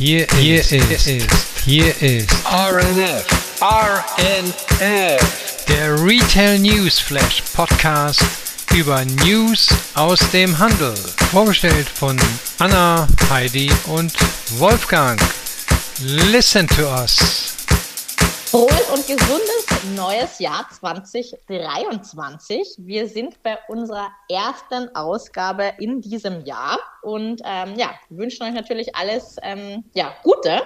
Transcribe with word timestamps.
Hier, 0.00 0.26
hier 0.38 0.60
ist, 0.60 0.72
ist, 0.72 1.06
hier 1.66 1.94
ist 2.00 2.30
RNF, 2.46 3.26
RNF, 3.60 5.20
der 5.68 6.02
Retail 6.02 6.58
News 6.58 6.98
Flash 6.98 7.42
Podcast 7.52 8.24
über 8.74 9.04
News 9.04 9.68
aus 9.92 10.20
dem 10.32 10.58
Handel. 10.58 10.94
Vorgestellt 11.30 11.86
von 11.86 12.18
Anna, 12.58 13.06
Heidi 13.28 13.70
und 13.88 14.14
Wolfgang. 14.52 15.20
Listen 16.02 16.66
to 16.66 16.88
us. 16.90 17.52
Frohes 18.50 18.90
und 18.90 19.06
gesundes 19.06 19.66
neues 19.94 20.40
Jahr 20.40 20.66
2023. 20.72 22.74
Wir 22.78 23.06
sind 23.06 23.40
bei 23.44 23.56
unserer 23.68 24.08
ersten 24.28 24.92
Ausgabe 24.96 25.74
in 25.78 26.00
diesem 26.00 26.44
Jahr 26.44 26.80
und 27.02 27.40
ähm, 27.44 27.76
ja, 27.76 27.92
wünschen 28.08 28.42
euch 28.42 28.52
natürlich 28.52 28.96
alles 28.96 29.36
ähm, 29.44 29.84
ja, 29.94 30.12
Gute. 30.24 30.62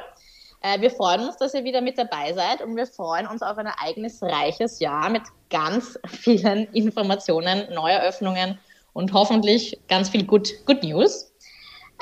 Äh, 0.63 0.81
wir 0.81 0.91
freuen 0.93 1.27
uns, 1.27 1.37
dass 1.37 1.53
ihr 1.53 1.65
wieder 1.65 1.83
mit 1.83 1.99
dabei 1.99 2.33
seid 2.33 2.63
und 2.63 2.75
wir 2.75 2.87
freuen 2.87 3.27
uns 3.27 3.43
auf 3.43 3.59
ein 3.59 3.67
ereignisreiches 3.67 4.81
Jahr 4.81 5.11
mit 5.11 5.25
ganz 5.51 5.99
vielen 6.09 6.65
Informationen, 6.73 7.71
Neueröffnungen 7.71 8.59
und 8.95 9.13
hoffentlich 9.13 9.79
ganz 9.89 10.09
viel 10.09 10.25
Good, 10.25 10.49
Good 10.65 10.83
News. 10.83 11.34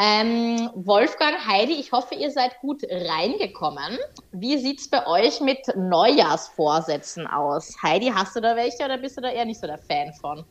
Ähm, 0.04 0.68
Wolfgang, 0.74 1.46
Heidi, 1.46 1.74
ich 1.74 1.92
hoffe, 1.92 2.16
ihr 2.16 2.32
seid 2.32 2.58
gut 2.58 2.82
reingekommen. 2.90 3.96
Wie 4.32 4.58
sieht 4.58 4.80
es 4.80 4.90
bei 4.90 5.06
euch 5.06 5.40
mit 5.40 5.60
Neujahrsvorsätzen 5.76 7.28
aus? 7.28 7.76
Heidi, 7.80 8.06
hast 8.12 8.34
du 8.34 8.40
da 8.40 8.56
welche 8.56 8.84
oder 8.84 8.98
bist 8.98 9.16
du 9.16 9.20
da 9.20 9.30
eher 9.30 9.44
nicht 9.44 9.60
so 9.60 9.68
der 9.68 9.78
Fan 9.78 10.12
von? 10.20 10.44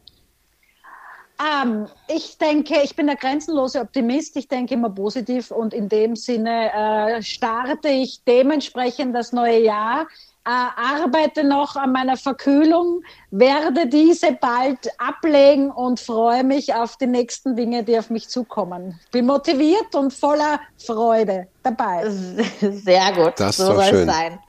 Ähm, 1.38 1.90
ich 2.08 2.38
denke, 2.38 2.82
ich 2.82 2.96
bin 2.96 3.08
der 3.08 3.18
grenzenlose 3.18 3.82
Optimist. 3.82 4.38
Ich 4.38 4.48
denke 4.48 4.76
immer 4.76 4.90
positiv 4.90 5.52
und 5.52 5.74
in 5.74 5.90
dem 5.90 6.16
Sinne 6.16 6.72
äh, 6.72 7.22
starte 7.22 7.90
ich 7.90 8.24
dementsprechend 8.24 9.14
das 9.14 9.34
neue 9.34 9.60
Jahr 9.60 10.08
arbeite 10.44 11.44
noch 11.44 11.76
an 11.76 11.92
meiner 11.92 12.18
Verkühlung, 12.18 13.04
werde 13.30 13.88
diese 13.88 14.34
bald 14.34 14.90
ablegen 14.98 15.72
und 15.72 16.00
freue 16.00 16.44
mich 16.44 16.74
auf 16.74 16.98
die 16.98 17.08
nächsten 17.08 17.56
Dinge, 17.56 17.84
die 17.84 17.98
auf 17.98 18.10
mich 18.10 18.28
zukommen. 18.28 19.00
Bin 19.12 19.26
motiviert 19.26 19.94
und 19.94 20.14
voller 20.14 20.60
Freude 20.78 21.48
dabei. 21.64 22.10
Sehr 22.60 23.12
gut. 23.14 23.34
Das 23.38 23.58
so 23.58 23.66
soll 23.66 23.84
schön. 23.84 24.10
es 24.10 24.16
sein. 24.16 24.40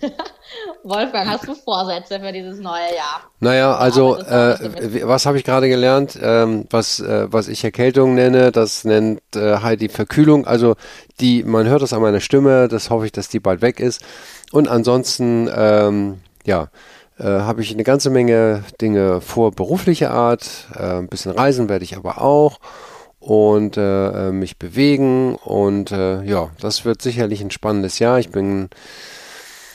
Wolfgang, 0.84 1.28
hast 1.28 1.46
du 1.46 1.54
Vorsätze 1.54 2.20
für 2.20 2.32
dieses 2.32 2.58
neue 2.58 2.94
Jahr? 2.94 3.30
Naja, 3.40 3.76
also 3.76 4.16
äh, 4.16 5.06
was 5.06 5.26
habe 5.26 5.38
ich 5.38 5.44
gerade 5.44 5.68
gelernt? 5.68 6.18
Ähm, 6.20 6.66
was, 6.70 7.00
äh, 7.00 7.26
was 7.30 7.48
ich 7.48 7.64
Erkältung 7.64 8.14
nenne, 8.14 8.52
das 8.52 8.84
nennt 8.84 9.20
äh, 9.34 9.58
Heidi 9.58 9.88
Verkühlung. 9.88 10.46
Also 10.46 10.76
die, 11.20 11.44
man 11.44 11.66
hört 11.68 11.82
das 11.82 11.92
an 11.92 12.02
meiner 12.02 12.20
Stimme, 12.20 12.68
das 12.68 12.90
hoffe 12.90 13.06
ich, 13.06 13.12
dass 13.12 13.28
die 13.28 13.40
bald 13.40 13.62
weg 13.62 13.80
ist. 13.80 14.02
Und 14.52 14.68
ansonsten, 14.68 15.50
ähm, 15.54 16.20
ja, 16.44 16.68
äh, 17.18 17.24
habe 17.24 17.62
ich 17.62 17.72
eine 17.72 17.84
ganze 17.84 18.10
Menge 18.10 18.64
Dinge 18.80 19.20
vor 19.20 19.52
beruflicher 19.52 20.10
Art. 20.10 20.68
Äh, 20.74 20.98
ein 20.98 21.08
bisschen 21.08 21.32
reisen 21.32 21.68
werde 21.68 21.84
ich 21.84 21.96
aber 21.96 22.20
auch 22.20 22.58
und 23.18 23.76
äh, 23.76 24.30
mich 24.32 24.58
bewegen 24.58 25.36
und 25.36 25.90
ja, 25.90 26.48
das 26.58 26.86
wird 26.86 27.02
sicherlich 27.02 27.42
ein 27.42 27.50
spannendes 27.50 27.98
Jahr. 27.98 28.18
Ich 28.18 28.30
bin, 28.30 28.70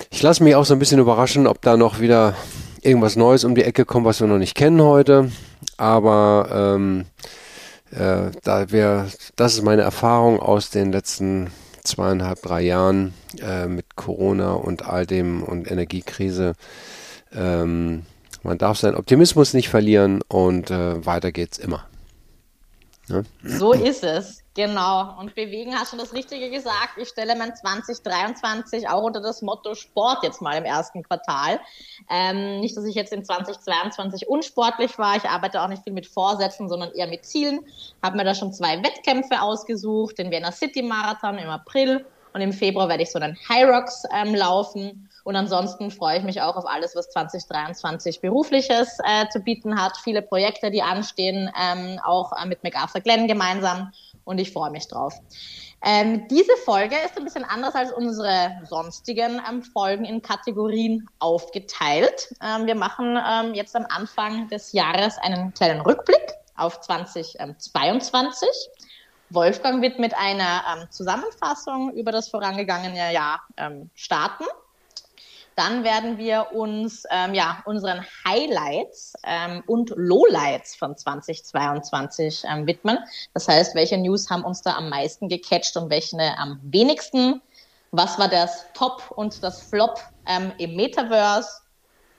ich 0.09 0.21
lasse 0.21 0.43
mich 0.43 0.55
auch 0.55 0.65
so 0.65 0.73
ein 0.73 0.79
bisschen 0.79 0.99
überraschen, 0.99 1.47
ob 1.47 1.61
da 1.61 1.77
noch 1.77 1.99
wieder 1.99 2.35
irgendwas 2.81 3.15
Neues 3.15 3.43
um 3.43 3.55
die 3.55 3.63
Ecke 3.63 3.85
kommt, 3.85 4.05
was 4.05 4.19
wir 4.19 4.27
noch 4.27 4.37
nicht 4.37 4.55
kennen 4.55 4.81
heute. 4.81 5.31
Aber 5.77 6.75
ähm, 6.75 7.05
äh, 7.91 8.31
da 8.43 8.71
wir, 8.71 9.07
das 9.35 9.53
ist 9.53 9.63
meine 9.63 9.81
Erfahrung 9.81 10.39
aus 10.39 10.69
den 10.69 10.91
letzten 10.91 11.51
zweieinhalb, 11.83 12.41
drei 12.41 12.61
Jahren 12.61 13.13
äh, 13.41 13.67
mit 13.67 13.95
Corona 13.95 14.53
und 14.53 14.87
all 14.87 15.05
dem 15.05 15.43
und 15.43 15.69
Energiekrise. 15.69 16.53
Ähm, 17.33 18.03
man 18.43 18.57
darf 18.57 18.77
seinen 18.77 18.95
Optimismus 18.95 19.53
nicht 19.53 19.69
verlieren 19.69 20.21
und 20.27 20.69
äh, 20.71 21.05
weiter 21.05 21.31
geht's 21.31 21.57
immer. 21.57 21.85
Ne? 23.07 23.23
So 23.43 23.73
ist 23.73 24.03
es, 24.03 24.43
genau. 24.55 25.15
Und 25.19 25.35
bewegen 25.35 25.77
hast 25.77 25.93
du 25.93 25.97
das 25.97 26.13
Richtige 26.13 26.49
gesagt. 26.49 26.97
Ich 26.97 27.09
stelle 27.09 27.35
mein 27.35 27.55
2023 27.55 28.89
auch 28.89 29.03
unter 29.03 29.21
das 29.21 29.41
Motto 29.41 29.75
Sport 29.75 30.23
jetzt 30.23 30.41
mal 30.41 30.57
im 30.57 30.65
ersten 30.65 31.03
Quartal. 31.03 31.59
Ähm, 32.09 32.59
nicht, 32.61 32.75
dass 32.75 32.85
ich 32.85 32.95
jetzt 32.95 33.13
in 33.13 33.23
2022 33.23 34.27
unsportlich 34.27 34.97
war. 34.97 35.15
Ich 35.17 35.25
arbeite 35.25 35.61
auch 35.61 35.67
nicht 35.67 35.83
viel 35.83 35.93
mit 35.93 36.07
Vorsätzen, 36.07 36.69
sondern 36.69 36.91
eher 36.93 37.07
mit 37.07 37.25
Zielen. 37.25 37.59
Habe 38.01 38.17
mir 38.17 38.23
da 38.23 38.33
schon 38.33 38.53
zwei 38.53 38.81
Wettkämpfe 38.81 39.41
ausgesucht, 39.41 40.17
den 40.17 40.31
Vienna 40.31 40.51
City 40.51 40.81
Marathon 40.81 41.37
im 41.37 41.49
April 41.49 42.05
und 42.35 42.41
im 42.41 42.51
Februar 42.51 42.89
werde 42.89 43.01
ich 43.01 43.13
so 43.13 43.17
einen 43.17 43.37
High 43.47 43.63
Rocks 43.63 44.03
ähm, 44.13 44.35
laufen. 44.35 45.09
Und 45.23 45.37
ansonsten 45.37 45.89
freue 45.89 46.17
ich 46.17 46.23
mich 46.25 46.41
auch 46.41 46.57
auf 46.57 46.67
alles, 46.67 46.93
was 46.93 47.09
2023 47.11 48.19
berufliches 48.19 48.97
äh, 49.05 49.29
zu 49.29 49.39
bieten 49.39 49.81
hat. 49.81 49.95
Viele 50.03 50.21
Projekte, 50.21 50.69
die 50.69 50.81
anstehen, 50.81 51.49
ähm, 51.57 51.97
auch 52.03 52.33
äh, 52.33 52.45
mit 52.45 52.61
MacArthur 52.61 52.99
Glenn 52.99 53.29
gemeinsam. 53.29 53.93
Und 54.25 54.39
ich 54.39 54.51
freue 54.51 54.71
mich 54.71 54.87
drauf. 54.87 55.13
Ähm, 55.83 56.27
diese 56.29 56.55
Folge 56.65 56.95
ist 57.05 57.17
ein 57.17 57.23
bisschen 57.23 57.43
anders 57.43 57.75
als 57.75 57.91
unsere 57.91 58.59
sonstigen 58.67 59.39
ähm, 59.47 59.61
Folgen 59.61 60.03
in 60.03 60.21
Kategorien 60.21 61.07
aufgeteilt. 61.19 62.33
Ähm, 62.41 62.65
wir 62.65 62.75
machen 62.75 63.17
ähm, 63.17 63.53
jetzt 63.53 63.75
am 63.75 63.85
Anfang 63.89 64.47
des 64.47 64.71
Jahres 64.73 65.17
einen 65.19 65.53
kleinen 65.53 65.81
Rückblick 65.81 66.33
auf 66.57 66.81
2022. 66.81 68.49
Wolfgang 69.29 69.81
wird 69.81 69.99
mit 69.99 70.15
einer 70.15 70.63
ähm, 70.73 70.87
Zusammenfassung 70.89 71.93
über 71.93 72.11
das 72.11 72.29
vorangegangene 72.29 73.13
Jahr 73.13 73.41
ähm, 73.57 73.89
starten. 73.93 74.45
Dann 75.55 75.85
werden 75.85 76.17
wir 76.17 76.51
uns 76.53 77.03
ähm, 77.09 77.33
ja, 77.33 77.63
unseren 77.65 78.05
Highlights 78.27 79.13
ähm, 79.23 79.63
und 79.67 79.93
Lowlights 79.95 80.75
von 80.75 80.97
2022 80.97 82.43
ähm, 82.49 82.67
widmen. 82.67 82.97
Das 83.33 83.47
heißt, 83.47 83.73
welche 83.73 83.97
News 83.97 84.29
haben 84.29 84.43
uns 84.43 84.61
da 84.61 84.75
am 84.75 84.89
meisten 84.89 85.29
gecatcht 85.29 85.77
und 85.77 85.89
welche 85.89 86.17
am 86.37 86.59
wenigsten? 86.63 87.41
Was 87.91 88.19
war 88.19 88.27
das 88.27 88.65
Top 88.73 89.11
und 89.15 89.41
das 89.43 89.61
Flop 89.61 89.99
ähm, 90.25 90.51
im 90.57 90.75
Metaverse? 90.75 91.49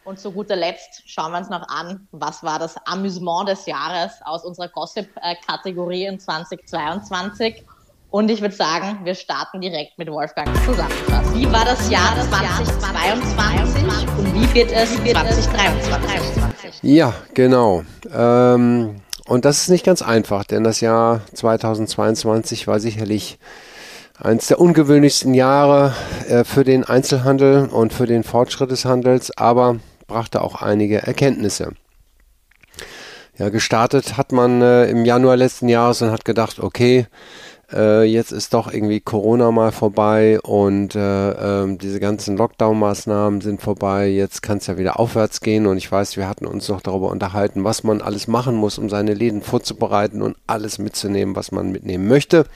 Und 0.04 0.20
zu 0.20 0.30
guter 0.30 0.54
Letzt 0.54 1.02
schauen 1.04 1.32
wir 1.32 1.38
uns 1.38 1.50
noch 1.50 1.68
an, 1.68 2.06
was 2.12 2.44
war 2.44 2.60
das 2.60 2.76
Amüsement 2.86 3.48
des 3.48 3.66
Jahres 3.66 4.12
aus 4.24 4.44
unserer 4.44 4.68
Gossip-Kategorie 4.68 6.06
in 6.06 6.20
2022. 6.20 7.64
Und 8.10 8.30
ich 8.30 8.40
würde 8.40 8.54
sagen, 8.54 9.00
wir 9.04 9.14
starten 9.14 9.60
direkt 9.60 9.98
mit 9.98 10.10
Wolfgang 10.10 10.48
zusammenfassen. 10.64 11.34
Wie 11.34 11.52
war 11.52 11.64
das 11.64 11.90
Jahr 11.90 12.14
2022 12.30 13.84
und 14.18 14.34
wie 14.34 14.54
wird 14.54 14.72
es 14.72 14.94
2023? 14.94 16.82
Ja, 16.82 17.12
genau. 17.34 17.82
Ähm, 18.14 18.96
und 19.26 19.44
das 19.44 19.62
ist 19.62 19.68
nicht 19.68 19.84
ganz 19.84 20.02
einfach, 20.02 20.44
denn 20.44 20.62
das 20.62 20.80
Jahr 20.80 21.22
2022 21.34 22.68
war 22.68 22.78
sicherlich 22.78 23.38
eines 24.18 24.46
der 24.46 24.60
ungewöhnlichsten 24.60 25.34
Jahre 25.34 25.94
äh, 26.28 26.44
für 26.44 26.64
den 26.64 26.84
Einzelhandel 26.84 27.66
und 27.66 27.92
für 27.92 28.06
den 28.06 28.22
Fortschritt 28.22 28.70
des 28.70 28.84
Handels, 28.84 29.36
aber 29.36 29.78
brachte 30.06 30.42
auch 30.42 30.62
einige 30.62 31.02
Erkenntnisse. 31.02 31.72
Ja, 33.36 33.50
gestartet 33.50 34.16
hat 34.16 34.32
man 34.32 34.62
äh, 34.62 34.86
im 34.86 35.04
Januar 35.04 35.36
letzten 35.36 35.68
Jahres 35.68 36.00
und 36.00 36.10
hat 36.10 36.24
gedacht, 36.24 36.58
okay, 36.58 37.06
äh, 37.72 38.04
jetzt 38.04 38.32
ist 38.32 38.54
doch 38.54 38.72
irgendwie 38.72 39.00
Corona 39.00 39.50
mal 39.50 39.72
vorbei 39.72 40.40
und 40.40 40.94
äh, 40.94 41.30
äh, 41.64 41.76
diese 41.76 41.98
ganzen 42.00 42.36
Lockdown-Maßnahmen 42.36 43.40
sind 43.40 43.60
vorbei. 43.60 44.08
Jetzt 44.08 44.42
kann 44.42 44.58
es 44.58 44.66
ja 44.66 44.78
wieder 44.78 45.00
aufwärts 45.00 45.40
gehen 45.40 45.66
und 45.66 45.76
ich 45.76 45.90
weiß, 45.90 46.16
wir 46.16 46.28
hatten 46.28 46.46
uns 46.46 46.68
noch 46.68 46.80
darüber 46.80 47.10
unterhalten, 47.10 47.64
was 47.64 47.82
man 47.82 48.02
alles 48.02 48.28
machen 48.28 48.54
muss, 48.54 48.78
um 48.78 48.88
seine 48.88 49.14
Läden 49.14 49.42
vorzubereiten 49.42 50.22
und 50.22 50.36
alles 50.46 50.78
mitzunehmen, 50.78 51.34
was 51.34 51.50
man 51.50 51.72
mitnehmen 51.72 52.06
möchte. 52.06 52.46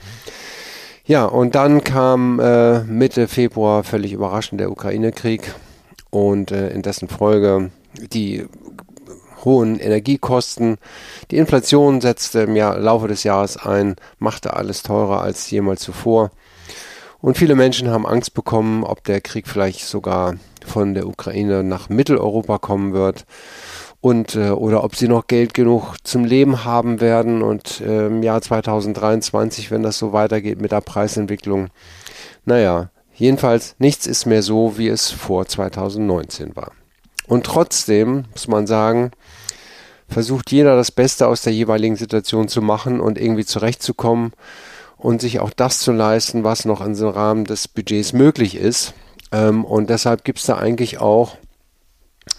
Ja, 1.03 1.25
und 1.25 1.55
dann 1.55 1.83
kam 1.83 2.39
äh, 2.39 2.83
Mitte 2.83 3.27
Februar 3.27 3.83
völlig 3.83 4.13
überraschend 4.13 4.61
der 4.61 4.71
Ukraine-Krieg 4.71 5.53
und 6.09 6.51
äh, 6.51 6.69
in 6.69 6.83
dessen 6.83 7.09
Folge 7.09 7.71
die 8.13 8.45
hohen 9.43 9.79
Energiekosten. 9.79 10.77
Die 11.31 11.37
Inflation 11.37 12.01
setzte 12.01 12.41
im 12.41 12.55
Jahr, 12.55 12.77
Laufe 12.77 13.07
des 13.07 13.23
Jahres 13.23 13.57
ein, 13.57 13.95
machte 14.19 14.53
alles 14.53 14.83
teurer 14.83 15.21
als 15.21 15.49
jemals 15.51 15.81
zuvor. 15.81 16.31
Und 17.19 17.37
viele 17.37 17.55
Menschen 17.55 17.89
haben 17.89 18.07
Angst 18.07 18.33
bekommen, 18.33 18.83
ob 18.83 19.03
der 19.03 19.21
Krieg 19.21 19.47
vielleicht 19.47 19.85
sogar 19.85 20.35
von 20.65 20.93
der 20.93 21.07
Ukraine 21.07 21.63
nach 21.63 21.89
Mitteleuropa 21.89 22.57
kommen 22.57 22.93
wird 22.93 23.25
und 24.01 24.35
äh, 24.35 24.49
oder 24.49 24.83
ob 24.83 24.95
sie 24.95 25.07
noch 25.07 25.27
Geld 25.27 25.53
genug 25.53 25.95
zum 26.03 26.25
Leben 26.25 26.65
haben 26.65 26.99
werden 26.99 27.43
und 27.43 27.81
äh, 27.81 28.07
im 28.07 28.23
Jahr 28.23 28.41
2023, 28.41 29.69
wenn 29.69 29.83
das 29.83 29.99
so 29.99 30.11
weitergeht 30.11 30.59
mit 30.59 30.71
der 30.71 30.81
Preisentwicklung. 30.81 31.69
Naja, 32.45 32.89
jedenfalls 33.13 33.75
nichts 33.77 34.07
ist 34.07 34.25
mehr 34.25 34.41
so, 34.41 34.77
wie 34.77 34.87
es 34.87 35.11
vor 35.11 35.45
2019 35.45 36.55
war. 36.55 36.71
Und 37.27 37.45
trotzdem 37.45 38.25
muss 38.31 38.47
man 38.47 38.65
sagen, 38.65 39.11
versucht 40.11 40.51
jeder 40.51 40.75
das 40.75 40.91
Beste 40.91 41.27
aus 41.27 41.41
der 41.41 41.53
jeweiligen 41.53 41.95
Situation 41.95 42.47
zu 42.47 42.61
machen 42.61 42.99
und 42.99 43.17
irgendwie 43.17 43.45
zurechtzukommen. 43.45 44.33
und 44.97 45.19
sich 45.19 45.39
auch 45.39 45.49
das 45.49 45.79
zu 45.79 45.91
leisten, 45.91 46.43
was 46.43 46.63
noch 46.63 46.79
in 46.85 46.93
so 46.93 47.09
Rahmen 47.09 47.45
des 47.45 47.67
Budgets 47.67 48.13
möglich 48.13 48.55
ist. 48.55 48.93
Ähm, 49.31 49.65
und 49.65 49.89
deshalb 49.89 50.23
gibt 50.23 50.37
es 50.37 50.45
da 50.45 50.57
eigentlich 50.57 50.99
auch 50.99 51.37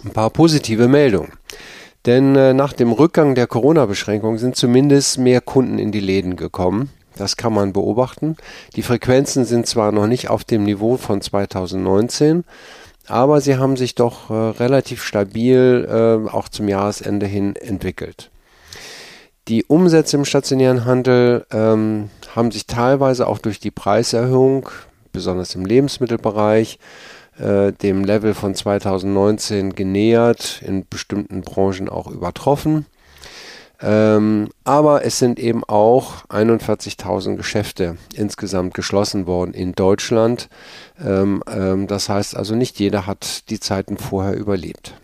ein 0.04 0.12
paar 0.12 0.30
positive 0.30 0.86
Meldungen. 0.86 1.32
Denn 2.06 2.36
äh, 2.36 2.54
nach 2.54 2.72
dem 2.72 2.92
Rückgang 2.92 3.34
der 3.34 3.48
Corona-Beschränkungen 3.48 4.38
sind 4.38 4.56
zumindest 4.56 5.18
mehr 5.18 5.40
Kunden 5.40 5.78
in 5.78 5.90
die 5.90 6.00
Läden 6.00 6.36
gekommen. 6.36 6.90
Das 7.16 7.36
kann 7.36 7.52
man 7.52 7.72
beobachten. 7.72 8.36
Die 8.74 8.82
Frequenzen 8.82 9.44
sind 9.44 9.66
zwar 9.66 9.92
noch 9.92 10.06
nicht 10.06 10.30
auf 10.30 10.44
dem 10.44 10.64
Niveau 10.64 10.96
von 10.96 11.20
2019, 11.20 12.44
aber 13.08 13.40
sie 13.40 13.56
haben 13.56 13.76
sich 13.76 13.94
doch 13.94 14.30
äh, 14.30 14.34
relativ 14.34 15.02
stabil 15.02 15.86
äh, 15.88 16.30
auch 16.30 16.48
zum 16.48 16.68
Jahresende 16.68 17.26
hin 17.26 17.56
entwickelt. 17.56 18.30
Die 19.48 19.64
Umsätze 19.64 20.16
im 20.16 20.24
stationären 20.24 20.84
Handel 20.84 21.46
ähm, 21.50 22.10
haben 22.34 22.52
sich 22.52 22.66
teilweise 22.66 23.26
auch 23.26 23.38
durch 23.38 23.58
die 23.58 23.72
Preiserhöhung, 23.72 24.68
besonders 25.10 25.54
im 25.56 25.66
Lebensmittelbereich, 25.66 26.78
äh, 27.38 27.72
dem 27.72 28.04
Level 28.04 28.34
von 28.34 28.54
2019 28.54 29.74
genähert, 29.74 30.62
in 30.64 30.86
bestimmten 30.88 31.40
Branchen 31.42 31.88
auch 31.88 32.06
übertroffen. 32.06 32.86
Ähm, 33.82 34.48
aber 34.64 35.04
es 35.04 35.18
sind 35.18 35.38
eben 35.40 35.64
auch 35.64 36.24
41.000 36.26 37.36
Geschäfte 37.36 37.96
insgesamt 38.14 38.74
geschlossen 38.74 39.26
worden 39.26 39.54
in 39.54 39.72
Deutschland. 39.72 40.48
Ähm, 41.04 41.42
ähm, 41.52 41.88
das 41.88 42.08
heißt 42.08 42.36
also, 42.36 42.54
nicht 42.54 42.78
jeder 42.78 43.06
hat 43.06 43.50
die 43.50 43.58
Zeiten 43.58 43.96
vorher 43.96 44.36
überlebt. 44.36 44.94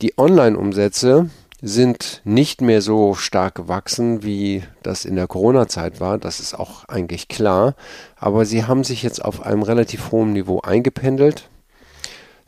Die 0.00 0.16
Online-Umsätze 0.16 1.28
sind 1.60 2.22
nicht 2.24 2.60
mehr 2.60 2.80
so 2.80 3.14
stark 3.14 3.56
gewachsen, 3.56 4.22
wie 4.22 4.62
das 4.82 5.04
in 5.04 5.16
der 5.16 5.26
Corona-Zeit 5.26 6.00
war. 6.00 6.16
Das 6.16 6.40
ist 6.40 6.54
auch 6.54 6.84
eigentlich 6.84 7.28
klar. 7.28 7.74
Aber 8.16 8.44
sie 8.44 8.64
haben 8.64 8.84
sich 8.84 9.02
jetzt 9.02 9.24
auf 9.24 9.44
einem 9.44 9.62
relativ 9.62 10.12
hohen 10.12 10.32
Niveau 10.32 10.60
eingependelt. 10.60 11.48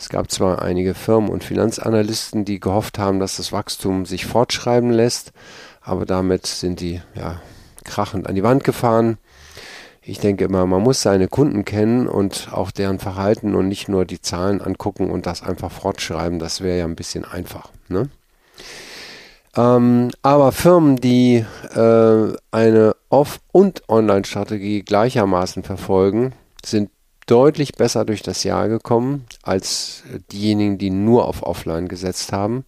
Es 0.01 0.09
gab 0.09 0.31
zwar 0.31 0.63
einige 0.63 0.95
Firmen 0.95 1.29
und 1.29 1.45
Finanzanalysten, 1.45 2.47
die 2.47 2.59
gehofft 2.59 2.99
haben, 2.99 3.21
dass 3.21 3.37
das 3.37 3.53
Wachstum 3.53 4.07
sich 4.07 4.25
fortschreiben 4.25 4.91
lässt, 4.91 5.35
aber 5.83 6.07
damit 6.07 6.47
sind 6.47 6.81
die 6.81 7.03
ja, 7.15 7.43
krachend 7.85 8.27
an 8.27 8.35
die 8.35 8.43
Wand 8.43 8.65
gefahren. 8.65 9.19
Ich 10.01 10.19
denke 10.19 10.47
immer, 10.47 10.65
man 10.65 10.81
muss 10.81 11.03
seine 11.03 11.29
Kunden 11.29 11.67
kennen 11.67 12.09
und 12.09 12.49
auch 12.51 12.71
deren 12.71 12.99
Verhalten 12.99 13.55
und 13.55 13.69
nicht 13.69 13.91
nur 13.91 14.07
die 14.07 14.23
Zahlen 14.23 14.63
angucken 14.63 15.11
und 15.11 15.27
das 15.27 15.43
einfach 15.43 15.71
fortschreiben. 15.71 16.39
Das 16.39 16.63
wäre 16.63 16.79
ja 16.79 16.87
ein 16.87 16.97
bisschen 16.97 17.27
einfach. 17.27 17.69
Ne? 17.89 18.09
Ähm, 19.55 20.13
aber 20.23 20.53
Firmen, 20.53 20.97
die 20.97 21.45
äh, 21.75 22.33
eine 22.51 22.97
Off- 23.11 23.41
und 23.53 23.87
Online-Strategie 23.91 24.81
gleichermaßen 24.81 25.63
verfolgen, 25.63 26.33
sind 26.65 26.89
deutlich 27.31 27.75
besser 27.75 28.05
durch 28.05 28.23
das 28.23 28.43
Jahr 28.43 28.69
gekommen 28.69 29.25
als 29.43 30.03
diejenigen, 30.33 30.79
die 30.79 30.91
nur 30.91 31.29
auf 31.29 31.45
Offline 31.45 31.87
gesetzt 31.87 32.33
haben. 32.33 32.65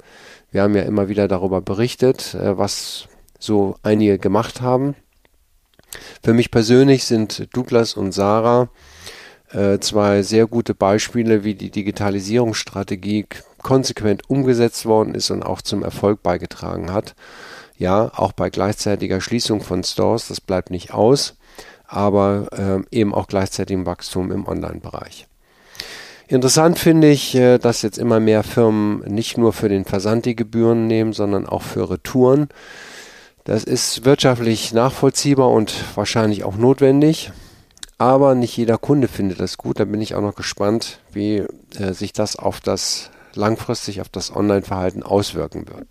Wir 0.52 0.62
haben 0.62 0.76
ja 0.76 0.82
immer 0.82 1.08
wieder 1.08 1.26
darüber 1.26 1.60
berichtet, 1.60 2.34
äh, 2.34 2.56
was 2.56 3.08
so 3.38 3.76
einige 3.82 4.18
gemacht 4.18 4.60
haben. 4.60 4.94
Für 6.22 6.32
mich 6.32 6.50
persönlich 6.50 7.04
sind 7.04 7.48
Douglas 7.54 7.94
und 7.94 8.12
Sarah 8.12 8.68
äh, 9.50 9.78
zwei 9.80 10.22
sehr 10.22 10.46
gute 10.46 10.74
Beispiele, 10.74 11.44
wie 11.44 11.54
die 11.54 11.70
Digitalisierungsstrategie 11.70 13.26
konsequent 13.62 14.30
umgesetzt 14.30 14.86
worden 14.86 15.14
ist 15.14 15.30
und 15.30 15.42
auch 15.42 15.62
zum 15.62 15.82
Erfolg 15.82 16.22
beigetragen 16.22 16.92
hat. 16.92 17.14
Ja, 17.76 18.12
auch 18.14 18.32
bei 18.32 18.48
gleichzeitiger 18.48 19.20
Schließung 19.20 19.60
von 19.60 19.82
Stores, 19.82 20.28
das 20.28 20.40
bleibt 20.40 20.70
nicht 20.70 20.94
aus, 20.94 21.36
aber 21.92 22.48
äh, 22.52 22.96
eben 22.96 23.14
auch 23.14 23.26
gleichzeitigem 23.26 23.84
Wachstum 23.84 24.32
im 24.32 24.48
Online-Bereich. 24.48 25.26
Interessant 26.26 26.78
finde 26.78 27.10
ich, 27.10 27.34
äh, 27.34 27.58
dass 27.58 27.82
jetzt 27.82 27.98
immer 27.98 28.18
mehr 28.18 28.42
Firmen 28.42 29.00
nicht 29.00 29.36
nur 29.36 29.52
für 29.52 29.68
den 29.68 29.84
Versand 29.84 30.24
die 30.24 30.34
Gebühren 30.34 30.86
nehmen, 30.86 31.12
sondern 31.12 31.46
auch 31.46 31.62
für 31.62 31.90
Retouren. 31.90 32.48
Das 33.44 33.64
ist 33.64 34.04
wirtschaftlich 34.06 34.72
nachvollziehbar 34.72 35.50
und 35.50 35.74
wahrscheinlich 35.94 36.44
auch 36.44 36.56
notwendig. 36.56 37.30
Aber 37.98 38.34
nicht 38.34 38.56
jeder 38.56 38.78
Kunde 38.78 39.06
findet 39.08 39.40
das 39.40 39.58
gut. 39.58 39.78
Da 39.78 39.84
bin 39.84 40.00
ich 40.00 40.14
auch 40.14 40.22
noch 40.22 40.34
gespannt, 40.34 41.00
wie 41.12 41.44
äh, 41.78 41.92
sich 41.92 42.14
das 42.14 42.36
auf 42.36 42.60
das 42.60 43.10
langfristig 43.34 44.00
auf 44.00 44.08
das 44.08 44.34
Online-Verhalten 44.34 45.02
auswirken 45.02 45.68
wird. 45.68 45.86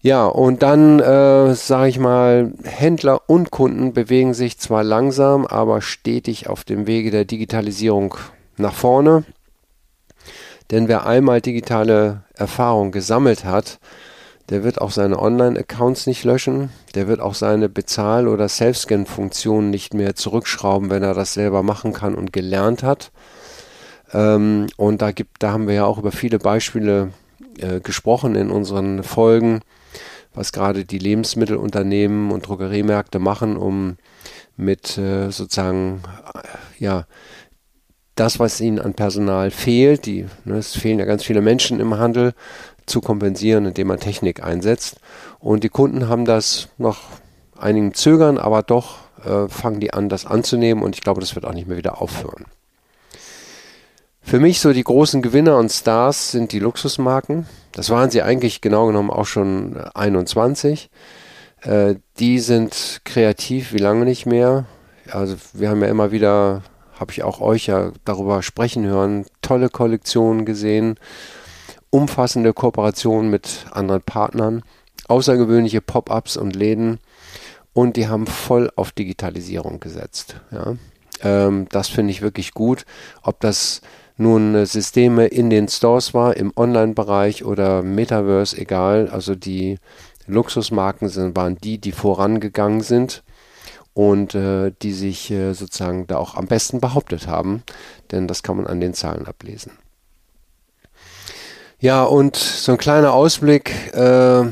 Ja, 0.00 0.26
und 0.26 0.62
dann 0.62 1.00
äh, 1.00 1.54
sage 1.54 1.88
ich 1.88 1.98
mal, 1.98 2.52
Händler 2.62 3.22
und 3.26 3.50
Kunden 3.50 3.92
bewegen 3.92 4.32
sich 4.32 4.58
zwar 4.58 4.84
langsam, 4.84 5.44
aber 5.44 5.82
stetig 5.82 6.48
auf 6.48 6.62
dem 6.62 6.86
Wege 6.86 7.10
der 7.10 7.24
Digitalisierung 7.24 8.14
nach 8.56 8.74
vorne. 8.74 9.24
Denn 10.70 10.86
wer 10.86 11.06
einmal 11.06 11.40
digitale 11.40 12.22
Erfahrung 12.34 12.92
gesammelt 12.92 13.44
hat, 13.44 13.80
der 14.50 14.64
wird 14.64 14.80
auch 14.80 14.92
seine 14.92 15.18
Online-Accounts 15.18 16.06
nicht 16.06 16.24
löschen, 16.24 16.70
der 16.94 17.08
wird 17.08 17.20
auch 17.20 17.34
seine 17.34 17.68
Bezahl- 17.68 18.28
oder 18.28 18.48
Self-Scan-Funktionen 18.48 19.70
nicht 19.70 19.94
mehr 19.94 20.14
zurückschrauben, 20.14 20.90
wenn 20.90 21.02
er 21.02 21.14
das 21.14 21.34
selber 21.34 21.62
machen 21.62 21.92
kann 21.92 22.14
und 22.14 22.32
gelernt 22.32 22.82
hat. 22.82 23.10
Ähm, 24.12 24.68
und 24.76 25.02
da 25.02 25.10
gibt, 25.10 25.42
da 25.42 25.52
haben 25.52 25.66
wir 25.66 25.74
ja 25.74 25.84
auch 25.84 25.98
über 25.98 26.12
viele 26.12 26.38
Beispiele 26.38 27.12
äh, 27.58 27.80
gesprochen 27.80 28.36
in 28.36 28.50
unseren 28.50 29.02
Folgen, 29.02 29.60
was 30.38 30.52
gerade 30.52 30.84
die 30.84 30.98
Lebensmittelunternehmen 30.98 32.30
und 32.30 32.46
Drogeriemärkte 32.46 33.18
machen, 33.18 33.56
um 33.56 33.96
mit 34.56 34.96
äh, 34.96 35.30
sozusagen 35.30 36.02
äh, 36.32 36.84
ja 36.84 37.06
das, 38.14 38.38
was 38.38 38.60
ihnen 38.60 38.78
an 38.78 38.94
Personal 38.94 39.50
fehlt, 39.50 40.06
die, 40.06 40.26
ne, 40.44 40.58
es 40.58 40.76
fehlen 40.76 41.00
ja 41.00 41.06
ganz 41.06 41.24
viele 41.24 41.40
Menschen 41.40 41.80
im 41.80 41.98
Handel, 41.98 42.34
zu 42.86 43.00
kompensieren, 43.00 43.66
indem 43.66 43.88
man 43.88 44.00
Technik 44.00 44.42
einsetzt. 44.42 45.00
Und 45.40 45.62
die 45.62 45.68
Kunden 45.68 46.08
haben 46.08 46.24
das 46.24 46.68
noch 46.78 47.00
einigen 47.58 47.92
Zögern, 47.92 48.38
aber 48.38 48.62
doch 48.62 48.98
äh, 49.24 49.48
fangen 49.48 49.80
die 49.80 49.92
an, 49.92 50.08
das 50.08 50.24
anzunehmen 50.24 50.82
und 50.82 50.94
ich 50.94 51.02
glaube, 51.02 51.20
das 51.20 51.34
wird 51.34 51.44
auch 51.44 51.52
nicht 51.52 51.68
mehr 51.68 51.76
wieder 51.76 52.00
aufhören. 52.00 52.46
Für 54.28 54.40
mich 54.40 54.60
so 54.60 54.74
die 54.74 54.84
großen 54.84 55.22
Gewinner 55.22 55.56
und 55.56 55.72
Stars 55.72 56.32
sind 56.32 56.52
die 56.52 56.58
Luxusmarken. 56.58 57.46
Das 57.72 57.88
waren 57.88 58.10
sie 58.10 58.20
eigentlich 58.20 58.60
genau 58.60 58.86
genommen 58.86 59.08
auch 59.08 59.24
schon 59.24 59.78
21. 59.94 60.90
Äh, 61.62 61.94
die 62.18 62.38
sind 62.38 63.00
kreativ 63.04 63.72
wie 63.72 63.78
lange 63.78 64.04
nicht 64.04 64.26
mehr. 64.26 64.66
Also 65.10 65.36
wir 65.54 65.70
haben 65.70 65.80
ja 65.80 65.88
immer 65.88 66.12
wieder, 66.12 66.62
habe 67.00 67.10
ich 67.12 67.22
auch 67.22 67.40
euch 67.40 67.68
ja 67.68 67.92
darüber 68.04 68.42
sprechen 68.42 68.84
hören, 68.84 69.24
tolle 69.40 69.70
Kollektionen 69.70 70.44
gesehen, 70.44 70.96
umfassende 71.88 72.52
Kooperationen 72.52 73.30
mit 73.30 73.64
anderen 73.70 74.02
Partnern, 74.02 74.62
außergewöhnliche 75.08 75.80
Pop-ups 75.80 76.36
und 76.36 76.54
Läden 76.54 76.98
und 77.72 77.96
die 77.96 78.08
haben 78.08 78.26
voll 78.26 78.70
auf 78.76 78.92
Digitalisierung 78.92 79.80
gesetzt. 79.80 80.42
Ja. 80.50 80.76
Ähm, 81.22 81.66
das 81.70 81.88
finde 81.88 82.10
ich 82.10 82.20
wirklich 82.20 82.52
gut. 82.52 82.84
Ob 83.22 83.40
das 83.40 83.80
nun 84.18 84.54
äh, 84.54 84.66
Systeme 84.66 85.26
in 85.26 85.48
den 85.48 85.68
Stores 85.68 86.12
war, 86.12 86.36
im 86.36 86.52
Online-Bereich 86.54 87.44
oder 87.44 87.82
Metaverse, 87.82 88.58
egal. 88.58 89.08
Also 89.08 89.34
die 89.34 89.78
Luxusmarken 90.26 91.08
sind, 91.08 91.34
waren 91.36 91.56
die, 91.56 91.78
die 91.78 91.92
vorangegangen 91.92 92.82
sind 92.82 93.22
und 93.94 94.34
äh, 94.34 94.72
die 94.82 94.92
sich 94.92 95.30
äh, 95.30 95.54
sozusagen 95.54 96.06
da 96.06 96.18
auch 96.18 96.34
am 96.34 96.46
besten 96.46 96.80
behauptet 96.80 97.26
haben, 97.26 97.62
denn 98.10 98.28
das 98.28 98.42
kann 98.42 98.56
man 98.56 98.66
an 98.66 98.80
den 98.80 98.94
Zahlen 98.94 99.26
ablesen. 99.26 99.72
Ja, 101.80 102.02
und 102.02 102.36
so 102.36 102.72
ein 102.72 102.78
kleiner 102.78 103.12
Ausblick. 103.12 103.94
Äh, 103.94 104.44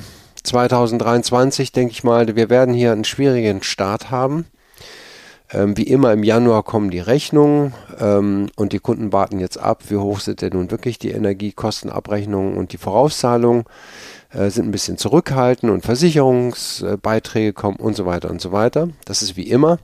2023 0.45 1.73
denke 1.73 1.91
ich 1.91 2.05
mal, 2.05 2.37
wir 2.37 2.51
werden 2.51 2.73
hier 2.73 2.93
einen 2.93 3.05
schwierigen 3.05 3.63
Start 3.65 4.13
haben. 4.13 4.47
Ähm, 5.53 5.77
wie 5.77 5.85
immer 5.85 6.13
im 6.13 6.25
Januar 6.25 6.65
kommen 6.65 6.91
die 6.91 6.99
Rechnungen 6.99 7.73
ähm, 8.01 8.49
und 8.57 8.73
die 8.73 8.81
Kunden 8.81 9.13
warten 9.13 9.39
jetzt 9.39 9.59
ab, 9.59 9.85
wie 9.89 9.97
hoch 9.97 10.19
sind 10.19 10.43
denn 10.43 10.55
nun 10.55 10.71
wirklich 10.71 10.99
die 10.99 11.13
Energiekostenabrechnungen 11.13 12.57
und 12.57 12.73
die 12.73 12.79
Vorauszahlungen 12.79 13.65
äh, 14.33 14.51
sind 14.51 14.67
ein 14.67 14.73
bisschen 14.73 14.99
zurückhaltend 14.99 15.71
und 15.71 15.85
Versicherungsbeiträge 15.85 17.53
kommen 17.53 17.77
und 17.77 17.95
so 17.95 18.07
weiter 18.07 18.29
und 18.31 18.41
so 18.41 18.51
weiter. 18.51 18.89
Das 19.05 19.23
ist 19.23 19.37
wie 19.37 19.49
immer. 19.49 19.79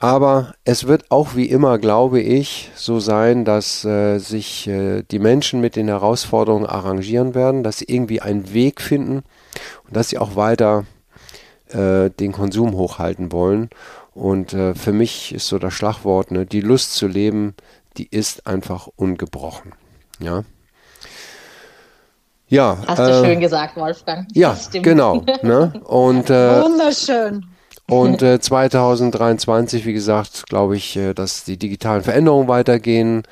Aber 0.00 0.54
es 0.64 0.86
wird 0.86 1.10
auch 1.10 1.34
wie 1.34 1.46
immer, 1.46 1.78
glaube 1.78 2.20
ich, 2.20 2.70
so 2.76 3.00
sein, 3.00 3.44
dass 3.44 3.84
äh, 3.84 4.18
sich 4.18 4.68
äh, 4.68 5.02
die 5.02 5.18
Menschen 5.18 5.60
mit 5.60 5.74
den 5.74 5.88
Herausforderungen 5.88 6.66
arrangieren 6.66 7.34
werden, 7.34 7.64
dass 7.64 7.78
sie 7.78 7.86
irgendwie 7.88 8.20
einen 8.20 8.52
Weg 8.52 8.80
finden 8.80 9.24
und 9.86 9.96
dass 9.96 10.08
sie 10.08 10.18
auch 10.18 10.36
weiter 10.36 10.84
äh, 11.70 12.10
den 12.10 12.30
Konsum 12.30 12.74
hochhalten 12.74 13.32
wollen. 13.32 13.70
Und 14.18 14.52
äh, 14.52 14.74
für 14.74 14.92
mich 14.92 15.32
ist 15.32 15.46
so 15.46 15.60
das 15.60 15.72
Schlagwort, 15.72 16.32
ne, 16.32 16.44
die 16.44 16.60
Lust 16.60 16.94
zu 16.94 17.06
leben, 17.06 17.54
die 17.98 18.08
ist 18.10 18.48
einfach 18.48 18.88
ungebrochen. 18.96 19.74
Ja. 20.18 20.42
Ja. 22.48 22.78
Hast 22.88 22.98
du 22.98 23.04
äh, 23.04 23.24
schön 23.24 23.38
gesagt, 23.38 23.76
Wolfgang. 23.76 24.26
Ja, 24.32 24.58
genau. 24.72 25.24
Ne? 25.42 25.72
Und, 25.84 26.30
äh, 26.30 26.62
Wunderschön. 26.62 27.46
Und 27.88 28.20
äh, 28.22 28.40
2023, 28.40 29.86
wie 29.86 29.92
gesagt, 29.92 30.46
glaube 30.48 30.76
ich, 30.76 30.96
äh, 30.96 31.14
dass 31.14 31.44
die 31.44 31.56
digitalen 31.56 32.02
Veränderungen 32.02 32.48
weitergehen. 32.48 33.22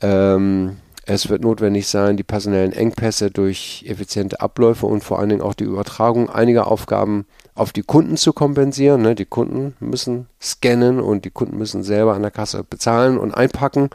Ähm, 0.00 0.78
es 1.04 1.28
wird 1.28 1.42
notwendig 1.42 1.86
sein, 1.86 2.16
die 2.16 2.22
personellen 2.22 2.72
Engpässe 2.72 3.30
durch 3.30 3.84
effiziente 3.86 4.40
Abläufe 4.40 4.86
und 4.86 5.04
vor 5.04 5.18
allen 5.18 5.28
Dingen 5.28 5.42
auch 5.42 5.54
die 5.54 5.64
Übertragung 5.64 6.30
einiger 6.30 6.66
Aufgaben 6.68 7.26
auf 7.54 7.72
die 7.72 7.82
Kunden 7.82 8.16
zu 8.16 8.32
kompensieren. 8.32 9.02
Ne? 9.02 9.14
Die 9.14 9.26
Kunden 9.26 9.74
müssen 9.80 10.26
scannen 10.40 11.00
und 11.00 11.24
die 11.24 11.30
Kunden 11.30 11.58
müssen 11.58 11.82
selber 11.82 12.14
an 12.14 12.22
der 12.22 12.30
Kasse 12.30 12.64
bezahlen 12.64 13.18
und 13.18 13.32
einpacken. 13.34 13.90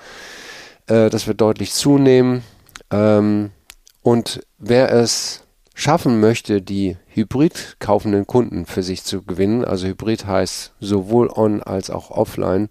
Äh, 0.88 1.10
das 1.10 1.28
wird 1.28 1.42
deutlich 1.42 1.74
zunehmen. 1.74 2.44
Ähm, 2.92 3.52
und 4.02 4.42
wer 4.58 4.92
es 4.92 5.44
schaffen 5.74 6.20
möchte, 6.20 6.62
die 6.62 6.98
Hybrid 7.08 7.78
kaufenden 7.80 8.26
Kunden 8.26 8.66
für 8.66 8.84
sich 8.84 9.04
zu 9.04 9.22
gewinnen, 9.22 9.66
also 9.66 9.88
Hybrid 9.88 10.26
heißt 10.26 10.74
sowohl 10.80 11.30
on 11.30 11.62
als 11.62 11.90
auch 11.90 12.10
offline, 12.10 12.70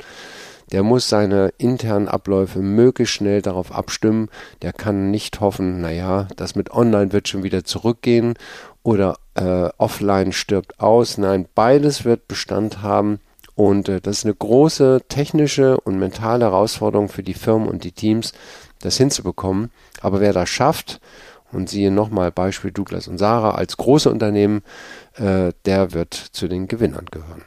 der 0.73 0.83
muss 0.83 1.09
seine 1.09 1.53
internen 1.59 2.09
Abläufe 2.09 2.59
möglichst 2.59 3.15
schnell 3.15 3.41
darauf 3.41 3.71
abstimmen. 3.71 4.29
Der 4.63 4.73
kann 4.73 5.13
nicht 5.13 5.41
hoffen, 5.41 5.81
naja, 5.81 6.27
das 6.37 6.57
mit 6.57 6.73
online 6.73 7.13
wird 7.13 7.29
schon 7.29 7.45
wieder 7.45 7.63
zurückgehen 7.63 8.35
oder 8.83 9.17
äh, 9.37 9.71
offline 9.79 10.33
stirbt 10.33 10.81
aus. 10.81 11.19
Nein, 11.19 11.47
beides 11.55 12.05
wird 12.05 12.29
Bestand 12.29 12.83
haben. 12.83 13.21
Und 13.55 13.89
äh, 13.89 14.01
das 14.01 14.19
ist 14.19 14.25
eine 14.25 14.35
große 14.35 15.03
technische 15.09 15.79
und 15.81 15.99
mentale 15.99 16.45
Herausforderung 16.45 17.09
für 17.09 17.23
die 17.23 17.35
Firmen 17.35 17.69
und 17.69 17.85
die 17.85 17.93
Teams, 17.93 18.33
das 18.81 18.97
hinzubekommen. 18.97 19.71
Aber 20.01 20.21
wer 20.21 20.33
das 20.33 20.49
schafft, 20.49 21.01
und 21.53 21.69
siehe 21.69 21.91
nochmal 21.91 22.33
Beispiel 22.33 22.73
Douglas 22.73 23.09
und 23.09 23.19
Sarah 23.19 23.53
als 23.53 23.77
große 23.77 24.11
Unternehmen, 24.11 24.63
äh, 25.15 25.53
der 25.65 25.93
wird 25.93 26.15
zu 26.15 26.49
den 26.49 26.69
Gewinnern 26.69 27.07
gehören. 27.11 27.45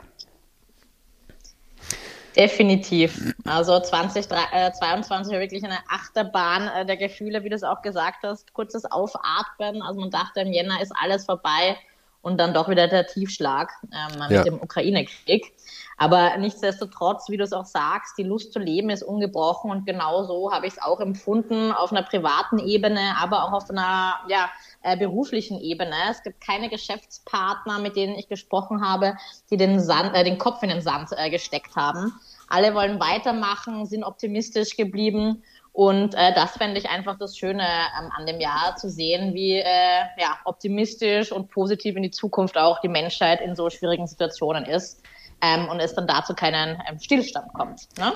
Definitiv. 2.40 3.36
Also 3.44 3.78
2022 3.78 5.34
war 5.34 5.42
wirklich 5.42 5.64
eine 5.66 5.78
Achterbahn 5.90 6.70
äh, 6.70 6.86
der 6.86 6.96
Gefühle, 6.96 7.44
wie 7.44 7.50
du 7.50 7.56
es 7.56 7.64
auch 7.64 7.82
gesagt 7.82 8.24
hast. 8.24 8.54
Kurzes 8.54 8.86
Aufatmen. 8.86 9.82
Also 9.82 10.00
man 10.00 10.10
dachte, 10.10 10.40
im 10.40 10.54
Jänner 10.54 10.82
ist 10.82 10.94
alles 10.98 11.26
vorbei 11.26 11.76
und 12.22 12.38
dann 12.40 12.54
doch 12.54 12.70
wieder 12.70 12.88
der 12.88 13.08
Tiefschlag 13.08 13.72
ähm, 13.92 14.20
mit 14.20 14.32
ja. 14.32 14.44
dem 14.44 14.62
Ukraine-Krieg. 14.62 15.54
Aber 15.98 16.38
nichtsdestotrotz, 16.38 17.30
wie 17.30 17.36
du 17.36 17.44
es 17.44 17.52
auch 17.52 17.66
sagst, 17.66 18.18
die 18.18 18.24
Lust 18.24 18.54
zu 18.54 18.60
leben 18.60 18.90
ist 18.90 19.04
ungebrochen 19.04 19.70
und 19.70 19.86
genau 19.86 20.24
so 20.24 20.52
habe 20.52 20.66
ich 20.66 20.74
es 20.74 20.82
auch 20.82 21.02
empfunden 21.02 21.74
auf 21.74 21.92
einer 21.92 22.04
privaten 22.04 22.58
Ebene, 22.58 23.16
aber 23.20 23.44
auch 23.44 23.52
auf 23.52 23.70
einer 23.70 24.16
ja, 24.30 24.50
äh, 24.82 24.96
beruflichen 24.96 25.60
Ebene. 25.60 25.94
Es 26.10 26.24
gibt 26.24 26.40
keine 26.40 26.70
Geschäftspartner, 26.70 27.80
mit 27.80 27.98
denen 27.98 28.16
ich 28.16 28.30
gesprochen 28.30 28.82
habe, 28.82 29.18
die 29.52 29.58
den, 29.58 29.82
Sand, 29.82 30.16
äh, 30.16 30.24
den 30.24 30.38
Kopf 30.38 30.64
in 30.64 30.70
den 30.70 30.82
Sand 30.82 31.10
äh, 31.18 31.30
gesteckt 31.30 31.76
haben. 31.76 32.14
Alle 32.50 32.74
wollen 32.74 33.00
weitermachen, 33.00 33.86
sind 33.86 34.04
optimistisch 34.04 34.76
geblieben. 34.76 35.44
Und 35.72 36.16
äh, 36.16 36.34
das 36.34 36.58
fände 36.58 36.80
ich 36.80 36.90
einfach 36.90 37.18
das 37.18 37.38
Schöne 37.38 37.64
ähm, 37.64 38.12
an 38.18 38.26
dem 38.26 38.42
Jahr, 38.42 38.76
zu 38.76 38.90
sehen, 38.90 39.34
wie 39.34 39.58
äh, 39.58 40.02
ja, 40.18 40.38
optimistisch 40.46 41.32
und 41.32 41.50
positiv 41.50 41.96
in 41.96 42.04
die 42.04 42.12
Zukunft 42.12 42.58
auch 42.58 42.82
die 42.82 42.90
Menschheit 42.90 43.40
in 43.40 43.56
so 43.56 43.70
schwierigen 43.70 44.08
Situationen 44.08 44.66
ist 44.66 45.04
ähm, 45.42 45.70
und 45.70 45.80
es 45.80 45.94
dann 45.94 46.08
dazu 46.08 46.34
keinen 46.34 46.82
ähm, 46.90 47.00
Stillstand 47.00 47.54
kommt. 47.54 47.88
Ne? 47.98 48.14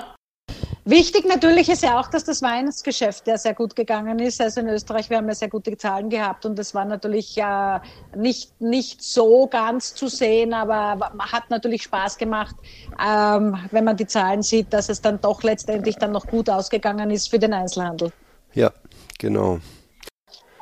Wichtig 0.86 1.24
natürlich 1.26 1.70
ist 1.70 1.82
ja 1.82 1.98
auch, 1.98 2.08
dass 2.08 2.24
das 2.24 2.42
Weihnachtsgeschäft 2.42 3.26
ja 3.26 3.38
sehr 3.38 3.54
gut 3.54 3.74
gegangen 3.74 4.18
ist. 4.18 4.40
Also 4.40 4.60
in 4.60 4.68
Österreich, 4.68 5.08
wir 5.08 5.16
haben 5.16 5.28
ja 5.28 5.34
sehr 5.34 5.48
gute 5.48 5.76
Zahlen 5.78 6.10
gehabt 6.10 6.44
und 6.44 6.58
das 6.58 6.74
war 6.74 6.84
natürlich 6.84 7.36
ja 7.36 7.80
nicht, 8.14 8.60
nicht 8.60 9.02
so 9.02 9.46
ganz 9.46 9.94
zu 9.94 10.08
sehen, 10.08 10.52
aber 10.52 11.10
hat 11.18 11.48
natürlich 11.48 11.84
Spaß 11.84 12.18
gemacht, 12.18 12.54
ähm, 13.02 13.56
wenn 13.70 13.84
man 13.84 13.96
die 13.96 14.06
Zahlen 14.06 14.42
sieht, 14.42 14.72
dass 14.74 14.90
es 14.90 15.00
dann 15.00 15.20
doch 15.20 15.42
letztendlich 15.42 15.96
dann 15.96 16.12
noch 16.12 16.26
gut 16.26 16.50
ausgegangen 16.50 17.10
ist 17.10 17.30
für 17.30 17.38
den 17.38 17.54
Einzelhandel. 17.54 18.12
Ja, 18.52 18.70
genau. 19.18 19.60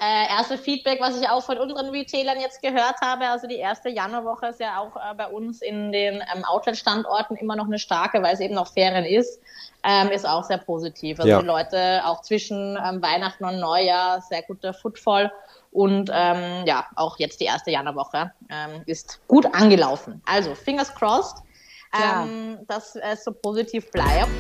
Äh, 0.03 0.29
erste 0.31 0.59
Feedback, 0.59 1.01
was 1.01 1.21
ich 1.21 1.29
auch 1.29 1.45
von 1.45 1.59
unseren 1.59 1.91
Retailern 1.91 2.41
jetzt 2.41 2.61
gehört 2.61 2.97
habe, 3.01 3.29
also 3.29 3.47
die 3.47 3.59
erste 3.59 3.89
Januarwoche 3.89 4.47
ist 4.47 4.59
ja 4.59 4.81
auch 4.81 4.97
äh, 4.97 5.15
bei 5.15 5.29
uns 5.29 5.63
in 5.63 5.93
den 5.93 6.15
ähm, 6.15 6.45
Outlet-Standorten 6.45 7.37
immer 7.37 7.55
noch 7.55 7.67
eine 7.67 7.79
starke, 7.79 8.21
weil 8.21 8.35
es 8.35 8.41
eben 8.41 8.55
noch 8.55 8.73
Ferien 8.73 9.05
ist, 9.05 9.41
ähm, 9.85 10.09
ist 10.09 10.27
auch 10.27 10.43
sehr 10.43 10.59
positiv. 10.59 11.21
Also 11.21 11.31
ja. 11.31 11.41
die 11.41 11.47
Leute 11.47 12.03
auch 12.05 12.23
zwischen 12.23 12.77
ähm, 12.85 13.01
Weihnachten 13.01 13.45
und 13.45 13.61
Neujahr 13.61 14.21
sehr 14.23 14.43
guter 14.43 14.75
Footfall 14.75 15.31
und 15.71 16.11
ähm, 16.13 16.67
ja, 16.67 16.85
auch 16.97 17.21
jetzt 17.21 17.41
die 17.41 17.45
erste 17.45 17.71
Januarwoche 17.71 18.33
ähm, 18.51 18.83
ist 18.87 19.21
gut 19.29 19.47
angelaufen. 19.55 20.21
Also 20.27 20.57
fingers 20.57 20.93
crossed, 20.93 21.45
ja. 21.97 22.25
Ähm, 22.25 22.59
dass 22.67 22.97
es 22.97 23.23
so 23.23 23.31
positiv 23.31 23.89
bleibt. 23.93 24.31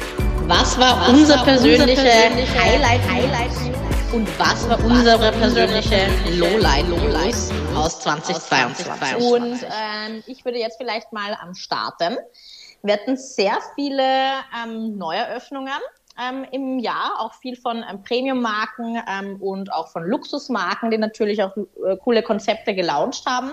Was 0.49 0.77
war 0.77 1.03
was 1.03 1.09
unser, 1.11 1.37
war 1.37 1.45
persönliche, 1.45 1.93
unser 1.93 2.03
persönliche 2.03 2.65
Highlight, 2.65 3.01
Highlight 3.09 3.92
und 4.13 4.29
was 4.39 4.69
war 4.69 4.79
unsere 4.85 5.33
persönliche 5.33 6.09
Lowlight, 6.37 6.87
Lowlight 6.89 7.35
aus 7.75 7.99
2022? 8.01 9.27
Und 9.27 9.63
ähm, 9.63 10.23
ich 10.27 10.45
würde 10.45 10.59
jetzt 10.59 10.77
vielleicht 10.77 11.13
mal 11.13 11.37
am 11.41 11.55
starten. 11.55 12.19
Wir 12.83 12.95
hatten 12.95 13.17
sehr 13.17 13.59
viele 13.75 14.03
ähm, 14.03 14.99
Neueröffnungen 14.99 15.81
ähm, 16.21 16.45
im 16.53 16.79
Jahr, 16.79 17.21
auch 17.21 17.33
viel 17.35 17.57
von 17.57 17.85
ähm, 17.89 18.03
Premium-Marken 18.03 19.03
ähm, 19.09 19.41
und 19.41 19.73
auch 19.73 19.89
von 19.89 20.05
Luxusmarken, 20.05 20.91
die 20.91 20.99
natürlich 20.99 21.43
auch 21.43 21.57
äh, 21.57 21.97
coole 21.97 22.23
Konzepte 22.23 22.75
gelauncht 22.75 23.25
haben. 23.25 23.53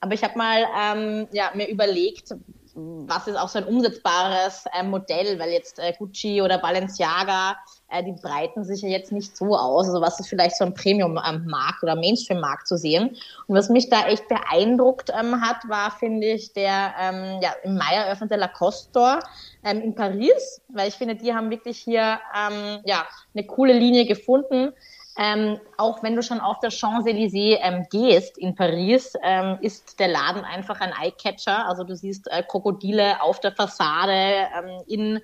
Aber 0.00 0.14
ich 0.14 0.24
habe 0.24 0.36
mal 0.36 0.66
ähm, 0.80 1.28
ja, 1.30 1.52
mir 1.54 1.68
überlegt, 1.68 2.34
was 2.74 3.26
ist 3.26 3.36
auch 3.36 3.48
so 3.48 3.58
ein 3.58 3.64
umsetzbares 3.64 4.64
äh, 4.72 4.82
Modell, 4.82 5.38
weil 5.38 5.50
jetzt 5.50 5.78
äh, 5.78 5.92
Gucci 5.98 6.40
oder 6.40 6.58
Balenciaga, 6.58 7.56
äh, 7.88 8.02
die 8.02 8.12
breiten 8.12 8.64
sich 8.64 8.82
ja 8.82 8.88
jetzt 8.88 9.12
nicht 9.12 9.36
so 9.36 9.56
aus. 9.56 9.86
Also 9.86 10.00
was 10.00 10.18
ist 10.20 10.28
vielleicht 10.28 10.56
so 10.56 10.64
ein 10.64 10.74
Premium-Markt 10.74 11.82
oder 11.82 11.96
Mainstream-Markt 11.96 12.66
zu 12.66 12.76
sehen. 12.78 13.16
Und 13.46 13.56
was 13.56 13.68
mich 13.68 13.88
da 13.90 14.06
echt 14.06 14.26
beeindruckt 14.28 15.10
ähm, 15.10 15.40
hat, 15.40 15.68
war, 15.68 15.90
finde 15.90 16.28
ich, 16.28 16.52
der 16.52 16.94
ähm, 16.98 17.40
ja, 17.42 17.52
im 17.62 17.76
Mai 17.76 17.94
eröffnete 17.94 18.36
Lacoste 18.36 18.88
Store 18.90 19.20
ähm, 19.64 19.80
in 19.80 19.94
Paris, 19.94 20.60
weil 20.68 20.88
ich 20.88 20.94
finde, 20.94 21.16
die 21.16 21.34
haben 21.34 21.50
wirklich 21.50 21.78
hier 21.78 22.18
ähm, 22.34 22.80
ja, 22.84 23.06
eine 23.34 23.46
coole 23.46 23.74
Linie 23.74 24.06
gefunden 24.06 24.72
ähm, 25.18 25.60
auch 25.76 26.02
wenn 26.02 26.16
du 26.16 26.22
schon 26.22 26.40
auf 26.40 26.58
der 26.60 26.70
Champs-Élysées 26.70 27.58
ähm, 27.60 27.86
gehst 27.90 28.38
in 28.38 28.54
Paris, 28.54 29.12
ähm, 29.22 29.58
ist 29.60 29.98
der 30.00 30.08
Laden 30.08 30.42
einfach 30.44 30.80
ein 30.80 30.92
Eyecatcher. 30.92 31.66
Also 31.66 31.84
du 31.84 31.94
siehst 31.94 32.28
äh, 32.30 32.42
Krokodile 32.42 33.20
auf 33.20 33.40
der 33.40 33.52
Fassade, 33.52 34.48
ähm, 34.56 34.82
in, 34.86 35.20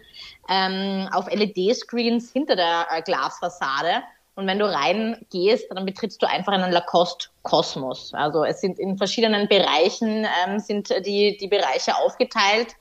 ähm, 0.48 1.08
auf 1.12 1.30
LED-Screens 1.30 2.32
hinter 2.32 2.56
der 2.56 2.86
äh, 2.90 3.02
Glasfassade. 3.02 4.02
Und 4.34 4.46
wenn 4.46 4.58
du 4.58 4.66
reingehst, 4.66 5.66
dann 5.70 5.84
betrittst 5.86 6.22
du 6.22 6.28
einfach 6.28 6.52
einen 6.52 6.70
Lacoste-Kosmos. 6.70 8.12
Also 8.14 8.44
es 8.44 8.60
sind 8.60 8.78
in 8.78 8.96
verschiedenen 8.98 9.48
Bereichen 9.48 10.26
ähm, 10.46 10.60
sind 10.60 10.90
die, 11.06 11.36
die 11.38 11.48
Bereiche 11.48 11.96
aufgeteilt. 11.96 12.76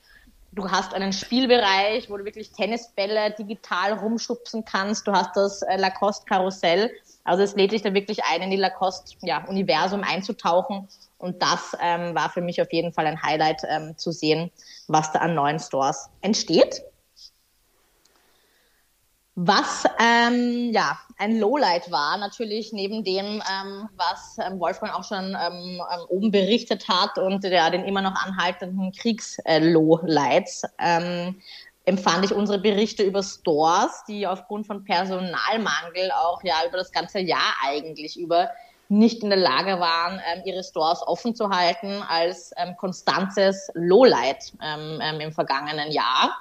Du 0.58 0.72
hast 0.72 0.96
einen 0.96 1.14
Spielbereich, 1.14 2.10
wo 2.10 2.18
du 2.18 2.26
wirklich 2.26 2.52
Tennisbälle 2.52 3.30
digital 3.38 3.94
rumschubsen 3.94 4.66
kannst. 4.66 5.08
Du 5.08 5.12
hast 5.12 5.36
das 5.36 5.62
äh, 5.62 5.78
Lacoste 5.78 6.26
Karussell. 6.26 6.90
Also 7.24 7.44
es 7.44 7.56
lädt 7.56 7.74
dich 7.74 7.84
da 7.84 7.94
wirklich 7.94 8.24
ein, 8.24 8.42
in 8.42 8.50
die 8.50 8.58
Lacoste-Universum 8.58 10.00
ja, 10.00 10.08
einzutauchen. 10.08 10.88
Und 11.20 11.44
das 11.44 11.78
ähm, 11.80 12.16
war 12.16 12.32
für 12.32 12.42
mich 12.42 12.60
auf 12.60 12.74
jeden 12.74 12.92
Fall 12.92 13.06
ein 13.06 13.22
Highlight 13.22 13.62
ähm, 13.70 13.96
zu 14.00 14.12
sehen, 14.12 14.50
was 14.88 15.12
da 15.12 15.20
an 15.20 15.36
neuen 15.36 15.60
Stores 15.60 16.10
entsteht. 16.22 16.82
Was 19.39 19.84
ähm, 20.00 20.72
ja 20.74 20.98
ein 21.20 21.39
Lowlight 21.39 21.91
war, 21.91 22.17
natürlich 22.17 22.74
neben 22.74 23.03
dem, 23.03 23.24
ähm, 23.25 23.88
was 23.96 24.39
ähm, 24.44 24.60
Wolfgang 24.60 24.96
auch 24.96 25.03
schon 25.03 25.38
ähm, 25.39 25.79
ähm 25.79 26.06
oben 26.10 26.32
berichtet 26.32 26.89
hat 26.89 27.20
und 27.20 27.44
ja, 27.44 27.70
den 27.70 27.86
immer 27.86 28.01
noch 28.01 28.15
anhaltenden 28.15 28.91
Kriegslowlights, 28.94 30.63
ähm, 30.79 31.39
empfand 31.86 32.25
ich 32.25 32.34
unsere 32.34 32.58
Berichte 32.58 33.03
über 33.03 33.22
Stores, 33.22 34.03
die 34.08 34.25
aufgrund 34.25 34.65
von 34.65 34.84
Personalmangel 34.84 36.10
auch 36.13 36.41
ja 36.44 36.56
über 36.67 36.79
das 36.79 36.91
ganze 36.91 37.20
Jahr 37.20 37.53
eigentlich 37.63 38.20
über 38.20 38.50
nicht 38.89 39.22
in 39.22 39.29
der 39.29 39.38
Lage 39.38 39.79
waren, 39.79 40.20
ihre 40.46 40.63
Stores 40.63 41.06
offen 41.06 41.36
zu 41.36 41.50
halten, 41.50 42.01
als 42.10 42.53
konstantes 42.77 43.70
Lowlight 43.74 44.53
im 45.20 45.32
vergangenen 45.34 45.91
Jahr. 45.91 46.34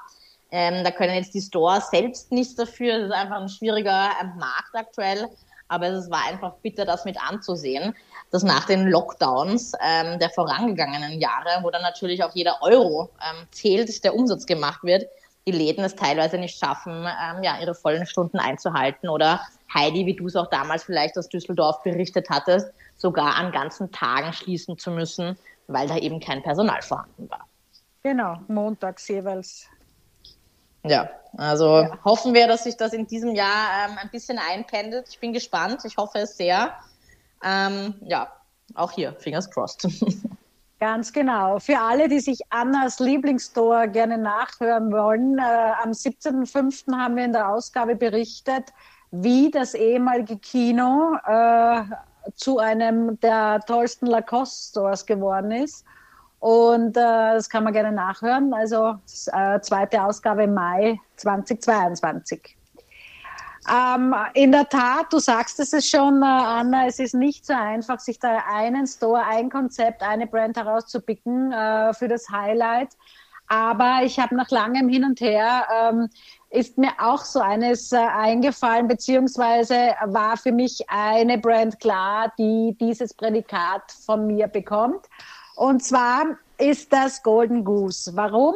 Ähm, 0.50 0.85
da 0.85 0.91
können 0.91 1.15
jetzt 1.15 1.35
die 1.35 1.41
Stores 1.41 1.91
selbst 1.91 2.31
nichts 2.33 2.55
dafür. 2.55 2.97
Es 2.97 3.05
ist 3.07 3.12
einfach 3.12 3.41
ein 3.41 3.49
schwieriger 3.49 4.11
ähm, 4.21 4.33
Markt 4.38 4.75
aktuell. 4.75 5.29
Aber 5.69 5.88
es 5.88 6.09
war 6.11 6.25
einfach 6.29 6.55
bitter, 6.62 6.85
das 6.85 7.05
mit 7.05 7.21
anzusehen, 7.21 7.95
dass 8.31 8.45
nach 8.45 8.67
den 8.67 8.87
Lockdowns 8.87 9.73
ähm, 9.85 10.19
der 10.21 10.31
vorangegangenen 10.31 11.21
Jahre, 11.21 11.62
wo 11.62 11.71
dann 11.71 11.83
natürlich 11.83 12.23
auch 12.23 12.35
jeder 12.35 12.62
Euro 12.62 13.11
ähm, 13.21 13.47
zählt, 13.50 14.05
der 14.05 14.15
Umsatz 14.15 14.47
gemacht 14.47 14.85
wird, 14.85 15.09
die 15.47 15.53
Läden 15.53 15.85
es 15.85 15.95
teilweise 15.95 16.38
nicht 16.38 16.59
schaffen, 16.59 16.93
ähm, 16.93 17.43
ja, 17.43 17.59
ihre 17.61 17.75
vollen 17.75 18.07
Stunden 18.07 18.38
einzuhalten. 18.38 19.09
Oder 19.09 19.41
Heidi, 19.73 20.07
wie 20.07 20.15
du 20.15 20.26
es 20.26 20.37
auch 20.37 20.50
damals 20.50 20.85
vielleicht 20.85 21.19
aus 21.19 21.29
Düsseldorf 21.29 21.83
berichtet 21.83 22.29
hattest, 22.31 22.73
sogar 22.97 23.37
an 23.37 23.53
ganzen 23.53 23.91
Tagen 23.91 24.33
schließen 24.33 24.79
zu 24.79 24.91
müssen, 24.91 25.37
weil 25.67 25.88
da 25.88 25.97
eben 25.97 26.21
kein 26.21 26.43
Personal 26.43 26.83
vorhanden 26.83 27.29
war. 27.31 27.47
Genau, 28.03 28.37
montags 28.49 29.09
jeweils. 29.09 29.69
Ja, 30.88 31.11
also 31.37 31.81
ja. 31.81 31.99
hoffen 32.05 32.35
wir, 32.35 32.47
dass 32.47 32.64
sich 32.64 32.76
das 32.76 32.93
in 32.93 33.07
diesem 33.07 33.35
Jahr 33.35 33.88
ähm, 33.88 33.99
ein 34.00 34.11
bisschen 34.11 34.38
einpendelt. 34.38 35.07
Ich 35.09 35.19
bin 35.19 35.33
gespannt. 35.33 35.85
Ich 35.85 35.97
hoffe 35.97 36.19
es 36.19 36.37
sehr. 36.37 36.73
Ähm, 37.45 37.95
ja, 38.02 38.33
auch 38.75 38.93
hier, 38.93 39.14
fingers 39.19 39.50
crossed. 39.50 39.87
Ganz 40.78 41.12
genau. 41.12 41.59
Für 41.59 41.78
alle, 41.78 42.09
die 42.09 42.21
sich 42.21 42.38
Annas 42.50 42.99
Lieblingsstore 42.99 43.88
gerne 43.88 44.19
nachhören 44.19 44.93
wollen, 44.93 45.38
äh, 45.38 45.73
am 45.83 45.90
17.05. 45.93 46.95
haben 46.95 47.16
wir 47.16 47.25
in 47.25 47.33
der 47.33 47.49
Ausgabe 47.49 47.97
berichtet, 47.97 48.64
wie 49.11 49.50
das 49.50 49.73
ehemalige 49.73 50.37
Kino 50.37 51.16
äh, 51.26 51.83
zu 52.35 52.59
einem 52.59 53.19
der 53.21 53.61
tollsten 53.66 54.07
Lacoste-Stores 54.07 55.07
geworden 55.07 55.50
ist. 55.50 55.87
Und 56.38 56.97
äh, 56.97 57.35
das 57.35 57.49
kann 57.49 57.64
man 57.64 57.73
gerne 57.73 57.93
nachhören. 57.93 58.52
Also 58.52 58.97
äh, 59.33 59.61
zweite 59.61 60.02
Ausgabe 60.02 60.47
Mai 60.47 61.00
2022. 61.16 62.57
Ähm, 63.69 64.14
in 64.35 64.52
der 64.52 64.69
Tat, 64.69 65.12
du 65.12 65.19
sagst 65.19 65.59
es 65.59 65.88
schon, 65.88 66.23
äh, 66.23 66.26
Anna, 66.26 66.87
es 66.87 66.99
ist 67.00 67.14
nicht 67.14 67.45
so 67.45 67.52
einfach, 67.52 67.99
sich 67.99 68.19
da 68.19 68.45
einen 68.49 68.87
Store, 68.87 69.25
ein 69.25 69.50
Konzept, 69.50 70.02
eine 70.02 70.26
Brand 70.26 70.57
herauszupicken 70.57 71.52
äh, 71.52 71.93
für 71.95 72.07
das 72.07 72.28
Highlight. 72.31 72.90
Aber 73.49 74.00
ich 74.02 74.19
habe 74.19 74.35
nach 74.35 74.50
langem 74.50 74.88
Hin 74.88 75.05
und 75.05 75.21
Her 75.21 75.66
ähm, 75.73 76.09
ist 76.50 76.78
mir 76.78 76.90
auch 76.99 77.25
so 77.25 77.40
eines 77.40 77.93
äh, 77.93 77.97
eingefallen, 77.97 78.88
beziehungsweise 78.88 79.95
war 80.05 80.37
für 80.37 80.52
mich 80.52 80.85
eine 80.88 81.38
Brand 81.38 81.78
klar, 81.81 82.33
die 82.38 82.76
dieses 82.81 83.14
Prädikat 83.14 83.93
von 84.05 84.26
mir 84.26 84.49
bekommt. 84.49 85.07
Und 85.57 85.83
zwar 85.83 86.37
ist 86.59 86.93
das 86.93 87.23
Golden 87.23 87.65
Goose. 87.65 88.15
Warum? 88.15 88.55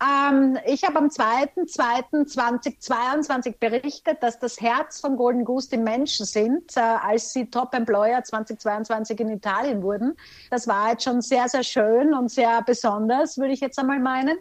Ähm, 0.00 0.56
ich 0.64 0.84
habe 0.84 0.98
am 0.98 1.08
2.2.2022 1.08 3.58
berichtet, 3.58 4.22
dass 4.22 4.38
das 4.38 4.60
Herz 4.60 5.00
von 5.00 5.16
Golden 5.16 5.44
Goose 5.44 5.70
die 5.70 5.78
Menschen 5.78 6.24
sind, 6.24 6.76
äh, 6.76 6.80
als 6.80 7.32
sie 7.32 7.50
Top 7.50 7.74
Employer 7.74 8.22
2022 8.22 9.18
in 9.18 9.30
Italien 9.30 9.82
wurden. 9.82 10.16
Das 10.50 10.68
war 10.68 10.90
jetzt 10.90 11.02
schon 11.02 11.20
sehr, 11.20 11.48
sehr 11.48 11.64
schön 11.64 12.14
und 12.14 12.30
sehr 12.30 12.62
besonders, 12.62 13.38
würde 13.38 13.52
ich 13.52 13.60
jetzt 13.60 13.80
einmal 13.80 13.98
meinen. 13.98 14.38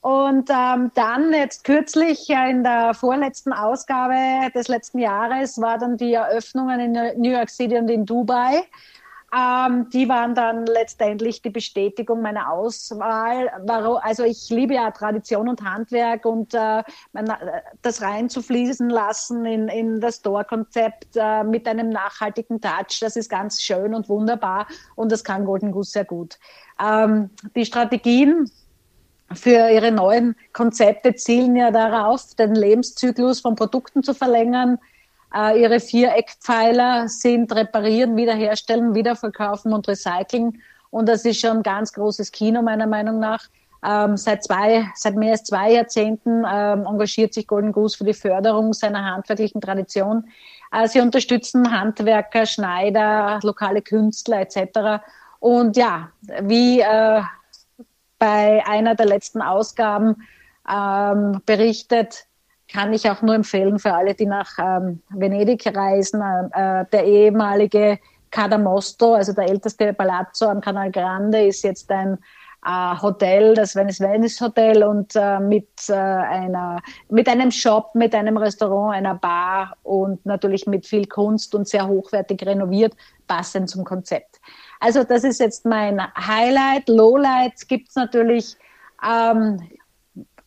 Und 0.00 0.48
ähm, 0.50 0.92
dann 0.94 1.32
jetzt 1.32 1.64
kürzlich 1.64 2.30
äh, 2.30 2.50
in 2.50 2.62
der 2.62 2.94
vorletzten 2.94 3.52
Ausgabe 3.52 4.52
des 4.54 4.68
letzten 4.68 5.00
Jahres 5.00 5.60
war 5.60 5.78
dann 5.78 5.96
die 5.96 6.12
Eröffnungen 6.12 6.78
in 6.80 6.92
New 7.20 7.30
York 7.30 7.50
City 7.50 7.76
und 7.76 7.88
in 7.88 8.06
Dubai. 8.06 8.62
Ähm, 9.34 9.88
die 9.88 10.10
waren 10.10 10.34
dann 10.34 10.66
letztendlich 10.66 11.40
die 11.40 11.48
Bestätigung 11.48 12.20
meiner 12.20 12.52
Auswahl. 12.52 13.48
Also 14.02 14.24
ich 14.24 14.50
liebe 14.50 14.74
ja 14.74 14.90
Tradition 14.90 15.48
und 15.48 15.62
Handwerk 15.62 16.26
und 16.26 16.52
äh, 16.52 16.82
das 17.80 18.02
reinzufließen 18.02 18.90
lassen 18.90 19.46
in, 19.46 19.68
in 19.68 20.00
das 20.00 20.16
Store-Konzept 20.16 21.16
äh, 21.16 21.44
mit 21.44 21.66
einem 21.66 21.88
nachhaltigen 21.88 22.60
Touch, 22.60 23.00
das 23.00 23.16
ist 23.16 23.30
ganz 23.30 23.62
schön 23.62 23.94
und 23.94 24.10
wunderbar 24.10 24.66
und 24.96 25.10
das 25.10 25.24
kann 25.24 25.46
Golden 25.46 25.72
Goose 25.72 25.92
sehr 25.92 26.04
gut. 26.04 26.38
Ähm, 26.78 27.30
die 27.56 27.64
Strategien 27.64 28.50
für 29.32 29.70
ihre 29.70 29.92
neuen 29.92 30.36
Konzepte 30.52 31.14
zielen 31.14 31.56
ja 31.56 31.70
darauf, 31.70 32.34
den 32.34 32.54
Lebenszyklus 32.54 33.40
von 33.40 33.56
Produkten 33.56 34.02
zu 34.02 34.12
verlängern, 34.12 34.78
äh, 35.34 35.60
ihre 35.60 35.80
vier 35.80 36.14
Eckpfeiler 36.14 37.08
sind 37.08 37.54
reparieren, 37.54 38.16
wiederherstellen, 38.16 38.94
wiederverkaufen 38.94 39.72
und 39.72 39.88
recyceln. 39.88 40.60
Und 40.90 41.08
das 41.08 41.24
ist 41.24 41.40
schon 41.40 41.58
ein 41.58 41.62
ganz 41.62 41.92
großes 41.92 42.32
Kino, 42.32 42.62
meiner 42.62 42.86
Meinung 42.86 43.18
nach. 43.18 43.48
Ähm, 43.84 44.16
seit, 44.16 44.44
zwei, 44.44 44.86
seit 44.94 45.16
mehr 45.16 45.32
als 45.32 45.44
zwei 45.44 45.72
Jahrzehnten 45.72 46.44
ähm, 46.48 46.86
engagiert 46.86 47.34
sich 47.34 47.48
Golden 47.48 47.72
Goose 47.72 47.96
für 47.96 48.04
die 48.04 48.14
Förderung 48.14 48.72
seiner 48.72 49.04
handwerklichen 49.04 49.60
Tradition. 49.60 50.28
Äh, 50.70 50.86
sie 50.86 51.00
unterstützen 51.00 51.72
Handwerker, 51.72 52.46
Schneider, 52.46 53.40
lokale 53.42 53.82
Künstler 53.82 54.40
etc. 54.40 55.02
Und 55.40 55.76
ja, 55.76 56.10
wie 56.42 56.80
äh, 56.80 57.22
bei 58.18 58.64
einer 58.66 58.94
der 58.94 59.06
letzten 59.06 59.42
Ausgaben 59.42 60.22
ähm, 60.70 61.42
berichtet, 61.44 62.26
kann 62.72 62.92
ich 62.92 63.08
auch 63.10 63.22
nur 63.22 63.34
empfehlen 63.34 63.78
für 63.78 63.92
alle, 63.92 64.14
die 64.14 64.26
nach 64.26 64.58
ähm, 64.58 65.02
Venedig 65.10 65.64
reisen. 65.74 66.22
Äh, 66.52 66.86
der 66.92 67.04
ehemalige 67.04 67.98
Cadamosto, 68.30 69.14
also 69.14 69.32
der 69.32 69.48
älteste 69.48 69.92
Palazzo 69.92 70.46
am 70.46 70.60
Canal 70.60 70.90
Grande, 70.90 71.46
ist 71.46 71.62
jetzt 71.62 71.90
ein 71.90 72.18
äh, 72.64 73.00
Hotel, 73.00 73.54
das 73.54 73.74
Venice 73.74 74.00
Venice 74.00 74.40
Hotel 74.40 74.84
und 74.84 75.14
äh, 75.16 75.38
mit 75.40 75.68
äh, 75.88 75.92
einer 75.92 76.80
mit 77.08 77.28
einem 77.28 77.50
Shop, 77.50 77.94
mit 77.94 78.14
einem 78.14 78.36
Restaurant, 78.36 78.94
einer 78.94 79.16
Bar 79.16 79.76
und 79.82 80.24
natürlich 80.24 80.66
mit 80.66 80.86
viel 80.86 81.06
Kunst 81.06 81.54
und 81.54 81.68
sehr 81.68 81.86
hochwertig 81.86 82.44
renoviert, 82.46 82.94
passend 83.26 83.68
zum 83.68 83.84
Konzept. 83.84 84.40
Also 84.80 85.04
das 85.04 85.24
ist 85.24 85.40
jetzt 85.40 85.66
mein 85.66 86.00
Highlight. 86.14 86.88
Lowlights 86.88 87.66
gibt 87.66 87.88
es 87.88 87.96
natürlich 87.96 88.56
ähm, 89.06 89.60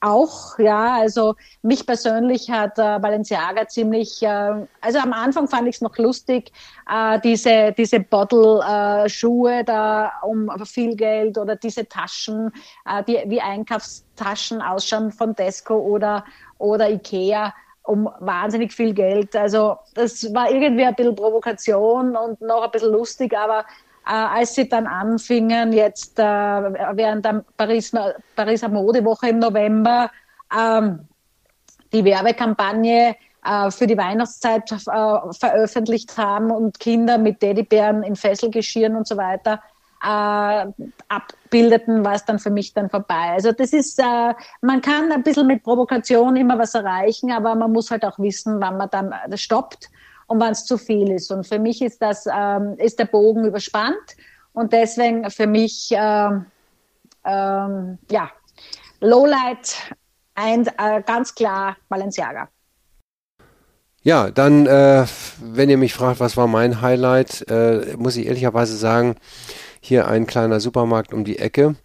auch, 0.01 0.59
ja, 0.59 0.95
also 0.95 1.35
mich 1.61 1.85
persönlich 1.85 2.49
hat 2.49 2.77
äh, 2.77 2.99
Balenciaga 2.99 3.67
ziemlich, 3.67 4.21
äh, 4.21 4.67
also 4.81 4.99
am 4.99 5.13
Anfang 5.13 5.47
fand 5.47 5.67
ich 5.67 5.75
es 5.75 5.81
noch 5.81 5.97
lustig, 5.97 6.51
äh, 6.89 7.19
diese, 7.21 7.73
diese 7.73 7.99
Bottle-Schuhe 7.99 9.63
da 9.63 10.11
um 10.23 10.49
viel 10.65 10.95
Geld 10.95 11.37
oder 11.37 11.55
diese 11.55 11.87
Taschen, 11.87 12.51
äh, 12.85 13.03
die 13.03 13.23
wie 13.27 13.41
Einkaufstaschen 13.41 14.61
ausschauen 14.61 15.11
von 15.11 15.35
Tesco 15.35 15.75
oder, 15.75 16.25
oder 16.57 16.89
Ikea 16.89 17.53
um 17.85 18.09
wahnsinnig 18.19 18.73
viel 18.73 18.93
Geld. 18.93 19.35
Also 19.35 19.77
das 19.93 20.33
war 20.33 20.49
irgendwie 20.49 20.85
ein 20.85 20.95
bisschen 20.95 21.15
Provokation 21.15 22.15
und 22.15 22.41
noch 22.41 22.63
ein 22.63 22.71
bisschen 22.71 22.91
lustig, 22.91 23.37
aber 23.37 23.59
äh, 23.59 23.63
als 24.11 24.55
sie 24.55 24.69
dann 24.69 24.87
anfingen, 24.87 25.73
jetzt 25.73 26.19
äh, 26.19 26.23
während 26.23 27.25
der 27.25 27.43
Paris, 27.57 27.91
Pariser 28.35 28.69
Modewoche 28.69 29.29
im 29.29 29.39
November, 29.39 30.11
ähm, 30.55 31.07
die 31.91 32.03
Werbekampagne 32.03 33.15
äh, 33.43 33.71
für 33.71 33.87
die 33.87 33.97
Weihnachtszeit 33.97 34.71
äh, 34.71 35.33
veröffentlicht 35.33 36.17
haben 36.17 36.51
und 36.51 36.79
Kinder 36.79 37.17
mit 37.17 37.39
Teddybären 37.39 38.03
in 38.03 38.15
Fesselgeschirren 38.15 38.95
und 38.95 39.07
so 39.07 39.17
weiter 39.17 39.61
äh, 40.03 40.65
abbildeten, 41.07 42.05
war 42.05 42.13
es 42.13 42.25
dann 42.25 42.37
für 42.39 42.51
mich 42.51 42.73
dann 42.73 42.89
vorbei. 42.89 43.31
Also 43.33 43.51
das 43.51 43.73
ist, 43.73 43.99
äh, 43.99 44.33
man 44.61 44.81
kann 44.81 45.11
ein 45.11 45.23
bisschen 45.23 45.47
mit 45.47 45.63
Provokation 45.63 46.35
immer 46.35 46.59
was 46.59 46.75
erreichen, 46.75 47.31
aber 47.31 47.55
man 47.55 47.71
muss 47.71 47.89
halt 47.91 48.05
auch 48.05 48.19
wissen, 48.19 48.61
wann 48.61 48.77
man 48.77 48.89
dann 48.91 49.13
stoppt 49.35 49.89
und 50.27 50.39
wann 50.39 50.51
es 50.51 50.65
zu 50.65 50.77
viel 50.77 51.11
ist. 51.11 51.31
Und 51.31 51.45
für 51.45 51.59
mich 51.59 51.81
ist 51.81 52.01
das, 52.01 52.25
ähm, 52.25 52.75
ist 52.77 52.99
der 52.99 53.05
Bogen 53.05 53.45
überspannt 53.45 54.15
und 54.53 54.73
deswegen 54.73 55.29
für 55.29 55.47
mich, 55.47 55.89
ähm, 55.91 56.45
ähm, 57.25 57.97
ja, 58.09 58.29
Lowlight, 59.01 59.75
ein, 60.35 60.67
äh, 60.67 61.01
ganz 61.05 61.35
klar 61.35 61.77
Balenciaga. 61.89 62.49
Ja, 64.01 64.29
dann, 64.29 64.67
äh, 64.67 65.05
wenn 65.41 65.69
ihr 65.69 65.77
mich 65.77 65.95
fragt, 65.95 66.19
was 66.19 66.37
war 66.37 66.47
mein 66.47 66.81
Highlight, 66.81 67.49
äh, 67.49 67.95
muss 67.97 68.15
ich 68.17 68.27
ehrlicherweise 68.27 68.77
sagen, 68.77 69.15
hier 69.81 70.07
ein 70.07 70.27
kleiner 70.27 70.59
Supermarkt 70.59 71.13
um 71.13 71.23
die 71.23 71.39
Ecke. 71.39 71.75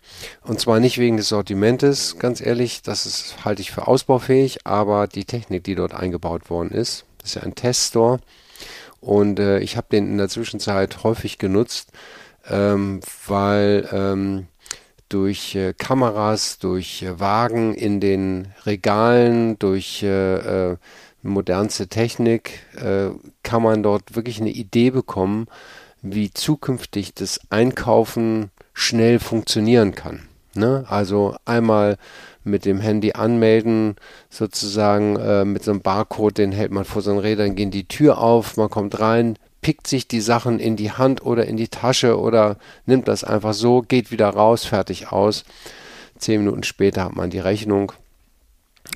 Und 0.42 0.60
zwar 0.60 0.80
nicht 0.80 0.98
wegen 0.98 1.16
des 1.16 1.28
Sortimentes, 1.28 2.18
ganz 2.18 2.40
ehrlich, 2.40 2.82
das 2.82 3.06
ist, 3.06 3.44
halte 3.44 3.62
ich 3.62 3.70
für 3.70 3.88
ausbaufähig, 3.88 4.66
aber 4.66 5.06
die 5.06 5.24
Technik, 5.24 5.64
die 5.64 5.74
dort 5.74 5.94
eingebaut 5.94 6.50
worden 6.50 6.70
ist, 6.70 7.06
das 7.20 7.30
ist 7.30 7.34
ja 7.36 7.42
ein 7.42 7.54
Teststore. 7.54 8.20
Und 9.00 9.38
äh, 9.38 9.60
ich 9.60 9.76
habe 9.76 9.86
den 9.90 10.06
in 10.08 10.18
der 10.18 10.28
Zwischenzeit 10.28 11.04
häufig 11.04 11.38
genutzt, 11.38 11.90
ähm, 12.48 13.00
weil 13.26 13.88
ähm, 13.92 14.46
durch 15.08 15.54
äh, 15.54 15.74
Kameras, 15.76 16.58
durch 16.58 17.02
äh, 17.02 17.18
Wagen 17.18 17.74
in 17.74 18.00
den 18.00 18.48
Regalen, 18.66 19.58
durch 19.58 20.02
äh, 20.02 20.70
äh, 20.72 20.76
modernste 21.22 21.88
Technik 21.88 22.60
äh, 22.76 23.10
kann 23.42 23.62
man 23.62 23.82
dort 23.82 24.14
wirklich 24.14 24.40
eine 24.40 24.50
Idee 24.50 24.90
bekommen, 24.90 25.48
wie 26.02 26.30
zukünftig 26.30 27.14
das 27.14 27.40
Einkaufen 27.50 28.50
schnell 28.72 29.18
funktionieren 29.18 29.94
kann. 29.94 30.29
Ne? 30.54 30.84
Also 30.88 31.36
einmal 31.44 31.96
mit 32.42 32.64
dem 32.64 32.80
Handy 32.80 33.12
anmelden, 33.12 33.96
sozusagen 34.30 35.16
äh, 35.16 35.44
mit 35.44 35.62
so 35.62 35.70
einem 35.70 35.80
Barcode, 35.80 36.38
den 36.38 36.52
hält 36.52 36.72
man 36.72 36.84
vor 36.84 37.02
so 37.02 37.10
einem 37.10 37.20
Rädern, 37.20 37.54
gehen 37.54 37.70
die 37.70 37.86
Tür 37.86 38.18
auf, 38.18 38.56
man 38.56 38.70
kommt 38.70 38.98
rein, 38.98 39.36
pickt 39.60 39.86
sich 39.86 40.08
die 40.08 40.20
Sachen 40.20 40.58
in 40.58 40.76
die 40.76 40.92
Hand 40.92 41.24
oder 41.24 41.46
in 41.46 41.56
die 41.56 41.68
Tasche 41.68 42.18
oder 42.18 42.56
nimmt 42.86 43.08
das 43.08 43.24
einfach 43.24 43.52
so, 43.52 43.82
geht 43.82 44.10
wieder 44.10 44.30
raus, 44.30 44.64
fertig 44.64 45.12
aus. 45.12 45.44
Zehn 46.18 46.40
Minuten 46.42 46.62
später 46.62 47.04
hat 47.04 47.16
man 47.16 47.30
die 47.30 47.38
Rechnung. 47.38 47.92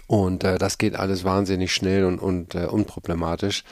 Und 0.06 0.44
äh, 0.44 0.58
das 0.58 0.78
geht 0.78 0.96
alles 0.96 1.24
wahnsinnig 1.24 1.74
schnell 1.74 2.04
und, 2.04 2.18
und 2.18 2.54
äh, 2.54 2.66
unproblematisch. 2.66 3.64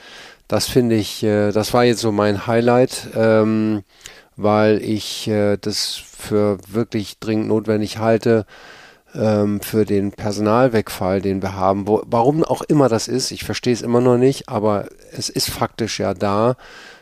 Das 0.47 0.67
finde 0.67 0.95
ich, 0.95 1.23
äh, 1.23 1.51
das 1.51 1.73
war 1.73 1.83
jetzt 1.83 2.01
so 2.01 2.11
mein 2.11 2.47
Highlight, 2.47 3.09
ähm, 3.15 3.83
weil 4.35 4.81
ich 4.81 5.27
äh, 5.27 5.57
das 5.57 5.95
für 5.95 6.57
wirklich 6.67 7.19
dringend 7.19 7.47
notwendig 7.47 7.97
halte, 7.97 8.45
ähm, 9.15 9.61
für 9.61 9.85
den 9.85 10.11
Personalwegfall, 10.11 11.21
den 11.21 11.41
wir 11.41 11.55
haben. 11.55 11.87
Wo, 11.87 12.01
warum 12.05 12.43
auch 12.43 12.61
immer 12.63 12.89
das 12.89 13.07
ist, 13.07 13.31
ich 13.31 13.43
verstehe 13.43 13.73
es 13.73 13.81
immer 13.81 14.01
noch 14.01 14.17
nicht, 14.17 14.49
aber 14.49 14.87
es 15.11 15.29
ist 15.29 15.49
faktisch 15.49 15.99
ja 15.99 16.13
da, 16.13 16.55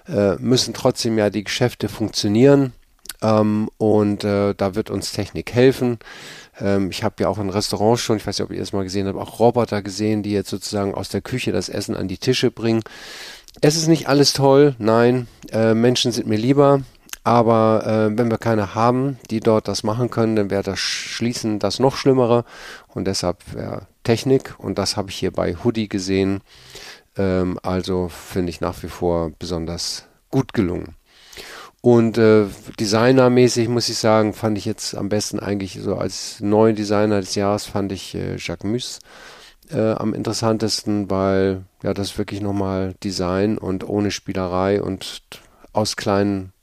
äh, 0.07 0.35
müssen 0.35 0.73
trotzdem 0.73 1.17
ja 1.17 1.29
die 1.29 1.43
Geschäfte 1.43 1.89
funktionieren 1.89 2.73
ähm, 3.21 3.69
und 3.77 4.23
äh, 4.23 4.53
da 4.55 4.75
wird 4.75 4.89
uns 4.89 5.11
Technik 5.11 5.53
helfen. 5.53 5.99
Ähm, 6.59 6.89
ich 6.91 7.03
habe 7.03 7.15
ja 7.19 7.29
auch 7.29 7.37
in 7.37 7.49
Restaurants 7.49 8.01
schon, 8.01 8.17
ich 8.17 8.27
weiß 8.27 8.39
nicht, 8.39 8.45
ob 8.45 8.51
ihr 8.51 8.59
das 8.59 8.73
mal 8.73 8.83
gesehen 8.83 9.07
habt, 9.07 9.17
auch 9.17 9.39
Roboter 9.39 9.81
gesehen, 9.81 10.23
die 10.23 10.31
jetzt 10.31 10.49
sozusagen 10.49 10.93
aus 10.93 11.09
der 11.09 11.21
Küche 11.21 11.51
das 11.51 11.69
Essen 11.69 11.95
an 11.95 12.07
die 12.07 12.17
Tische 12.17 12.51
bringen. 12.51 12.81
Es 13.61 13.75
ist 13.75 13.87
nicht 13.87 14.07
alles 14.07 14.33
toll, 14.33 14.75
nein, 14.79 15.27
äh, 15.51 15.73
Menschen 15.73 16.11
sind 16.11 16.27
mir 16.27 16.37
lieber, 16.37 16.81
aber 17.23 17.83
äh, 17.85 18.17
wenn 18.17 18.31
wir 18.31 18.37
keine 18.37 18.73
haben, 18.73 19.19
die 19.29 19.39
dort 19.39 19.67
das 19.67 19.83
machen 19.83 20.09
können, 20.09 20.35
dann 20.35 20.49
wäre 20.49 20.63
das 20.63 20.79
Schließen 20.79 21.59
das 21.59 21.79
noch 21.79 21.95
Schlimmere. 21.95 22.45
Und 22.87 23.05
deshalb 23.05 23.37
wäre 23.53 23.87
Technik, 24.03 24.55
und 24.57 24.77
das 24.77 24.97
habe 24.97 25.09
ich 25.09 25.17
hier 25.17 25.31
bei 25.31 25.55
Hoodie 25.63 25.87
gesehen, 25.87 26.41
ähm, 27.17 27.59
also 27.61 28.09
finde 28.09 28.49
ich 28.49 28.61
nach 28.61 28.81
wie 28.83 28.87
vor 28.87 29.31
besonders 29.37 30.05
gut 30.31 30.53
gelungen. 30.53 30.95
Und 31.81 32.17
äh, 32.17 32.45
designermäßig 32.79 33.67
muss 33.67 33.89
ich 33.89 33.97
sagen, 33.97 34.33
fand 34.33 34.57
ich 34.57 34.65
jetzt 34.65 34.95
am 34.95 35.09
besten 35.09 35.39
eigentlich 35.39 35.79
so 35.81 35.95
als 35.95 36.39
neuen 36.39 36.75
Designer 36.75 37.19
des 37.19 37.33
Jahres 37.35 37.65
fand 37.65 37.91
ich 37.91 38.13
äh, 38.13 38.35
Jacques 38.37 38.69
Mus 38.69 38.99
äh, 39.71 39.91
am 39.93 40.13
interessantesten, 40.13 41.09
weil 41.09 41.63
ja 41.81 41.95
das 41.95 42.17
wirklich 42.19 42.41
nochmal 42.41 42.93
Design 43.03 43.57
und 43.57 43.87
ohne 43.87 44.11
Spielerei 44.11 44.81
und 44.81 45.23
aus 45.73 45.95
kleinen 45.95 46.53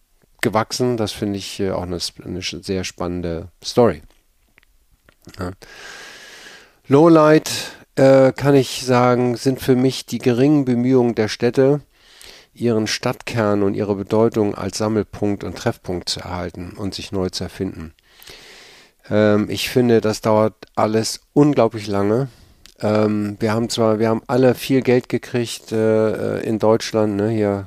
gewachsen. 0.43 0.97
Das 0.97 1.13
finde 1.13 1.39
ich 1.39 1.61
äh, 1.61 1.71
auch 1.71 1.83
eine, 1.83 1.99
eine, 2.25 2.43
sehr 2.43 2.85
spannende 2.85 3.49
Story. 3.63 4.03
Ja. 5.39 5.53
Lowlight 6.87 7.51
äh, 7.97 8.33
kann 8.33 8.55
ich 8.55 8.85
sagen, 8.85 9.37
sind 9.37 9.61
für 9.61 9.77
mich 9.77 10.07
die 10.07 10.19
geringen 10.19 10.65
Bemühungen 10.65 11.15
der 11.15 11.29
Städte, 11.29 11.81
ihren 12.55 12.87
Stadtkern 12.87 13.63
und 13.63 13.75
ihre 13.75 13.95
Bedeutung 13.95 14.55
als 14.55 14.79
Sammelpunkt 14.79 15.45
und 15.45 15.57
Treffpunkt 15.57 16.09
zu 16.09 16.21
erhalten 16.21 16.73
und 16.77 16.95
sich 16.95 17.13
neu 17.13 17.29
zu 17.29 17.45
erfinden. 17.45 17.95
Ähm, 19.11 19.49
ich 19.51 19.69
finde, 19.69 20.01
das 20.01 20.21
dauert 20.21 20.55
alles 20.75 21.21
unglaublich 21.33 21.87
lange. 21.87 22.29
Ähm, 22.81 23.37
wir 23.41 23.53
haben 23.53 23.69
zwar, 23.69 23.99
wir 23.99 24.09
haben 24.09 24.23
alle 24.27 24.55
viel 24.55 24.83
Geld 24.83 25.09
gekriegt 25.09 25.73
äh, 25.73 26.41
in 26.41 26.59
Deutschland, 26.59 27.17
ne, 27.17 27.31
hier 27.31 27.67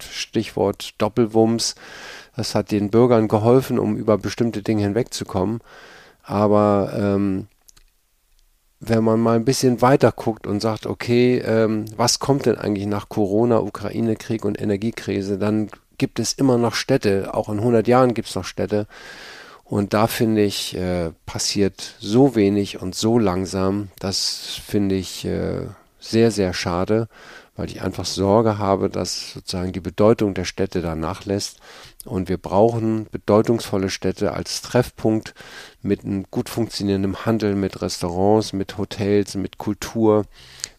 Stichwort 0.00 0.94
Doppelwumms. 0.98 1.74
Das 2.36 2.54
hat 2.54 2.70
den 2.70 2.90
Bürgern 2.90 3.28
geholfen, 3.28 3.78
um 3.78 3.96
über 3.96 4.16
bestimmte 4.16 4.62
Dinge 4.62 4.82
hinwegzukommen. 4.82 5.60
Aber 6.22 6.92
ähm, 6.96 7.48
wenn 8.80 9.04
man 9.04 9.20
mal 9.20 9.36
ein 9.36 9.44
bisschen 9.44 9.82
weiter 9.82 10.10
guckt 10.10 10.46
und 10.46 10.60
sagt, 10.60 10.86
okay, 10.86 11.38
ähm, 11.38 11.84
was 11.96 12.18
kommt 12.18 12.46
denn 12.46 12.56
eigentlich 12.56 12.86
nach 12.86 13.10
Corona, 13.10 13.60
Ukraine-Krieg 13.60 14.44
und 14.44 14.60
Energiekrise, 14.60 15.38
dann 15.38 15.68
gibt 15.98 16.18
es 16.18 16.32
immer 16.32 16.56
noch 16.56 16.74
Städte, 16.74 17.34
auch 17.34 17.50
in 17.50 17.58
100 17.58 17.86
Jahren 17.86 18.14
gibt 18.14 18.28
es 18.28 18.34
noch 18.34 18.44
Städte, 18.44 18.86
und 19.70 19.94
da 19.94 20.08
finde 20.08 20.42
ich, 20.42 20.76
äh, 20.76 21.12
passiert 21.26 21.94
so 22.00 22.34
wenig 22.34 22.82
und 22.82 22.96
so 22.96 23.20
langsam. 23.20 23.88
Das 24.00 24.60
finde 24.66 24.96
ich 24.96 25.24
äh, 25.24 25.68
sehr, 26.00 26.32
sehr 26.32 26.52
schade, 26.54 27.06
weil 27.54 27.68
ich 27.68 27.80
einfach 27.80 28.04
Sorge 28.04 28.58
habe, 28.58 28.90
dass 28.90 29.32
sozusagen 29.32 29.70
die 29.70 29.78
Bedeutung 29.78 30.34
der 30.34 30.44
Städte 30.44 30.82
da 30.82 30.96
nachlässt. 30.96 31.60
Und 32.04 32.28
wir 32.28 32.36
brauchen 32.36 33.06
bedeutungsvolle 33.12 33.90
Städte 33.90 34.32
als 34.32 34.60
Treffpunkt 34.60 35.34
mit 35.82 36.04
einem 36.04 36.24
gut 36.32 36.48
funktionierenden 36.48 37.24
Handel, 37.24 37.54
mit 37.54 37.80
Restaurants, 37.80 38.52
mit 38.52 38.76
Hotels, 38.76 39.36
mit 39.36 39.58
Kultur, 39.58 40.24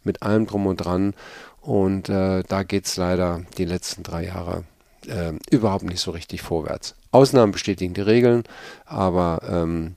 mit 0.04 0.22
allem 0.22 0.48
drum 0.48 0.68
und 0.68 0.78
dran. 0.84 1.14
Und 1.62 2.10
äh, 2.10 2.44
da 2.46 2.64
geht's 2.64 2.98
leider 2.98 3.42
die 3.58 3.66
letzten 3.66 4.04
drei 4.04 4.26
Jahre 4.26 4.66
äh, 5.08 5.34
überhaupt 5.50 5.84
nicht 5.84 6.00
so 6.00 6.12
richtig 6.12 6.42
vorwärts. 6.42 6.96
Ausnahmen 7.12 7.52
bestätigen 7.52 7.94
die 7.94 8.02
Regeln, 8.02 8.44
aber 8.86 9.42
ähm, 9.48 9.96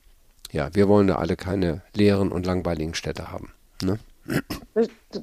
ja, 0.51 0.69
wir 0.73 0.87
wollen 0.87 1.07
da 1.07 1.15
alle 1.15 1.35
keine 1.35 1.81
leeren 1.93 2.31
und 2.31 2.45
langweiligen 2.45 2.93
Städte 2.93 3.31
haben. 3.31 3.51
Ne? 3.81 3.99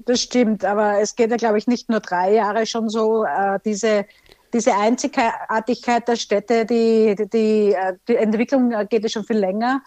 Das, 0.04 0.20
stimmt, 0.20 0.64
aber 0.64 1.00
es 1.00 1.16
geht 1.16 1.30
ja, 1.30 1.36
glaube 1.36 1.58
ich, 1.58 1.66
nicht 1.66 1.88
nur 1.88 2.00
drei 2.00 2.32
Jahre 2.34 2.66
schon 2.66 2.88
so. 2.88 3.24
Äh, 3.24 3.58
diese, 3.64 4.06
diese 4.52 4.74
Einzigartigkeit 4.74 6.06
der 6.06 6.16
Städte, 6.16 6.64
die, 6.64 7.14
die, 7.16 7.28
die, 7.28 7.72
äh, 7.72 7.94
die 8.06 8.16
Entwicklung 8.16 8.72
geht 8.88 9.02
ja 9.02 9.08
schon 9.08 9.24
viel 9.24 9.38
länger. 9.38 9.82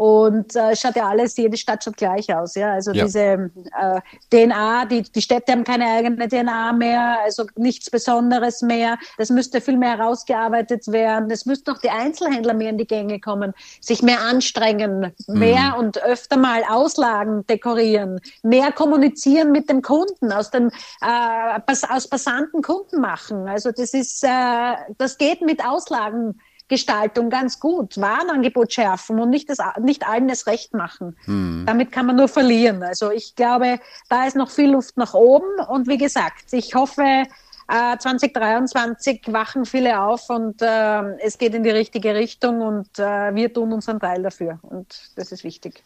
Und 0.00 0.56
äh, 0.56 0.74
schaut 0.76 0.96
ja 0.96 1.10
alles, 1.10 1.36
jede 1.36 1.58
Stadt 1.58 1.84
schaut 1.84 1.98
gleich 1.98 2.34
aus. 2.34 2.54
Ja? 2.54 2.72
Also 2.72 2.90
ja. 2.92 3.04
diese 3.04 3.50
äh, 3.78 4.00
DNA, 4.30 4.86
die, 4.86 5.02
die 5.02 5.20
Städte 5.20 5.52
haben 5.52 5.62
keine 5.62 5.84
eigene 5.84 6.26
DNA 6.26 6.72
mehr, 6.72 7.18
also 7.22 7.44
nichts 7.56 7.90
Besonderes 7.90 8.62
mehr. 8.62 8.96
Das 9.18 9.28
müsste 9.28 9.60
viel 9.60 9.76
mehr 9.76 9.98
herausgearbeitet 9.98 10.88
werden. 10.88 11.30
Es 11.30 11.44
müssten 11.44 11.70
auch 11.70 11.78
die 11.82 11.90
Einzelhändler 11.90 12.54
mehr 12.54 12.70
in 12.70 12.78
die 12.78 12.86
Gänge 12.86 13.20
kommen, 13.20 13.52
sich 13.82 14.00
mehr 14.00 14.22
anstrengen, 14.22 15.12
mhm. 15.26 15.38
mehr 15.38 15.76
und 15.78 16.02
öfter 16.02 16.38
mal 16.38 16.62
Auslagen 16.66 17.46
dekorieren, 17.46 18.20
mehr 18.42 18.72
kommunizieren 18.72 19.52
mit 19.52 19.68
dem 19.68 19.82
Kunden, 19.82 20.32
aus 20.32 20.50
dem 20.50 20.70
äh, 21.02 21.60
aus 21.90 22.08
Passanten 22.08 22.62
Kunden 22.62 23.02
machen. 23.02 23.46
Also 23.46 23.70
das 23.70 23.92
ist, 23.92 24.24
äh, 24.24 24.76
das 24.96 25.18
geht 25.18 25.42
mit 25.42 25.62
Auslagen 25.62 26.40
Gestaltung 26.70 27.28
ganz 27.28 27.60
gut. 27.60 28.00
Warenangebot 28.00 28.72
schärfen 28.72 29.20
und 29.20 29.28
nicht, 29.28 29.50
das, 29.50 29.58
nicht 29.80 30.08
allen 30.08 30.28
das 30.28 30.46
Recht 30.46 30.72
machen. 30.72 31.16
Hm. 31.26 31.64
Damit 31.66 31.92
kann 31.92 32.06
man 32.06 32.16
nur 32.16 32.28
verlieren. 32.28 32.82
Also 32.82 33.10
ich 33.10 33.34
glaube, 33.34 33.78
da 34.08 34.26
ist 34.26 34.36
noch 34.36 34.50
viel 34.50 34.70
Luft 34.70 34.96
nach 34.96 35.12
oben. 35.12 35.60
Und 35.68 35.86
wie 35.88 35.98
gesagt, 35.98 36.52
ich 36.52 36.74
hoffe, 36.74 37.24
äh, 37.68 37.98
2023 37.98 39.22
wachen 39.26 39.66
viele 39.66 40.00
auf 40.00 40.30
und 40.30 40.62
äh, 40.62 41.16
es 41.18 41.36
geht 41.36 41.54
in 41.54 41.62
die 41.62 41.70
richtige 41.70 42.14
Richtung 42.14 42.62
und 42.62 42.98
äh, 42.98 43.34
wir 43.34 43.52
tun 43.52 43.72
unseren 43.72 44.00
Teil 44.00 44.22
dafür. 44.22 44.58
Und 44.62 45.10
das 45.16 45.32
ist 45.32 45.44
wichtig. 45.44 45.84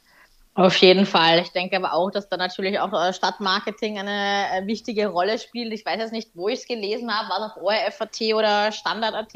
Auf 0.57 0.77
jeden 0.77 1.05
Fall. 1.05 1.41
Ich 1.41 1.51
denke 1.51 1.77
aber 1.77 1.95
auch, 1.95 2.11
dass 2.11 2.29
da 2.29 2.37
natürlich 2.37 2.79
auch 2.79 2.93
äh, 2.93 3.13
Stadtmarketing 3.13 3.99
eine 3.99 4.47
äh, 4.53 4.67
wichtige 4.67 5.09
Rolle 5.09 5.39
spielt. 5.39 5.73
Ich 5.73 5.85
weiß 5.85 5.99
jetzt 5.99 6.13
nicht, 6.13 6.31
wo 6.35 6.49
ich 6.49 6.61
es 6.61 6.67
gelesen 6.67 7.13
habe, 7.13 7.29
war 7.29 7.39
es 7.39 7.57
auf 7.57 7.63
ORF.at 7.63 8.21
oder 8.35 8.71
Standard.at 8.71 9.35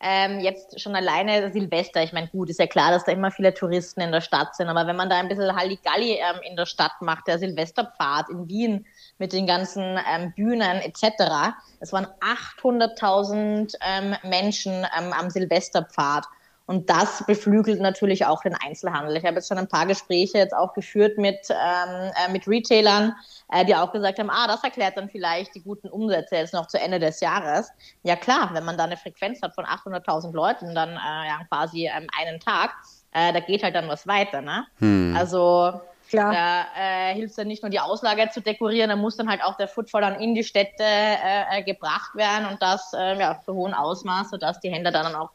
ähm, 0.00 0.40
jetzt 0.40 0.78
schon 0.80 0.94
alleine 0.94 1.50
Silvester, 1.52 2.02
ich 2.02 2.12
meine, 2.12 2.28
gut, 2.28 2.50
ist 2.50 2.60
ja 2.60 2.66
klar, 2.66 2.90
dass 2.90 3.04
da 3.04 3.12
immer 3.12 3.30
viele 3.30 3.54
Touristen 3.54 4.02
in 4.02 4.12
der 4.12 4.20
Stadt 4.20 4.54
sind, 4.54 4.68
aber 4.68 4.86
wenn 4.86 4.96
man 4.96 5.08
da 5.08 5.18
ein 5.18 5.28
bisschen 5.28 5.56
Halligalli 5.56 6.12
ähm, 6.14 6.40
in 6.42 6.56
der 6.56 6.66
Stadt 6.66 6.92
macht, 7.00 7.26
der 7.26 7.38
Silvesterpfad 7.38 8.28
in 8.28 8.48
Wien 8.48 8.86
mit 9.18 9.32
den 9.32 9.46
ganzen 9.46 9.98
ähm, 10.10 10.32
Bühnen 10.34 10.80
etc., 10.80 11.56
es 11.80 11.92
waren 11.92 12.06
800.000 12.20 13.74
ähm, 13.80 14.14
Menschen 14.22 14.86
ähm, 14.98 15.12
am 15.12 15.30
Silvesterpfad. 15.30 16.26
Und 16.66 16.90
das 16.90 17.24
beflügelt 17.26 17.80
natürlich 17.80 18.26
auch 18.26 18.42
den 18.42 18.54
Einzelhandel. 18.54 19.16
Ich 19.16 19.24
habe 19.24 19.36
jetzt 19.36 19.48
schon 19.48 19.58
ein 19.58 19.68
paar 19.68 19.86
Gespräche 19.86 20.38
jetzt 20.38 20.54
auch 20.54 20.74
geführt 20.74 21.16
mit, 21.16 21.48
ähm, 21.50 22.10
äh, 22.26 22.32
mit 22.32 22.48
Retailern, 22.48 23.14
äh, 23.52 23.64
die 23.64 23.74
auch 23.76 23.92
gesagt 23.92 24.18
haben, 24.18 24.30
ah, 24.30 24.48
das 24.48 24.64
erklärt 24.64 24.96
dann 24.96 25.08
vielleicht 25.08 25.54
die 25.54 25.62
guten 25.62 25.88
Umsätze 25.88 26.34
jetzt 26.34 26.52
noch 26.52 26.66
zu 26.66 26.80
Ende 26.80 26.98
des 26.98 27.20
Jahres. 27.20 27.70
Ja 28.02 28.16
klar, 28.16 28.50
wenn 28.52 28.64
man 28.64 28.76
da 28.76 28.84
eine 28.84 28.96
Frequenz 28.96 29.40
hat 29.42 29.54
von 29.54 29.64
800.000 29.64 30.32
Leuten, 30.32 30.74
dann 30.74 30.90
äh, 30.90 31.28
ja, 31.28 31.40
quasi 31.48 31.86
ähm, 31.86 32.08
einen 32.18 32.40
Tag, 32.40 32.72
äh, 33.12 33.32
da 33.32 33.38
geht 33.38 33.62
halt 33.62 33.76
dann 33.76 33.88
was 33.88 34.08
weiter. 34.08 34.40
Ne? 34.42 34.66
Hm. 34.80 35.14
Also 35.16 35.80
Klar. 36.08 36.32
Da 36.32 36.66
äh, 36.78 37.14
hilft 37.14 37.32
es 37.32 37.36
ja 37.36 37.44
nicht 37.44 37.62
nur 37.62 37.70
die 37.70 37.80
Auslage 37.80 38.30
zu 38.30 38.40
dekorieren, 38.40 38.90
da 38.90 38.96
muss 38.96 39.16
dann 39.16 39.28
halt 39.28 39.42
auch 39.42 39.56
der 39.56 39.66
Footfall 39.66 40.02
dann 40.02 40.20
in 40.20 40.36
die 40.36 40.44
Städte 40.44 40.84
äh, 40.84 41.58
äh 41.58 41.62
gebracht 41.64 42.14
werden 42.14 42.46
und 42.46 42.62
das 42.62 42.92
äh, 42.92 43.18
ja, 43.18 43.34
für 43.44 43.54
hohen 43.54 43.74
Ausmaß, 43.74 44.30
sodass 44.30 44.60
die 44.60 44.70
Händler 44.70 44.92
dann 44.92 45.14
auch 45.16 45.30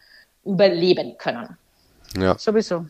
überleben 0.46 1.18
können. 1.18 1.58
Ja. 2.18 2.38
Sowieso. 2.38 2.86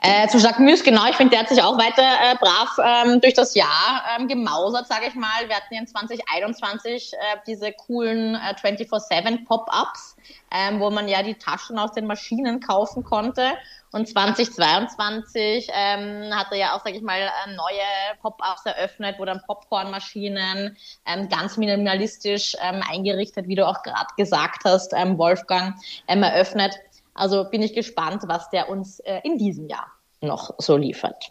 Äh, 0.00 0.28
zu 0.28 0.38
Jacques 0.38 0.60
Mus, 0.60 0.84
genau, 0.84 1.08
ich 1.08 1.16
finde, 1.16 1.32
der 1.32 1.40
hat 1.40 1.48
sich 1.48 1.60
auch 1.60 1.76
weiter 1.76 2.02
äh, 2.02 2.36
brav 2.36 2.68
ähm, 2.84 3.20
durch 3.20 3.34
das 3.34 3.56
Jahr 3.56 4.04
ähm, 4.16 4.28
gemausert, 4.28 4.86
sage 4.86 5.06
ich 5.08 5.14
mal. 5.16 5.48
Wir 5.48 5.56
hatten 5.56 5.74
ja 5.74 5.80
in 5.80 5.88
2021 5.88 7.14
äh, 7.14 7.16
diese 7.48 7.72
coolen 7.72 8.36
äh, 8.36 8.54
24-7 8.62 9.44
Pop-Ups, 9.44 10.14
ähm, 10.52 10.78
wo 10.78 10.90
man 10.90 11.08
ja 11.08 11.24
die 11.24 11.34
Taschen 11.34 11.80
aus 11.80 11.92
den 11.92 12.06
Maschinen 12.06 12.60
kaufen 12.60 13.02
konnte. 13.02 13.54
Und 13.92 14.06
2022 14.06 15.68
ähm, 15.72 16.34
hat 16.34 16.48
er 16.50 16.58
ja 16.58 16.76
auch, 16.76 16.84
sage 16.84 16.96
ich 16.96 17.02
mal, 17.02 17.20
äh, 17.20 17.54
neue 17.54 18.18
Pop-ups 18.20 18.66
eröffnet, 18.66 19.16
wo 19.18 19.24
dann 19.24 19.42
Popcornmaschinen 19.46 20.76
ähm, 21.06 21.28
ganz 21.28 21.56
minimalistisch 21.56 22.54
ähm, 22.62 22.82
eingerichtet, 22.88 23.48
wie 23.48 23.54
du 23.54 23.66
auch 23.66 23.82
gerade 23.82 24.08
gesagt 24.16 24.64
hast, 24.64 24.92
ähm, 24.94 25.16
Wolfgang, 25.16 25.74
ähm, 26.06 26.22
eröffnet. 26.22 26.74
Also 27.14 27.44
bin 27.44 27.62
ich 27.62 27.74
gespannt, 27.74 28.22
was 28.26 28.50
der 28.50 28.68
uns 28.68 29.00
äh, 29.00 29.20
in 29.24 29.38
diesem 29.38 29.68
Jahr 29.68 29.86
noch 30.20 30.54
so 30.58 30.76
liefert. 30.76 31.30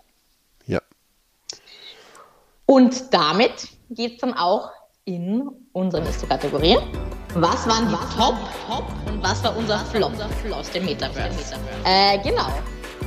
Ja. 0.65 0.82
Und 2.65 3.13
damit 3.13 3.67
geht 3.91 4.13
es 4.13 4.17
dann 4.20 4.34
auch 4.34 4.72
in 5.06 5.48
unsere 5.74 6.04
nächste 6.04 6.28
Kategorie. 6.28 6.78
Was 7.39 7.67
waren 7.67 7.88
die 7.88 8.17
Top, 8.17 8.36
Top 8.65 8.84
und 9.06 9.21
was 9.21 9.43
war 9.43 9.56
unser 9.56 9.78
Flop 9.78 10.12
aus 10.52 10.71
dem 10.71 10.86
Metaverse? 10.86 11.54
Äh, 11.86 12.17
genau. 12.23 12.47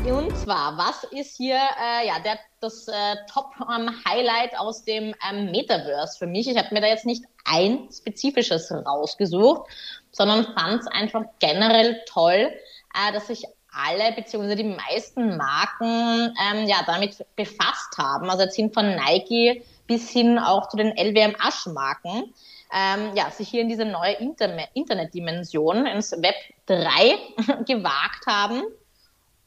Und 0.06 0.36
zwar, 0.38 0.78
was 0.78 1.02
ist 1.10 1.36
hier 1.36 1.56
äh, 1.56 2.06
ja, 2.06 2.20
der, 2.20 2.38
das 2.60 2.86
äh, 2.86 3.16
Top-Highlight 3.28 4.52
ähm, 4.52 4.58
aus 4.58 4.84
dem 4.84 5.16
ähm, 5.28 5.50
Metaverse 5.50 6.16
für 6.16 6.28
mich? 6.28 6.48
Ich 6.48 6.56
habe 6.56 6.72
mir 6.72 6.80
da 6.80 6.86
jetzt 6.86 7.06
nicht 7.06 7.24
ein 7.44 7.88
spezifisches 7.92 8.70
rausgesucht, 8.70 9.68
sondern 10.12 10.44
fand 10.56 10.82
es 10.82 10.86
einfach 10.86 11.24
generell 11.40 12.00
toll, 12.06 12.52
äh, 12.94 13.12
dass 13.12 13.26
sich 13.26 13.42
alle 13.72 14.12
beziehungsweise 14.12 14.54
die 14.54 14.76
meisten 14.76 15.38
Marken 15.38 16.32
ähm, 16.48 16.68
ja 16.68 16.84
damit 16.86 17.16
befasst 17.34 17.98
haben. 17.98 18.30
Also 18.30 18.44
jetzt 18.44 18.54
hin 18.54 18.72
von 18.72 18.94
Nike 18.94 19.64
bis 19.88 20.08
hin 20.08 20.38
auch 20.38 20.68
zu 20.68 20.76
den 20.76 20.96
LWM-Asch-Marken. 20.96 22.32
Ähm, 22.72 23.12
ja, 23.16 23.30
sich 23.30 23.48
hier 23.48 23.62
in 23.62 23.68
diese 23.68 23.84
neue 23.84 24.12
Inter 24.14 24.56
Internetdimension 24.74 25.86
ins 25.86 26.12
Web 26.12 26.36
3 26.66 27.64
gewagt 27.66 28.26
haben 28.26 28.62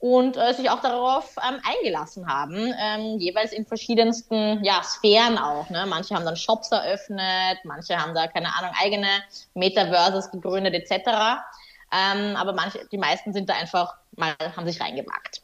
und 0.03 0.35
äh, 0.35 0.53
sich 0.53 0.69
auch 0.69 0.81
darauf 0.81 1.37
ähm, 1.37 1.61
eingelassen 1.63 2.27
haben, 2.27 2.73
ähm, 2.77 3.19
jeweils 3.19 3.53
in 3.53 3.65
verschiedensten 3.65 4.61
ja, 4.61 4.83
Sphären 4.83 5.37
auch. 5.37 5.69
Ne? 5.69 5.85
Manche 5.87 6.13
haben 6.13 6.25
dann 6.25 6.35
Shops 6.35 6.73
eröffnet, 6.73 7.59
manche 7.63 7.97
haben 7.97 8.13
da, 8.13 8.27
keine 8.27 8.53
Ahnung, 8.53 8.71
eigene 8.77 9.07
Metaverses 9.53 10.29
gegründet 10.29 10.73
etc. 10.73 11.39
Ähm, 11.93 12.35
aber 12.35 12.51
manche, 12.51 12.85
die 12.91 12.97
meisten 12.97 13.31
sind 13.31 13.47
da 13.49 13.53
einfach 13.53 13.95
mal, 14.17 14.35
haben 14.57 14.67
sich 14.67 14.81
reingewagt. 14.81 15.41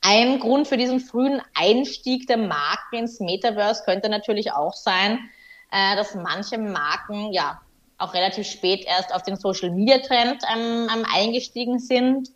Ein 0.00 0.40
Grund 0.40 0.66
für 0.66 0.76
diesen 0.76 0.98
frühen 0.98 1.40
Einstieg 1.54 2.26
der 2.26 2.38
Marken 2.38 2.96
ins 2.96 3.20
Metaverse 3.20 3.84
könnte 3.84 4.08
natürlich 4.08 4.52
auch 4.52 4.74
sein, 4.74 5.30
äh, 5.70 5.96
dass 5.96 6.14
manche 6.14 6.58
Marken 6.58 7.32
ja 7.32 7.60
auch 7.98 8.14
relativ 8.14 8.46
spät 8.46 8.84
erst 8.86 9.14
auf 9.14 9.22
den 9.22 9.36
Social 9.36 9.70
Media 9.70 9.98
Trend 9.98 10.42
ähm, 10.54 10.88
ähm 10.92 11.06
eingestiegen 11.12 11.78
sind 11.78 12.30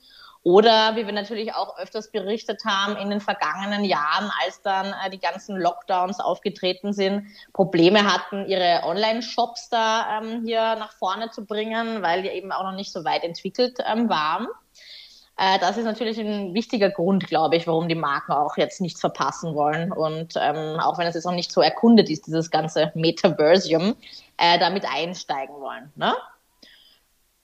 oder 0.45 0.95
wie 0.95 1.07
wir 1.07 1.13
natürlich 1.13 1.55
auch 1.55 1.79
öfters 1.79 2.11
berichtet 2.11 2.67
haben 2.67 2.97
in 2.97 3.09
den 3.09 3.23
vergangenen 3.23 3.83
Jahren, 3.83 4.31
als 4.45 4.61
dann 4.61 4.95
äh, 5.05 5.09
die 5.09 5.19
ganzen 5.19 5.57
Lockdowns 5.57 6.21
aufgetreten 6.21 6.93
sind, 6.93 7.27
Probleme 7.55 8.05
hatten, 8.05 8.45
ihre 8.47 8.83
Online-Shops 8.85 9.71
da 9.71 10.21
ähm, 10.21 10.43
hier 10.45 10.77
nach 10.77 10.93
vorne 10.93 11.31
zu 11.31 11.47
bringen, 11.47 12.03
weil 12.03 12.23
die 12.23 12.29
eben 12.29 12.53
auch 12.53 12.63
noch 12.63 12.77
nicht 12.77 12.93
so 12.93 13.05
weit 13.07 13.25
entwickelt 13.25 13.79
ähm, 13.87 14.11
waren. 14.11 14.47
Äh, 15.37 15.59
das 15.59 15.77
ist 15.77 15.85
natürlich 15.85 16.19
ein 16.19 16.55
wichtiger 16.55 16.91
Grund, 16.91 17.27
glaube 17.27 17.57
ich, 17.57 17.67
warum 17.67 17.89
die 17.89 17.95
Marken 17.95 18.33
auch 18.33 18.57
jetzt 18.57 18.81
nichts 18.81 19.01
verpassen 19.01 19.55
wollen. 19.55 19.91
Und 19.93 20.35
ähm, 20.37 20.79
auch 20.79 20.99
wenn 20.99 21.07
es 21.07 21.15
jetzt 21.15 21.25
noch 21.25 21.33
nicht 21.35 21.51
so 21.51 21.61
erkundet 21.61 22.09
ist, 22.09 22.27
dieses 22.27 22.51
ganze 22.51 22.93
Metaversium, 22.95 23.97
äh, 24.37 24.59
damit 24.59 24.85
einsteigen 24.85 25.55
wollen. 25.61 25.93
Ne? 25.97 26.15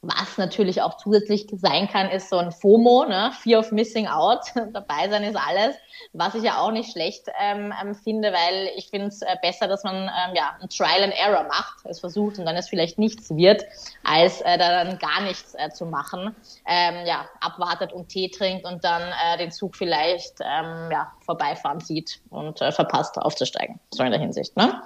Was 0.02 0.38
natürlich 0.38 0.80
auch 0.80 0.96
zusätzlich 0.96 1.46
sein 1.52 1.86
kann, 1.86 2.08
ist 2.08 2.30
so 2.30 2.38
ein 2.38 2.52
FOMO, 2.52 3.04
ne? 3.04 3.32
Fear 3.42 3.60
of 3.60 3.70
Missing 3.70 4.06
Out. 4.06 4.40
Dabei 4.72 5.10
sein 5.10 5.22
ist 5.24 5.36
alles, 5.36 5.76
was 6.14 6.34
ich 6.34 6.42
ja 6.42 6.58
auch 6.58 6.70
nicht 6.70 6.92
schlecht 6.92 7.26
ähm, 7.38 7.74
ähm 7.82 7.94
finde, 7.94 8.32
weil 8.32 8.70
ich 8.76 8.88
finde 8.88 9.08
es 9.08 9.20
äh, 9.20 9.36
besser, 9.42 9.68
dass 9.68 9.84
man 9.84 9.94
ähm, 9.94 10.34
ja 10.34 10.56
ein 10.58 10.70
Trial 10.70 11.02
and 11.02 11.12
Error 11.12 11.42
macht, 11.42 11.84
es 11.84 12.00
versucht 12.00 12.38
und 12.38 12.46
dann 12.46 12.56
es 12.56 12.70
vielleicht 12.70 12.98
nichts 12.98 13.28
wird, 13.36 13.62
als 14.02 14.40
äh, 14.40 14.56
da 14.56 14.84
dann 14.84 14.98
gar 14.98 15.20
nichts 15.20 15.54
äh, 15.58 15.68
zu 15.68 15.84
machen. 15.84 16.34
Ähm, 16.66 17.04
ja, 17.04 17.28
abwartet 17.42 17.92
und 17.92 18.08
Tee 18.08 18.30
trinkt 18.30 18.64
und 18.64 18.82
dann 18.82 19.02
äh, 19.02 19.36
den 19.36 19.50
Zug 19.50 19.76
vielleicht 19.76 20.40
ähm, 20.40 20.90
ja, 20.90 21.12
vorbeifahren 21.26 21.80
sieht 21.80 22.20
und 22.30 22.62
äh, 22.62 22.72
verpasst 22.72 23.18
aufzusteigen. 23.18 23.78
So 23.90 24.02
in 24.02 24.12
der 24.12 24.20
Hinsicht, 24.20 24.56
ne? 24.56 24.82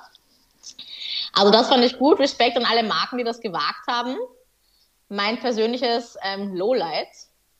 Also 1.34 1.52
das 1.52 1.68
fand 1.68 1.84
ich 1.84 1.98
gut. 2.00 2.18
Respekt 2.18 2.56
an 2.56 2.64
alle 2.64 2.82
Marken, 2.82 3.18
die 3.18 3.24
das 3.24 3.40
gewagt 3.40 3.86
haben. 3.88 4.16
Mein 5.14 5.38
persönliches 5.38 6.18
ähm, 6.24 6.56
Lowlight 6.56 7.06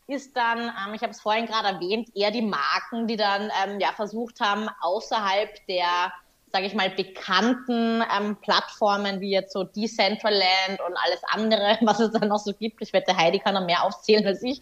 ist 0.08 0.36
dann, 0.36 0.58
ähm, 0.58 0.94
ich 0.94 1.02
habe 1.02 1.12
es 1.12 1.20
vorhin 1.20 1.46
gerade 1.46 1.68
erwähnt, 1.68 2.08
eher 2.12 2.32
die 2.32 2.42
Marken, 2.42 3.06
die 3.06 3.16
dann 3.16 3.48
ähm, 3.64 3.78
ja 3.78 3.92
versucht 3.92 4.40
haben, 4.40 4.68
außerhalb 4.80 5.64
der, 5.68 6.12
sage 6.52 6.66
ich 6.66 6.74
mal, 6.74 6.90
bekannten 6.90 8.02
ähm, 8.12 8.36
Plattformen 8.42 9.20
wie 9.20 9.30
jetzt 9.30 9.52
so 9.52 9.62
Decentraland 9.62 10.80
und 10.84 10.96
alles 10.96 11.22
andere, 11.30 11.78
was 11.82 12.00
es 12.00 12.10
dann 12.10 12.26
noch 12.26 12.40
so 12.40 12.52
gibt. 12.54 12.82
Ich 12.82 12.92
wette, 12.92 13.16
Heidi 13.16 13.38
kann 13.38 13.54
noch 13.54 13.64
mehr 13.64 13.84
aufzählen 13.84 14.26
als 14.26 14.42
ich. 14.42 14.60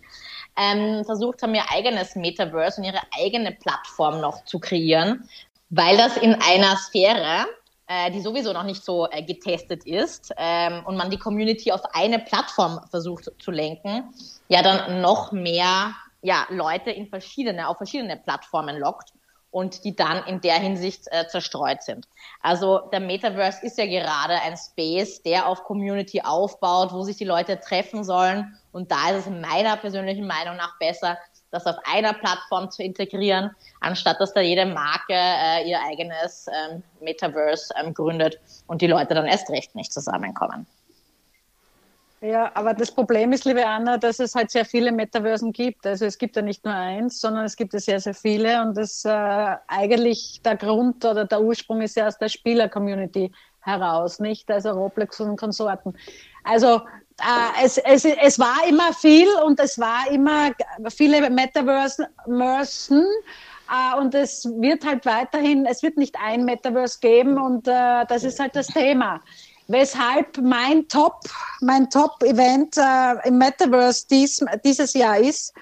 Ähm, 0.58 1.02
versucht 1.06 1.42
haben, 1.42 1.54
ihr 1.54 1.64
eigenes 1.70 2.14
Metaverse 2.14 2.78
und 2.78 2.86
ihre 2.86 3.00
eigene 3.18 3.52
Plattform 3.52 4.20
noch 4.20 4.44
zu 4.44 4.58
kreieren, 4.58 5.26
weil 5.70 5.96
das 5.96 6.18
in 6.18 6.34
einer 6.34 6.76
Sphäre 6.76 7.46
äh, 7.92 8.10
die 8.10 8.20
sowieso 8.20 8.52
noch 8.52 8.64
nicht 8.64 8.84
so 8.84 9.08
äh, 9.10 9.22
getestet 9.22 9.84
ist 9.84 10.32
ähm, 10.38 10.82
und 10.86 10.96
man 10.96 11.10
die 11.10 11.18
Community 11.18 11.72
auf 11.72 11.82
eine 11.92 12.18
Plattform 12.18 12.80
versucht 12.90 13.30
zu 13.38 13.50
lenken, 13.50 14.14
ja 14.48 14.62
dann 14.62 15.00
noch 15.00 15.32
mehr 15.32 15.94
ja, 16.22 16.46
Leute 16.48 16.90
in 16.90 17.08
verschiedene, 17.08 17.68
auf 17.68 17.76
verschiedene 17.76 18.16
Plattformen 18.16 18.78
lockt 18.78 19.12
und 19.50 19.84
die 19.84 19.94
dann 19.94 20.24
in 20.24 20.40
der 20.40 20.54
Hinsicht 20.54 21.06
äh, 21.10 21.26
zerstreut 21.26 21.82
sind. 21.82 22.08
Also 22.40 22.88
der 22.92 23.00
Metaverse 23.00 23.66
ist 23.66 23.76
ja 23.76 23.84
gerade 23.84 24.40
ein 24.40 24.56
Space, 24.56 25.22
der 25.22 25.46
auf 25.46 25.64
Community 25.64 26.22
aufbaut, 26.22 26.92
wo 26.92 27.02
sich 27.02 27.16
die 27.18 27.24
Leute 27.24 27.60
treffen 27.60 28.04
sollen. 28.04 28.56
Und 28.72 28.90
da 28.90 29.10
ist 29.10 29.26
es 29.26 29.30
meiner 29.30 29.76
persönlichen 29.76 30.26
Meinung 30.26 30.56
nach 30.56 30.78
besser, 30.78 31.18
das 31.52 31.66
auf 31.66 31.76
einer 31.84 32.14
Plattform 32.14 32.70
zu 32.70 32.82
integrieren, 32.82 33.50
anstatt 33.80 34.18
dass 34.20 34.32
da 34.32 34.40
jede 34.40 34.66
Marke 34.66 35.12
äh, 35.12 35.68
ihr 35.68 35.78
eigenes 35.80 36.46
ähm, 36.48 36.82
Metaverse 37.00 37.72
ähm, 37.80 37.94
gründet 37.94 38.40
und 38.66 38.82
die 38.82 38.88
Leute 38.88 39.14
dann 39.14 39.26
erst 39.26 39.48
recht 39.50 39.74
nicht 39.76 39.92
zusammenkommen. 39.92 40.66
Ja, 42.22 42.52
aber 42.54 42.72
das 42.72 42.92
Problem 42.92 43.32
ist, 43.32 43.44
liebe 43.44 43.66
Anna, 43.66 43.98
dass 43.98 44.20
es 44.20 44.36
halt 44.36 44.52
sehr 44.52 44.64
viele 44.64 44.92
Metaversen 44.92 45.52
gibt. 45.52 45.84
Also 45.84 46.06
es 46.06 46.16
gibt 46.16 46.36
ja 46.36 46.42
nicht 46.42 46.64
nur 46.64 46.72
eins, 46.72 47.20
sondern 47.20 47.44
es 47.44 47.56
gibt 47.56 47.74
ja 47.74 47.80
sehr, 47.80 47.98
sehr 47.98 48.14
viele. 48.14 48.62
Und 48.62 48.76
das 48.76 49.04
äh, 49.04 49.56
eigentlich 49.66 50.40
der 50.44 50.56
Grund 50.56 51.04
oder 51.04 51.24
der 51.24 51.42
Ursprung 51.42 51.82
ist 51.82 51.96
ja 51.96 52.06
aus 52.06 52.16
der 52.18 52.28
Spieler-Community 52.28 53.32
heraus, 53.62 54.20
nicht? 54.20 54.50
Also 54.50 54.70
Roblox 54.70 55.20
und 55.20 55.36
Konsorten. 55.36 55.94
Also 56.44 56.82
äh, 57.20 57.64
es, 57.64 57.78
es, 57.78 58.04
es 58.04 58.38
war 58.38 58.66
immer 58.68 58.92
viel 58.92 59.28
und 59.44 59.60
es 59.60 59.78
war 59.78 60.10
immer 60.10 60.50
viele 60.90 61.30
Metaversen. 61.30 62.06
Äh, 63.72 63.98
und 63.98 64.14
es 64.14 64.44
wird 64.60 64.84
halt 64.84 65.06
weiterhin, 65.06 65.66
es 65.66 65.82
wird 65.82 65.96
nicht 65.96 66.16
ein 66.22 66.44
Metaverse 66.44 66.98
geben 67.00 67.38
und 67.38 67.66
äh, 67.68 68.04
das 68.06 68.24
ist 68.24 68.38
halt 68.40 68.56
das 68.56 68.66
Thema. 68.66 69.20
Weshalb 69.68 70.38
mein 70.38 70.88
Top, 70.88 71.20
mein 71.60 71.88
Top-Event 71.88 72.76
äh, 72.76 73.28
im 73.28 73.38
Metaverse 73.38 74.06
dies, 74.10 74.44
dieses 74.64 74.92
Jahr 74.92 75.18
ist, 75.18 75.54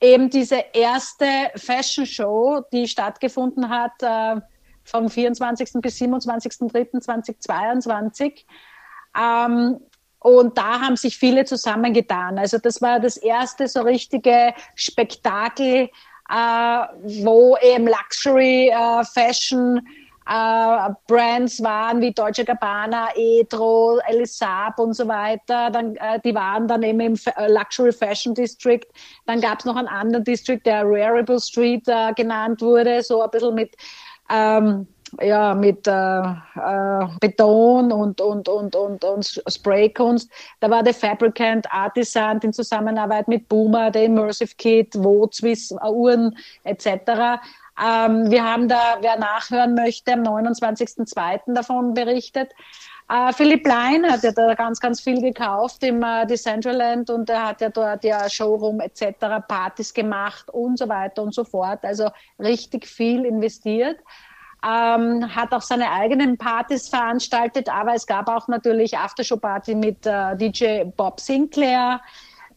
eben 0.00 0.28
diese 0.28 0.62
erste 0.74 1.26
Fashion 1.56 2.06
Show, 2.06 2.60
die 2.72 2.86
stattgefunden 2.86 3.68
hat 3.68 3.92
äh, 4.02 4.40
vom 4.86 5.10
24. 5.10 5.82
bis 5.82 6.00
27.03.2022. 6.00 8.44
Ähm, 9.16 9.80
und 10.20 10.58
da 10.58 10.80
haben 10.80 10.96
sich 10.96 11.18
viele 11.18 11.44
zusammengetan. 11.44 12.36
Also 12.38 12.58
das 12.58 12.82
war 12.82 12.98
das 12.98 13.16
erste 13.16 13.68
so 13.68 13.82
richtige 13.82 14.52
Spektakel, 14.74 15.88
äh, 16.28 16.80
wo 17.22 17.56
eben 17.58 17.86
Luxury 17.86 18.70
äh, 18.70 19.04
Fashion 19.04 19.80
äh, 20.28 20.90
Brands 21.06 21.62
waren 21.62 22.00
wie 22.00 22.12
Deutsche 22.12 22.44
Gabbana, 22.44 23.10
Edro, 23.14 24.00
Elisab 24.08 24.78
und 24.80 24.94
so 24.94 25.06
weiter. 25.06 25.70
Dann, 25.70 25.94
äh, 25.96 26.18
die 26.24 26.34
waren 26.34 26.66
dann 26.66 26.82
eben 26.82 27.00
im 27.00 27.14
äh, 27.36 27.52
Luxury 27.52 27.92
Fashion 27.92 28.34
District. 28.34 28.84
Dann 29.26 29.40
gab 29.40 29.60
es 29.60 29.64
noch 29.64 29.76
einen 29.76 29.88
anderen 29.88 30.24
District, 30.24 30.60
der 30.64 30.90
Wearable 30.90 31.40
Street 31.40 31.86
äh, 31.86 32.12
genannt 32.14 32.60
wurde, 32.60 33.02
so 33.02 33.22
ein 33.22 33.30
bisschen 33.30 33.54
mit 33.54 33.76
ähm, 34.30 34.86
ja, 35.20 35.54
mit 35.54 35.86
äh, 35.86 36.20
äh, 36.20 37.06
Beton 37.20 37.92
und, 37.92 38.20
und, 38.20 38.48
und, 38.48 38.74
und, 38.74 39.04
und 39.04 39.42
Spraykunst. 39.48 40.30
Da 40.60 40.70
war 40.70 40.82
der 40.82 40.94
Fabricant 40.94 41.66
Artisan 41.70 42.38
in 42.40 42.52
Zusammenarbeit 42.52 43.28
mit 43.28 43.48
Boomer, 43.48 43.90
der 43.90 44.04
Immersive 44.04 44.54
Kit, 44.56 44.94
Wozwiss, 44.96 45.72
Uhren 45.72 46.36
etc. 46.64 47.40
Ähm, 47.82 48.30
wir 48.30 48.44
haben 48.44 48.68
da, 48.68 48.98
wer 49.00 49.18
nachhören 49.18 49.74
möchte, 49.74 50.12
am 50.12 50.22
29.02. 50.22 51.54
davon 51.54 51.94
berichtet. 51.94 52.52
Äh, 53.08 53.32
Philipp 53.32 53.66
Lein 53.66 54.10
hat 54.10 54.22
ja 54.22 54.32
da 54.32 54.54
ganz, 54.54 54.80
ganz 54.80 55.00
viel 55.00 55.20
gekauft 55.20 55.82
im 55.84 56.02
äh, 56.02 56.26
Decentraland 56.26 57.08
und 57.10 57.30
er 57.30 57.48
hat 57.48 57.60
ja 57.60 57.68
dort 57.68 58.02
ja 58.04 58.28
Showroom 58.28 58.80
etc., 58.80 59.04
Partys 59.46 59.94
gemacht 59.94 60.50
und 60.50 60.78
so 60.78 60.88
weiter 60.88 61.22
und 61.22 61.34
so 61.34 61.44
fort. 61.44 61.80
Also 61.84 62.10
richtig 62.38 62.86
viel 62.86 63.24
investiert 63.24 63.98
ähm, 64.66 65.34
hat 65.34 65.52
auch 65.52 65.62
seine 65.62 65.90
eigenen 65.90 66.36
Partys 66.36 66.88
veranstaltet, 66.88 67.68
aber 67.68 67.94
es 67.94 68.06
gab 68.06 68.28
auch 68.28 68.48
natürlich 68.48 68.96
Aftershow-Party 68.96 69.74
mit 69.74 70.06
äh, 70.06 70.36
DJ 70.36 70.84
Bob 70.84 71.20
Sinclair. 71.20 72.00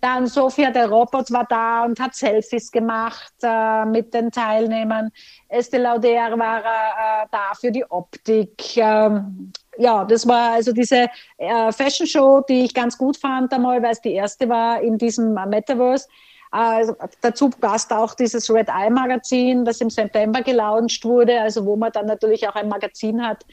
Dann 0.02 0.28
Sophia 0.28 0.72
der 0.72 0.90
Robot 0.90 1.30
war 1.32 1.46
da 1.50 1.84
und 1.84 2.00
hat 2.00 2.16
Selfies 2.16 2.72
gemacht 2.72 3.34
äh, 3.44 3.86
mit 3.86 4.14
den 4.14 4.32
Teilnehmern. 4.32 5.12
Estee 5.50 5.78
Lauder 5.78 6.40
war 6.40 6.60
äh, 6.60 7.28
da 7.32 7.52
für 7.60 7.72
die 7.72 7.84
Optik. 7.84 8.78
Ähm, 8.78 9.52
ja, 9.80 10.04
das 10.04 10.28
war 10.28 10.54
also 10.54 10.74
diese 10.74 11.08
äh, 11.38 11.72
Fashion 11.72 12.06
Show, 12.06 12.42
die 12.42 12.65
ich 12.65 12.74
ganz 12.74 12.98
gut 12.98 13.15
fand 13.15 13.54
einmal, 13.54 13.82
weil 13.82 13.94
es 13.94 14.02
die 14.02 14.13
erste 14.13 14.50
war 14.50 14.82
in 14.82 14.98
diesem 14.98 15.34
Metaverse. 15.34 16.06
Äh, 16.52 16.92
dazu 17.22 17.50
passt 17.50 17.94
auch 17.94 18.13
dieses 18.13 18.50
Red 18.50 18.68
Eye 18.68 18.89
Magazin, 18.89 19.63
das 19.63 19.80
im 19.80 19.89
September 19.89 20.42
gelauncht 20.42 21.06
wurde, 21.06 21.39
also 21.39 21.65
wo 21.65 21.78
man 21.78 21.92
dann 21.94 22.08
natürlich 22.08 22.48
auch 22.48 22.56
ein 22.56 22.68
Magazin 22.68 23.26
hat 23.26 23.46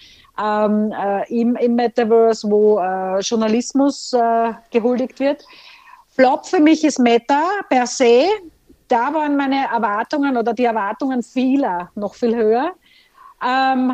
ähm, 0.42 0.92
äh, 0.92 1.40
im, 1.40 1.54
im 1.56 1.76
Metaverse, 1.76 2.50
wo 2.50 2.80
äh, 2.80 3.20
Journalismus 3.20 4.12
äh, 4.12 4.52
gehuldigt 4.72 5.20
wird. 5.20 5.44
Flop 6.08 6.46
für 6.46 6.60
mich 6.60 6.82
ist 6.82 6.98
Meta 6.98 7.42
per 7.68 7.86
se. 7.86 8.24
Da 8.88 9.14
waren 9.14 9.36
meine 9.36 9.66
Erwartungen 9.66 10.36
oder 10.36 10.54
die 10.54 10.64
Erwartungen 10.64 11.22
vieler 11.22 11.90
noch 11.94 12.14
viel 12.14 12.34
höher. 12.34 12.72
Ähm, 13.46 13.92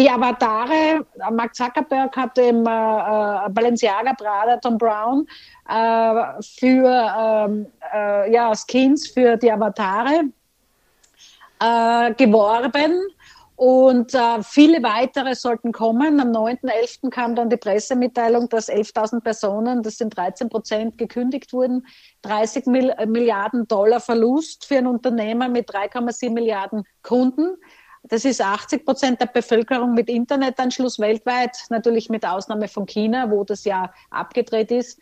die 0.00 0.08
Avatare, 0.08 1.04
Mark 1.30 1.54
Zuckerberg 1.54 2.16
hat 2.16 2.38
im 2.38 2.66
äh, 2.66 2.70
äh, 2.70 3.48
Balenciaga 3.50 4.14
Prada 4.14 4.56
Tom 4.56 4.78
Brown 4.78 5.26
äh, 5.68 6.42
für 6.42 6.88
ähm, 7.18 7.66
äh, 7.92 8.32
ja, 8.32 8.50
Skins 8.54 9.08
für 9.08 9.36
die 9.36 9.52
Avatare 9.52 10.22
äh, 11.60 12.14
geworben 12.14 12.98
und 13.56 14.14
äh, 14.14 14.42
viele 14.42 14.82
weitere 14.82 15.34
sollten 15.34 15.70
kommen. 15.70 16.18
Am 16.18 16.32
9.11. 16.32 17.10
kam 17.10 17.34
dann 17.34 17.50
die 17.50 17.58
Pressemitteilung, 17.58 18.48
dass 18.48 18.70
11.000 18.70 19.20
Personen, 19.20 19.82
das 19.82 19.98
sind 19.98 20.16
13 20.16 20.48
Prozent, 20.48 20.96
gekündigt 20.96 21.52
wurden. 21.52 21.86
30 22.22 22.64
Mil 22.64 22.94
Milliarden 23.06 23.68
Dollar 23.68 24.00
Verlust 24.00 24.64
für 24.64 24.78
ein 24.78 24.86
Unternehmer 24.86 25.50
mit 25.50 25.68
3,7 25.68 26.30
Milliarden 26.30 26.84
Kunden. 27.02 27.58
Das 28.10 28.24
ist 28.24 28.42
80 28.42 28.84
Prozent 28.84 29.20
der 29.20 29.26
Bevölkerung 29.26 29.94
mit 29.94 30.08
Internetanschluss 30.08 30.98
weltweit, 30.98 31.56
natürlich 31.70 32.10
mit 32.10 32.26
Ausnahme 32.26 32.66
von 32.66 32.84
China, 32.84 33.30
wo 33.30 33.44
das 33.44 33.64
ja 33.64 33.92
abgedreht 34.10 34.72
ist. 34.72 35.00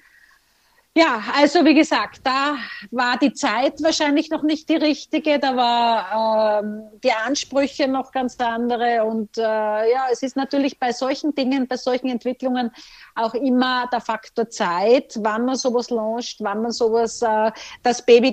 Ja, 0.99 1.23
also 1.33 1.65
wie 1.65 1.75
gesagt, 1.75 2.23
da 2.25 2.57
war 2.91 3.17
die 3.19 3.33
Zeit 3.33 3.81
wahrscheinlich 3.85 4.31
noch 4.31 4.43
nicht 4.43 4.69
die 4.69 4.75
richtige, 4.75 5.39
da 5.39 5.55
war 5.55 6.61
ähm, 6.61 6.83
die 7.05 7.13
Ansprüche 7.13 7.87
noch 7.87 8.11
ganz 8.11 8.37
andere 8.41 9.05
und 9.05 9.39
äh, 9.39 9.43
ja, 9.43 10.07
es 10.11 10.25
ist 10.25 10.35
natürlich 10.35 10.81
bei 10.81 10.91
solchen 10.91 11.37
Dingen, 11.37 11.69
bei 11.69 11.77
solchen 11.77 12.09
Entwicklungen 12.09 12.73
auch 13.15 13.35
immer 13.35 13.87
der 13.93 14.01
Faktor 14.01 14.51
Zeit, 14.51 15.17
wann 15.21 15.45
man 15.45 15.55
sowas 15.55 15.89
launcht, 15.91 16.39
wann 16.41 16.63
man 16.63 16.73
sowas, 16.73 17.23
äh, 17.23 17.53
das 17.85 18.05
Baby 18.05 18.33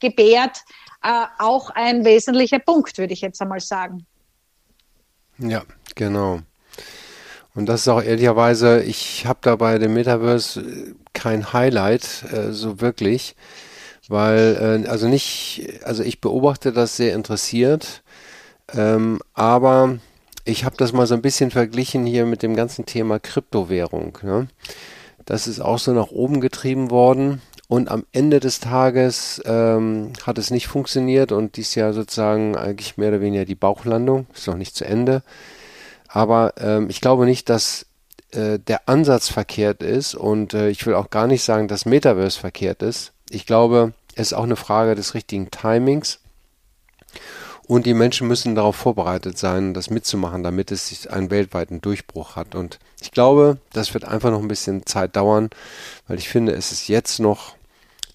gebärt, 0.00 0.62
äh, 1.02 1.26
auch 1.38 1.68
ein 1.74 2.06
wesentlicher 2.06 2.58
Punkt, 2.58 2.96
würde 2.96 3.12
ich 3.12 3.20
jetzt 3.20 3.42
einmal 3.42 3.60
sagen. 3.60 4.06
Ja, 5.36 5.62
genau. 5.94 6.40
Und 7.54 7.66
das 7.66 7.82
ist 7.82 7.88
auch 7.88 8.02
ehrlicherweise, 8.02 8.82
ich 8.82 9.26
habe 9.26 9.40
da 9.42 9.56
bei 9.56 9.78
dem 9.78 9.92
Metaverse 9.92 10.60
äh, 10.60 10.94
kein 11.18 11.52
Highlight, 11.52 12.24
äh, 12.32 12.52
so 12.52 12.80
wirklich, 12.80 13.34
weil, 14.08 14.84
äh, 14.84 14.88
also 14.88 15.08
nicht, 15.08 15.68
also 15.82 16.04
ich 16.04 16.20
beobachte 16.20 16.72
das 16.72 16.96
sehr 16.96 17.14
interessiert, 17.14 18.02
ähm, 18.74 19.18
aber 19.34 19.98
ich 20.44 20.64
habe 20.64 20.76
das 20.76 20.92
mal 20.92 21.06
so 21.06 21.14
ein 21.14 21.22
bisschen 21.22 21.50
verglichen 21.50 22.06
hier 22.06 22.24
mit 22.24 22.42
dem 22.42 22.54
ganzen 22.54 22.86
Thema 22.86 23.18
Kryptowährung. 23.18 24.16
Ne? 24.22 24.48
Das 25.26 25.46
ist 25.46 25.60
auch 25.60 25.78
so 25.78 25.92
nach 25.92 26.10
oben 26.10 26.40
getrieben 26.40 26.90
worden. 26.90 27.42
Und 27.66 27.90
am 27.90 28.06
Ende 28.12 28.40
des 28.40 28.60
Tages 28.60 29.42
ähm, 29.44 30.14
hat 30.22 30.38
es 30.38 30.50
nicht 30.50 30.68
funktioniert 30.68 31.32
und 31.32 31.58
dies 31.58 31.74
Jahr 31.74 31.92
sozusagen 31.92 32.56
eigentlich 32.56 32.96
mehr 32.96 33.10
oder 33.10 33.20
weniger 33.20 33.44
die 33.44 33.54
Bauchlandung. 33.54 34.26
Ist 34.34 34.46
noch 34.46 34.56
nicht 34.56 34.74
zu 34.74 34.86
Ende. 34.86 35.22
Aber 36.08 36.54
ähm, 36.58 36.88
ich 36.88 37.02
glaube 37.02 37.26
nicht, 37.26 37.50
dass 37.50 37.87
äh, 38.32 38.58
der 38.58 38.88
Ansatz 38.88 39.28
verkehrt 39.28 39.82
ist 39.82 40.14
und 40.14 40.54
äh, 40.54 40.68
ich 40.68 40.84
will 40.86 40.94
auch 40.94 41.10
gar 41.10 41.26
nicht 41.26 41.42
sagen, 41.42 41.68
dass 41.68 41.86
Metaverse 41.86 42.38
verkehrt 42.38 42.82
ist. 42.82 43.12
Ich 43.30 43.46
glaube, 43.46 43.92
es 44.14 44.28
ist 44.28 44.32
auch 44.32 44.44
eine 44.44 44.56
Frage 44.56 44.94
des 44.94 45.14
richtigen 45.14 45.50
Timings. 45.50 46.20
Und 47.66 47.84
die 47.84 47.92
Menschen 47.92 48.26
müssen 48.26 48.54
darauf 48.54 48.76
vorbereitet 48.76 49.36
sein, 49.36 49.74
das 49.74 49.90
mitzumachen, 49.90 50.42
damit 50.42 50.72
es 50.72 51.06
einen 51.06 51.30
weltweiten 51.30 51.82
Durchbruch 51.82 52.34
hat. 52.34 52.54
Und 52.54 52.78
ich 53.00 53.10
glaube, 53.10 53.58
das 53.74 53.92
wird 53.92 54.04
einfach 54.04 54.30
noch 54.30 54.40
ein 54.40 54.48
bisschen 54.48 54.86
Zeit 54.86 55.16
dauern, 55.16 55.50
weil 56.06 56.16
ich 56.16 56.30
finde, 56.30 56.52
es 56.52 56.72
ist 56.72 56.88
jetzt 56.88 57.20
noch 57.20 57.56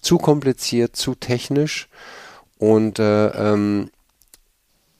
zu 0.00 0.18
kompliziert, 0.18 0.96
zu 0.96 1.14
technisch 1.14 1.88
und 2.58 2.98
äh, 2.98 3.28
ähm, 3.28 3.90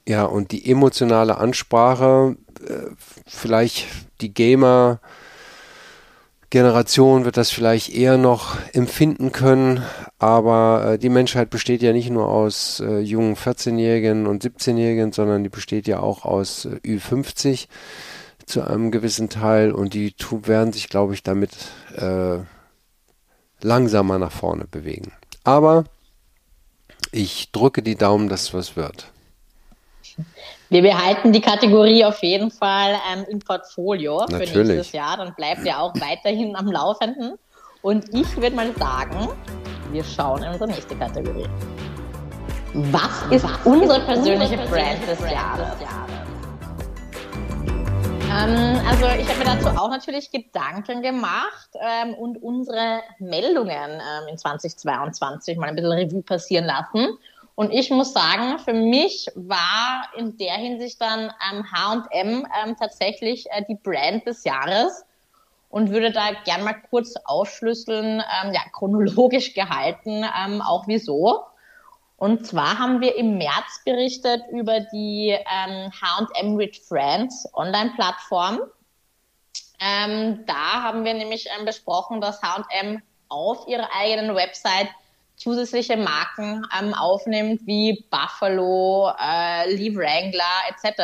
ja, 0.07 0.25
und 0.25 0.53
die 0.53 0.71
emotionale 0.71 1.39
Ansprache, 1.39 2.37
äh, 2.67 2.91
vielleicht 3.27 3.87
die 4.21 4.33
Gamer 4.33 5.01
Generation 6.55 7.25
wird 7.25 7.37
das 7.37 7.51
vielleicht 7.51 7.93
eher 7.93 8.17
noch 8.17 8.57
empfinden 8.73 9.33
können, 9.33 9.83
aber 10.21 10.93
äh, 10.93 10.99
die 11.01 11.09
Menschheit 11.09 11.51
besteht 11.51 11.83
ja 11.83 11.93
nicht 11.93 12.11
nur 12.11 12.29
aus 12.29 12.79
äh, 12.79 13.01
jungen 13.01 13.35
14-Jährigen 13.35 14.29
und 14.29 14.45
17-Jährigen, 14.45 15.11
sondern 15.11 15.43
die 15.43 15.49
besteht 15.49 15.89
ja 15.89 15.99
auch 15.99 16.25
aus 16.25 16.67
äh, 16.67 16.79
Ü50 16.85 17.67
zu 18.47 18.63
einem 18.63 18.93
gewissen 18.93 19.31
Teil 19.31 19.73
und 19.73 19.95
die 19.95 20.15
werden 20.43 20.73
sich, 20.73 20.89
glaube 20.89 21.15
ich, 21.15 21.25
damit 21.25 21.51
äh, 21.97 22.39
langsamer 23.61 24.21
nach 24.21 24.31
vorne 24.31 24.67
bewegen. 24.71 25.11
Aber 25.43 25.87
ich 27.11 27.51
drücke 27.51 27.83
die 27.83 27.97
Daumen, 27.97 28.29
dass 28.29 28.55
was 28.55 28.77
wird. 28.77 29.11
Wir 30.71 30.83
behalten 30.83 31.33
die 31.33 31.41
Kategorie 31.41 32.05
auf 32.05 32.23
jeden 32.23 32.51
Fall 32.51 32.97
ähm, 33.13 33.25
im 33.29 33.39
Portfolio 33.39 34.21
Natürlich. 34.21 34.51
für 34.51 34.65
nächstes 34.65 34.93
Jahr. 34.93 35.17
Dann 35.17 35.35
bleibt 35.35 35.65
ihr 35.65 35.79
auch 35.79 35.95
weiterhin 35.97 36.57
am 36.57 36.71
Laufenden. 36.71 37.35
Und 37.83 38.15
ich 38.15 38.37
würde 38.37 38.57
mal 38.57 38.73
sagen, 38.77 39.29
wir 39.93 40.05
schauen 40.05 40.43
in 40.43 40.51
unsere 40.51 40.69
nächste 40.71 40.97
Kategorie. 40.97 41.47
Was 42.73 43.23
ist 43.31 43.47
unsere 43.65 44.01
persönliche 44.01 44.57
Brand 44.57 45.07
des 45.07 45.21
Jahres? 45.21 45.77
Ähm, 48.37 48.81
also 48.89 49.07
ich 49.21 49.29
habe 49.29 49.39
mir 49.39 49.45
dazu 49.45 49.69
auch 49.69 49.91
natürlich 49.91 50.31
Gedanken 50.31 51.03
gemacht 51.03 51.71
ähm, 51.75 52.15
und 52.15 52.43
unsere 52.43 53.01
Meldungen 53.21 53.71
ähm, 53.71 54.29
in 54.29 54.39
2022 54.39 55.57
mal 55.57 55.69
ein 55.69 55.77
bisschen 55.77 55.93
Revue 55.93 56.23
passieren 56.23 56.65
lassen. 56.65 57.17
Und 57.57 57.73
ich 57.73 57.91
muss 57.91 58.13
sagen, 58.13 58.59
für 58.59 58.73
mich 58.73 59.29
war 59.37 60.09
in 60.17 60.37
der 60.39 60.55
Hinsicht 60.55 61.01
dann 61.01 61.33
H&M 61.41 62.47
ähm, 62.65 62.77
tatsächlich 62.77 63.47
äh, 63.51 63.65
die 63.69 63.77
Brand 63.77 64.27
des 64.27 64.45
Jahres 64.45 65.05
und 65.69 65.91
würde 65.91 66.11
da 66.11 66.33
gern 66.45 66.65
mal 66.65 66.75
kurz 66.91 67.15
aufschlüsseln, 67.25 68.21
ähm, 68.21 68.53
ja, 68.53 68.61
chronologisch 68.73 69.55
gehalten, 69.55 70.25
ähm, 70.25 70.63
auch 70.63 70.87
wieso. 70.89 71.45
Und 72.17 72.47
zwar 72.47 72.79
haben 72.79 73.01
wir 73.01 73.17
im 73.17 73.39
März 73.39 73.83
berichtet 73.85 74.43
über 74.51 74.81
die 74.81 75.31
ähm, 75.31 75.91
H&M 75.93 76.59
with 76.59 76.79
Friends 76.89 77.49
Online-Plattform. 77.55 78.61
Ähm, 79.81 80.45
da 80.47 80.83
haben 80.83 81.05
wir 81.05 81.15
nämlich 81.15 81.49
ähm, 81.57 81.65
besprochen, 81.65 82.21
dass 82.21 82.43
H&M 82.43 83.03
auf 83.29 83.67
ihrer 83.69 83.89
eigenen 83.97 84.35
Website 84.35 84.89
zusätzliche 85.37 85.97
Marken 85.97 86.67
ähm, 86.79 86.95
aufnimmt, 86.95 87.67
wie 87.67 88.07
Buffalo, 88.11 89.13
äh, 89.21 89.73
Lee 89.75 89.95
Wrangler 89.95 90.45
etc., 90.69 91.03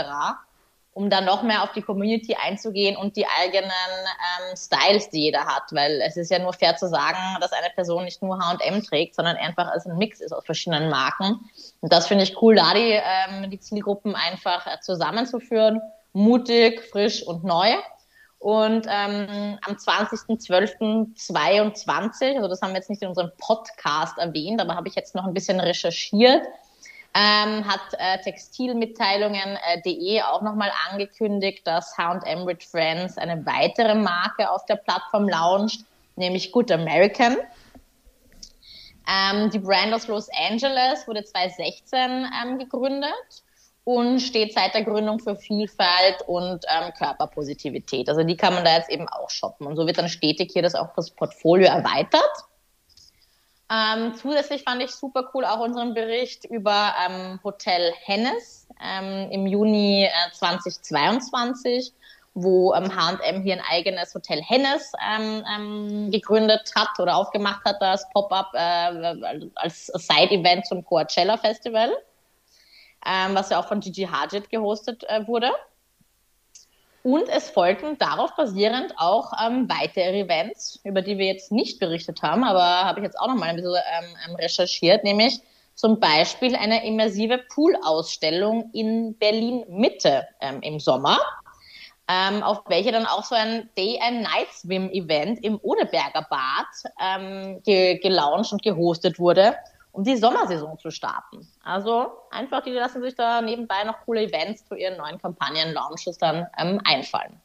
um 0.92 1.08
dann 1.08 1.24
noch 1.24 1.42
mehr 1.42 1.62
auf 1.62 1.72
die 1.72 1.82
Community 1.82 2.34
einzugehen 2.34 2.96
und 2.96 3.16
die 3.16 3.26
eigenen 3.26 3.70
ähm, 3.70 4.56
Styles, 4.56 5.08
die 5.10 5.22
jeder 5.22 5.46
hat. 5.46 5.62
Weil 5.70 6.00
es 6.02 6.16
ist 6.16 6.30
ja 6.30 6.38
nur 6.38 6.52
fair 6.52 6.76
zu 6.76 6.88
sagen, 6.88 7.18
dass 7.40 7.52
eine 7.52 7.70
Person 7.74 8.04
nicht 8.04 8.20
nur 8.22 8.38
H&M 8.38 8.82
trägt, 8.82 9.14
sondern 9.14 9.36
einfach 9.36 9.68
als 9.68 9.86
ein 9.86 9.96
Mix 9.98 10.20
ist 10.20 10.32
aus 10.32 10.44
verschiedenen 10.44 10.90
Marken. 10.90 11.40
Und 11.80 11.92
das 11.92 12.08
finde 12.08 12.24
ich 12.24 12.42
cool, 12.42 12.56
da 12.56 12.74
die, 12.74 12.98
ähm, 13.00 13.50
die 13.50 13.60
Zielgruppen 13.60 14.16
einfach 14.16 14.66
äh, 14.66 14.80
zusammenzuführen. 14.80 15.80
Mutig, 16.12 16.82
frisch 16.90 17.22
und 17.22 17.44
neu. 17.44 17.72
Und 18.40 18.86
ähm, 18.88 19.58
am 19.66 19.76
20.12.22, 19.76 22.36
also 22.36 22.48
das 22.48 22.62
haben 22.62 22.70
wir 22.70 22.76
jetzt 22.76 22.88
nicht 22.88 23.02
in 23.02 23.08
unserem 23.08 23.30
Podcast 23.36 24.16
erwähnt, 24.16 24.62
aber 24.62 24.76
habe 24.76 24.88
ich 24.88 24.94
jetzt 24.94 25.14
noch 25.14 25.26
ein 25.26 25.34
bisschen 25.34 25.60
recherchiert, 25.60 26.46
ähm, 27.12 27.68
hat 27.68 27.82
äh, 27.98 28.18
Textilmitteilungen.de 28.22 30.16
äh, 30.16 30.22
auch 30.22 30.40
nochmal 30.40 30.72
angekündigt, 30.90 31.66
dass 31.66 31.98
H&M 31.98 32.46
with 32.46 32.64
Friends 32.64 33.18
eine 33.18 33.44
weitere 33.44 33.94
Marke 33.94 34.50
auf 34.50 34.64
der 34.64 34.76
Plattform 34.76 35.28
launcht, 35.28 35.84
nämlich 36.16 36.50
Good 36.50 36.72
American. 36.72 37.36
Ähm, 39.06 39.50
die 39.50 39.58
Brand 39.58 39.92
aus 39.92 40.08
Los 40.08 40.30
Angeles 40.48 41.06
wurde 41.06 41.24
2016 41.24 42.26
ähm, 42.42 42.58
gegründet 42.58 43.12
und 43.90 44.20
steht 44.20 44.54
seit 44.54 44.74
der 44.74 44.84
Gründung 44.84 45.18
für 45.18 45.34
Vielfalt 45.34 46.22
und 46.28 46.64
ähm, 46.68 46.92
Körperpositivität. 46.96 48.08
Also 48.08 48.22
die 48.22 48.36
kann 48.36 48.54
man 48.54 48.64
da 48.64 48.76
jetzt 48.76 48.88
eben 48.88 49.08
auch 49.08 49.30
shoppen. 49.30 49.66
Und 49.66 49.74
so 49.74 49.84
wird 49.84 49.98
dann 49.98 50.08
stetig 50.08 50.52
hier 50.52 50.62
das 50.62 50.76
auch 50.76 50.94
das 50.94 51.10
Portfolio 51.10 51.66
erweitert. 51.66 52.30
Ähm, 53.68 54.14
zusätzlich 54.14 54.62
fand 54.62 54.80
ich 54.82 54.92
super 54.92 55.28
cool 55.34 55.44
auch 55.44 55.58
unseren 55.58 55.94
Bericht 55.94 56.44
über 56.44 56.94
ähm, 57.04 57.40
Hotel 57.42 57.92
Hennes 58.04 58.68
ähm, 58.80 59.28
im 59.32 59.46
Juni 59.48 60.04
äh, 60.04 60.32
2022, 60.34 61.92
wo 62.34 62.72
H&M 62.72 63.42
hier 63.42 63.54
ein 63.54 63.64
eigenes 63.68 64.14
Hotel 64.14 64.40
Hennes 64.40 64.92
ähm, 65.04 65.44
ähm, 65.52 66.10
gegründet 66.12 66.72
hat 66.76 66.98
oder 67.00 67.16
aufgemacht 67.16 67.64
hat 67.64 67.82
als 67.82 68.08
Pop-up 68.10 68.50
äh, 68.54 69.48
als 69.56 69.86
Side-Event 69.86 70.66
zum 70.66 70.84
Coachella 70.84 71.36
Festival, 71.36 71.90
ähm, 73.06 73.34
was 73.34 73.50
ja 73.50 73.60
auch 73.60 73.68
von 73.68 73.80
Gigi 73.80 74.04
Hadid 74.04 74.50
gehostet 74.50 75.04
äh, 75.08 75.26
wurde. 75.26 75.50
Und 77.02 77.28
es 77.30 77.48
folgten 77.48 77.96
darauf 77.96 78.36
basierend 78.36 78.92
auch 78.98 79.32
ähm, 79.42 79.68
weitere 79.70 80.20
Events, 80.20 80.80
über 80.84 81.00
die 81.00 81.16
wir 81.16 81.26
jetzt 81.26 81.50
nicht 81.50 81.80
berichtet 81.80 82.22
haben, 82.22 82.44
aber 82.44 82.62
habe 82.62 83.00
ich 83.00 83.04
jetzt 83.04 83.18
auch 83.18 83.28
noch 83.28 83.36
mal 83.36 83.48
ein 83.48 83.56
bisschen 83.56 83.74
ähm, 83.74 84.16
ähm, 84.28 84.34
recherchiert, 84.36 85.02
nämlich 85.02 85.40
zum 85.74 85.98
Beispiel 85.98 86.54
eine 86.54 86.86
immersive 86.86 87.38
Pool-Ausstellung 87.54 88.68
in 88.74 89.16
Berlin 89.16 89.64
Mitte 89.68 90.28
ähm, 90.42 90.60
im 90.60 90.78
Sommer, 90.78 91.18
ähm, 92.06 92.42
auf 92.42 92.64
welche 92.66 92.92
dann 92.92 93.06
auch 93.06 93.24
so 93.24 93.34
ein 93.34 93.70
Day-and-Night-Swim-Event 93.78 95.42
im 95.42 95.58
Odeberger 95.62 96.26
Bad 96.28 96.92
ähm, 97.02 97.62
ge 97.64 97.96
gelauncht 97.96 98.52
und 98.52 98.62
gehostet 98.62 99.18
wurde 99.18 99.56
um 99.92 100.04
die 100.04 100.16
Sommersaison 100.16 100.78
zu 100.78 100.90
starten. 100.90 101.46
Also 101.64 102.12
einfach, 102.30 102.62
die 102.62 102.70
lassen 102.70 103.02
sich 103.02 103.14
da 103.14 103.40
nebenbei 103.40 103.84
noch 103.84 104.00
coole 104.04 104.22
Events 104.22 104.64
zu 104.66 104.74
ihren 104.74 104.96
neuen 104.96 105.20
Kampagnen-Launches 105.20 106.18
dann 106.18 106.46
ähm, 106.58 106.80
einfallen. 106.84 107.40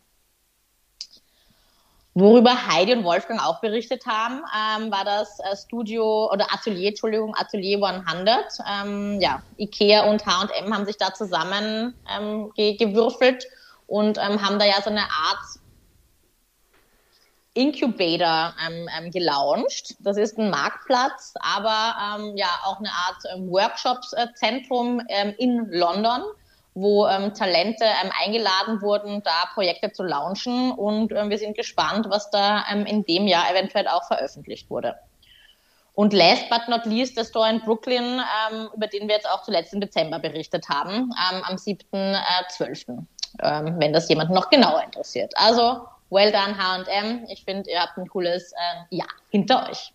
Worüber 2.17 2.67
Heidi 2.67 2.93
und 2.93 3.03
Wolfgang 3.03 3.45
auch 3.45 3.59
berichtet 3.59 4.05
haben, 4.05 4.41
ähm, 4.55 4.89
war 4.89 5.03
das 5.03 5.37
äh, 5.39 5.57
Studio 5.57 6.31
oder 6.31 6.47
Atelier, 6.53 6.89
Entschuldigung, 6.89 7.35
Atelier 7.35 7.83
100. 7.83 8.45
Ähm, 8.71 9.19
ja, 9.19 9.43
Ikea 9.57 10.09
und 10.09 10.25
H&M 10.25 10.73
haben 10.73 10.85
sich 10.85 10.95
da 10.95 11.13
zusammen 11.13 11.93
ähm, 12.09 12.53
ge 12.55 12.77
gewürfelt 12.77 13.45
und 13.87 14.17
ähm, 14.17 14.41
haben 14.41 14.59
da 14.59 14.65
ja 14.65 14.81
so 14.81 14.91
eine 14.91 15.01
Art 15.01 15.39
Incubator 17.55 18.53
ähm, 18.67 18.87
ähm, 18.97 19.11
gelauncht. 19.11 19.95
Das 19.99 20.17
ist 20.17 20.37
ein 20.37 20.49
Marktplatz, 20.49 21.33
aber 21.39 21.95
ähm, 22.19 22.37
ja 22.37 22.49
auch 22.65 22.79
eine 22.79 22.89
Art 22.89 23.17
ähm, 23.33 23.49
Workshops-Zentrum 23.49 25.01
ähm, 25.07 25.33
in 25.37 25.69
London, 25.71 26.21
wo 26.73 27.07
ähm, 27.07 27.33
Talente 27.33 27.85
eingeladen 28.21 28.81
wurden, 28.81 29.23
da 29.23 29.49
Projekte 29.53 29.91
zu 29.93 30.03
launchen. 30.03 30.71
Und 30.71 31.11
wir 31.11 31.37
sind 31.37 31.55
gespannt, 31.55 32.07
was 32.09 32.29
da 32.29 32.65
in 32.69 33.05
dem 33.05 33.27
Jahr 33.27 33.49
eventuell 33.49 33.87
auch 33.87 34.05
veröffentlicht 34.05 34.69
wurde. 34.69 34.95
Und 35.93 36.11
last 36.11 36.49
but 36.49 36.67
not 36.67 36.85
least, 36.85 37.17
der 37.17 37.23
Store 37.23 37.49
in 37.49 37.61
Brooklyn, 37.61 38.19
über 38.75 38.87
den 38.87 39.07
wir 39.07 39.15
jetzt 39.15 39.29
auch 39.29 39.43
zuletzt 39.43 39.73
im 39.73 39.79
Dezember 39.79 40.19
berichtet 40.19 40.67
haben, 40.67 41.13
am 41.15 41.55
7.12., 41.55 43.05
äh, 43.39 43.71
wenn 43.79 43.93
das 43.93 44.09
jemand 44.09 44.31
noch 44.31 44.49
genauer 44.49 44.83
interessiert. 44.83 45.31
Also 45.37 45.87
well 46.15 46.31
done 46.31 46.57
H&M. 46.57 47.25
Ich 47.29 47.43
finde, 47.43 47.69
ihr 47.69 47.81
habt 47.81 47.97
ein 47.97 48.07
cooles 48.07 48.53
äh, 48.53 48.95
Jahr 48.95 49.09
hinter 49.29 49.69
euch. 49.69 49.91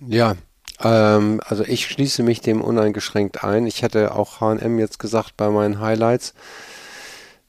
Ja, 0.00 0.34
ähm, 0.82 1.40
also 1.46 1.64
ich 1.64 1.86
schließe 1.86 2.22
mich 2.22 2.40
dem 2.40 2.60
uneingeschränkt 2.60 3.44
ein. 3.44 3.66
Ich 3.66 3.82
hätte 3.82 4.14
auch 4.14 4.40
H&M 4.40 4.78
jetzt 4.78 4.98
gesagt 4.98 5.36
bei 5.36 5.48
meinen 5.48 5.80
Highlights, 5.80 6.34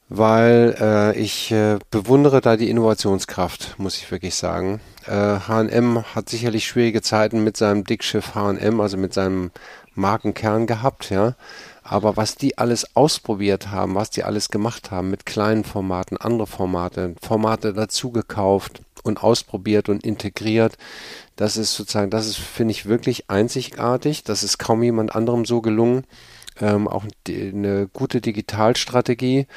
weil 0.07 0.77
äh, 0.79 1.17
ich 1.17 1.51
äh, 1.51 1.79
bewundere 1.89 2.39
da 2.39 2.55
die 2.55 2.69
Innovationskraft, 2.69 3.77
muss 3.79 3.97
ich 3.97 4.09
wirklich 4.11 4.35
sagen. 4.35 4.79
H&M 5.09 6.03
hat 6.15 6.27
sicherlich 6.27 6.67
schwierige 6.67 7.01
Zeiten 7.01 7.41
mit 7.41 7.55
seinem 7.55 7.85
Dickschiff 7.85 8.35
H&M, 8.35 8.81
also 8.81 8.97
mit 8.97 9.13
seinem 9.13 9.51
Markenkern 9.95 10.67
gehabt, 10.67 11.09
ja. 11.11 11.35
Aber 11.89 12.17
was 12.17 12.35
die 12.35 12.57
alles 12.57 12.95
ausprobiert 12.97 13.71
haben, 13.71 13.95
was 13.95 14.09
die 14.09 14.25
alles 14.25 14.49
gemacht 14.49 14.91
haben 14.91 15.09
mit 15.09 15.25
kleinen 15.25 15.63
Formaten, 15.63 16.17
andere 16.17 16.45
Formate, 16.45 17.15
Formate 17.21 17.71
dazu 17.73 18.11
gekauft 18.11 18.81
und 19.03 19.23
ausprobiert 19.23 19.87
und 19.87 20.03
integriert, 20.03 20.77
das 21.37 21.55
ist 21.55 21.75
sozusagen, 21.75 22.09
das 22.09 22.27
ist, 22.27 22.37
finde 22.37 22.71
ich, 22.71 22.87
wirklich 22.87 23.29
einzigartig. 23.29 24.25
Das 24.25 24.43
ist 24.43 24.57
kaum 24.57 24.83
jemand 24.83 25.15
anderem 25.15 25.45
so 25.45 25.61
gelungen. 25.61 26.03
Ähm, 26.59 26.87
auch 26.89 27.05
die, 27.25 27.53
eine 27.53 27.87
gute 27.93 28.19
Digitalstrategie. 28.19 29.47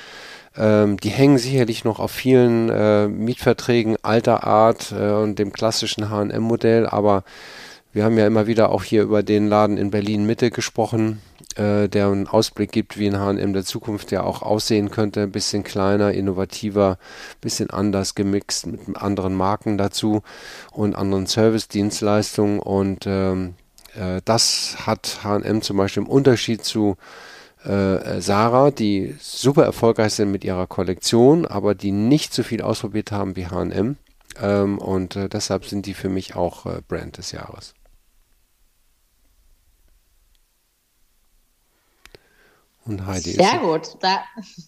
Ähm, 0.57 0.99
die 0.99 1.09
hängen 1.09 1.39
sicherlich 1.39 1.85
noch 1.85 1.99
auf 1.99 2.13
vielen 2.13 2.69
äh, 2.69 3.09
Mietverträgen 3.09 3.97
alter 4.03 4.45
Art 4.45 4.93
äh, 4.93 5.11
und 5.11 5.39
dem 5.39 5.53
klassischen 5.53 6.11
H&M-Modell, 6.11 6.87
aber 6.87 7.25
wir 7.93 8.05
haben 8.05 8.19
ja 8.19 8.27
immer 8.27 8.47
wieder 8.47 8.71
auch 8.71 8.85
hier 8.85 9.03
über 9.03 9.23
den 9.23 9.49
Laden 9.49 9.77
in 9.77 9.91
Berlin 9.91 10.27
Mitte 10.27 10.51
gesprochen, 10.51 11.21
äh, 11.57 11.89
der 11.89 12.09
einen 12.09 12.29
Ausblick 12.29 12.73
gibt, 12.73 12.99
wie 12.99 13.09
ein 13.09 13.19
H&M 13.19 13.53
der 13.53 13.65
Zukunft 13.65 14.11
ja 14.13 14.23
auch 14.23 14.43
aussehen 14.43 14.91
könnte. 14.91 15.23
Ein 15.23 15.33
bisschen 15.33 15.65
kleiner, 15.65 16.13
innovativer, 16.13 16.99
bisschen 17.41 17.71
anders 17.71 18.15
gemixt 18.15 18.67
mit 18.67 18.97
anderen 18.97 19.35
Marken 19.35 19.77
dazu 19.77 20.23
und 20.73 20.95
anderen 20.95 21.27
Service-Dienstleistungen. 21.27 22.61
Und 22.61 23.05
ähm, 23.07 23.55
äh, 23.97 24.21
das 24.25 24.87
hat 24.87 25.21
H&M 25.25 25.63
zum 25.63 25.77
Beispiel 25.77 26.05
im 26.05 26.09
Unterschied 26.09 26.65
zu 26.65 26.97
äh, 27.65 28.21
Sarah, 28.21 28.71
die 28.71 29.17
super 29.21 29.65
erfolgreich 29.65 30.15
sind 30.15 30.31
mit 30.31 30.45
ihrer 30.45 30.67
Kollektion, 30.67 31.47
aber 31.47 31.75
die 31.75 31.93
nicht 31.93 32.33
so 32.33 32.43
viel 32.43 32.63
ausprobiert 32.63 33.13
haben 33.13 33.37
wie 33.37 33.47
H&M. 33.47 33.97
Ähm, 34.41 34.79
und 34.79 35.17
äh, 35.17 35.29
deshalb 35.29 35.67
sind 35.67 35.87
die 35.87 35.95
für 35.95 36.09
mich 36.09 36.37
auch 36.37 36.67
äh, 36.67 36.81
Brand 36.87 37.19
des 37.19 37.33
Jahres. 37.33 37.75
Und 42.91 43.07
Heidi 43.07 43.31
Sehr 43.35 43.55
ist 43.55 43.61
gut. 43.61 43.83
Da 44.01 44.19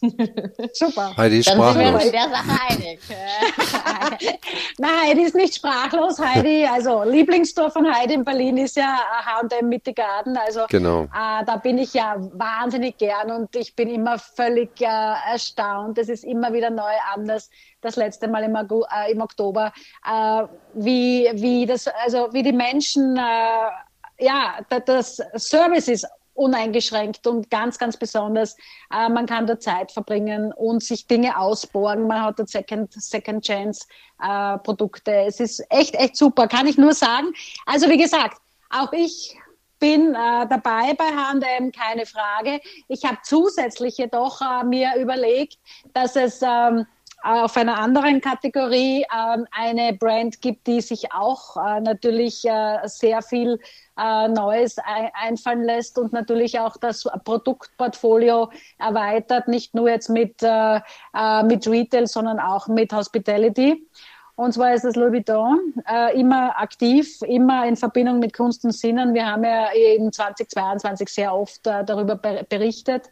Super. 0.74 1.16
Heidi 1.16 1.38
ist 1.40 1.48
Dann 1.48 1.56
sprachlos. 1.56 1.74
sind 1.84 1.98
wir 1.98 2.06
in 2.06 2.12
der 2.12 2.28
Sache 2.30 2.58
einig. 2.68 3.00
Nein, 4.78 4.90
Heidi 5.08 5.22
ist 5.22 5.34
nicht 5.34 5.54
sprachlos. 5.56 6.20
Heidi, 6.20 6.64
also 6.72 7.02
Lieblingstor 7.02 7.70
von 7.72 7.92
Heidi 7.92 8.14
in 8.14 8.24
Berlin 8.24 8.58
ist 8.58 8.76
ja 8.76 8.96
H&M 9.24 9.68
Mitte 9.68 9.92
Garden. 9.92 10.36
Also 10.36 10.66
Genau. 10.68 11.02
äh, 11.04 11.44
da 11.44 11.56
bin 11.56 11.78
ich 11.78 11.94
ja 11.94 12.14
wahnsinnig 12.34 12.96
gern 12.98 13.32
und 13.32 13.56
ich 13.56 13.74
bin 13.74 13.88
immer 13.88 14.18
völlig 14.18 14.80
äh, 14.80 15.14
erstaunt. 15.32 15.98
Es 15.98 16.08
ist 16.08 16.22
immer 16.22 16.52
wieder 16.52 16.70
neu 16.70 16.92
anders. 17.14 17.50
Das 17.80 17.96
letzte 17.96 18.28
Mal 18.28 18.44
im, 18.44 18.54
Agu- 18.54 18.86
äh, 19.04 19.10
im 19.10 19.20
Oktober, 19.20 19.72
äh, 20.08 20.42
wie, 20.74 21.28
wie 21.34 21.66
das, 21.66 21.88
also 22.04 22.28
wie 22.32 22.44
die 22.44 22.52
Menschen, 22.52 23.16
äh, 23.16 24.24
ja, 24.24 24.58
da- 24.68 24.78
das 24.78 25.20
Service 25.36 25.88
ist 25.88 26.06
uneingeschränkt 26.34 27.26
und 27.26 27.50
ganz, 27.50 27.78
ganz 27.78 27.96
besonders. 27.96 28.56
Äh, 28.92 29.08
man 29.08 29.26
kann 29.26 29.46
da 29.46 29.58
Zeit 29.58 29.92
verbringen 29.92 30.52
und 30.52 30.82
sich 30.82 31.06
Dinge 31.06 31.38
ausborgen. 31.38 32.06
Man 32.06 32.22
hat 32.22 32.38
da 32.38 32.46
Second, 32.46 32.92
Second 32.92 33.44
Chance 33.44 33.86
äh, 34.22 34.58
Produkte. 34.58 35.12
Es 35.12 35.40
ist 35.40 35.64
echt, 35.70 35.94
echt 35.94 36.16
super, 36.16 36.48
kann 36.48 36.66
ich 36.66 36.78
nur 36.78 36.94
sagen. 36.94 37.32
Also 37.66 37.88
wie 37.88 37.98
gesagt, 37.98 38.38
auch 38.70 38.92
ich 38.92 39.36
bin 39.78 40.14
äh, 40.14 40.46
dabei 40.48 40.94
bei 40.94 41.04
H&M, 41.04 41.72
keine 41.72 42.06
Frage. 42.06 42.60
Ich 42.86 43.04
habe 43.04 43.18
zusätzlich 43.24 43.98
jedoch 43.98 44.40
äh, 44.40 44.64
mir 44.64 44.94
überlegt, 44.96 45.58
dass 45.92 46.14
es 46.14 46.40
ähm, 46.40 46.86
auf 47.22 47.56
einer 47.56 47.78
anderen 47.78 48.20
Kategorie 48.20 49.04
ähm, 49.14 49.46
eine 49.50 49.92
Brand 49.94 50.40
gibt, 50.40 50.66
die 50.66 50.80
sich 50.80 51.12
auch 51.12 51.56
äh, 51.56 51.80
natürlich 51.80 52.44
äh, 52.44 52.78
sehr 52.84 53.22
viel 53.22 53.58
äh, 53.98 54.28
Neues 54.28 54.78
ein 54.78 55.10
einfallen 55.14 55.64
lässt 55.64 55.98
und 55.98 56.12
natürlich 56.12 56.58
auch 56.58 56.76
das 56.76 57.04
Produktportfolio 57.24 58.50
erweitert, 58.78 59.48
nicht 59.48 59.74
nur 59.74 59.90
jetzt 59.90 60.08
mit, 60.08 60.42
mit 60.42 61.66
Retail, 61.68 62.06
sondern 62.06 62.40
auch 62.40 62.68
mit 62.68 62.92
Hospitality. 62.92 63.86
Und 64.34 64.52
zwar 64.54 64.72
ist 64.74 64.84
das 64.84 64.96
Louis 64.96 65.12
Vuitton 65.12 65.74
äh, 65.88 66.18
immer 66.18 66.58
aktiv, 66.58 67.20
immer 67.22 67.66
in 67.66 67.76
Verbindung 67.76 68.18
mit 68.18 68.32
Kunst 68.32 68.64
und 68.64 68.72
Sinnen. 68.72 69.12
Wir 69.12 69.26
haben 69.26 69.44
ja 69.44 69.66
in 69.72 70.10
2022 70.10 71.08
sehr 71.08 71.34
oft 71.34 71.66
äh, 71.66 71.84
darüber 71.84 72.16
ber 72.16 72.42
berichtet. 72.44 73.10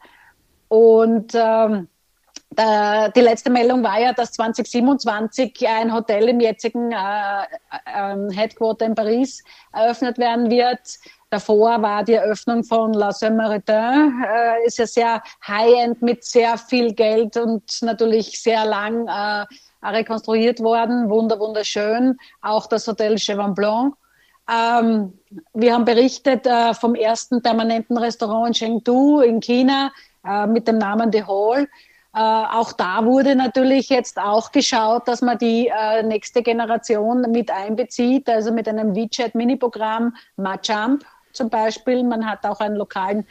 Und 0.68 1.32
ähm, 1.34 1.88
die 2.52 3.20
letzte 3.20 3.48
Meldung 3.48 3.82
war 3.84 4.00
ja, 4.00 4.12
dass 4.12 4.32
2027 4.32 5.68
ein 5.68 5.94
Hotel 5.94 6.28
im 6.30 6.40
jetzigen 6.40 6.90
äh, 6.90 7.42
äh, 7.86 8.34
Headquarter 8.34 8.86
in 8.86 8.94
Paris 8.96 9.44
eröffnet 9.72 10.18
werden 10.18 10.50
wird. 10.50 10.80
Davor 11.30 11.80
war 11.80 12.02
die 12.02 12.14
Eröffnung 12.14 12.64
von 12.64 12.92
La 12.92 13.12
Saint-Martin, 13.12 14.20
äh, 14.26 14.66
ist 14.66 14.78
ja 14.78 14.86
sehr 14.86 15.22
high-end 15.46 16.02
mit 16.02 16.24
sehr 16.24 16.58
viel 16.58 16.92
Geld 16.92 17.36
und 17.36 17.62
natürlich 17.82 18.42
sehr 18.42 18.64
lang 18.64 19.06
äh, 19.06 19.46
rekonstruiert 19.86 20.58
worden. 20.58 21.08
Wunder, 21.08 21.38
wunderschön. 21.38 22.18
Auch 22.42 22.66
das 22.66 22.88
Hotel 22.88 23.16
Cheval 23.16 23.52
Blanc. 23.52 23.94
Ähm, 24.50 25.12
wir 25.54 25.74
haben 25.74 25.84
berichtet 25.84 26.46
äh, 26.48 26.74
vom 26.74 26.96
ersten 26.96 27.40
permanenten 27.40 27.96
Restaurant 27.96 28.48
in 28.48 28.54
Chengdu 28.54 29.20
in 29.20 29.38
China 29.38 29.92
äh, 30.26 30.48
mit 30.48 30.66
dem 30.66 30.78
Namen 30.78 31.12
The 31.12 31.24
Hall. 31.24 31.68
Äh, 32.12 32.18
auch 32.20 32.72
da 32.72 33.04
wurde 33.04 33.36
natürlich 33.36 33.88
jetzt 33.88 34.18
auch 34.18 34.50
geschaut, 34.50 35.06
dass 35.06 35.22
man 35.22 35.38
die 35.38 35.68
äh, 35.68 36.02
nächste 36.02 36.42
Generation 36.42 37.30
mit 37.30 37.50
einbezieht, 37.50 38.28
also 38.28 38.52
mit 38.52 38.68
einem 38.68 38.96
WeChat-Mini-Programm, 38.96 40.16
Machamp 40.36 41.04
zum 41.32 41.50
Beispiel. 41.50 42.02
Man 42.02 42.28
hat 42.28 42.44
auch 42.44 42.58
einen 42.58 42.74
lokalen 42.74 43.26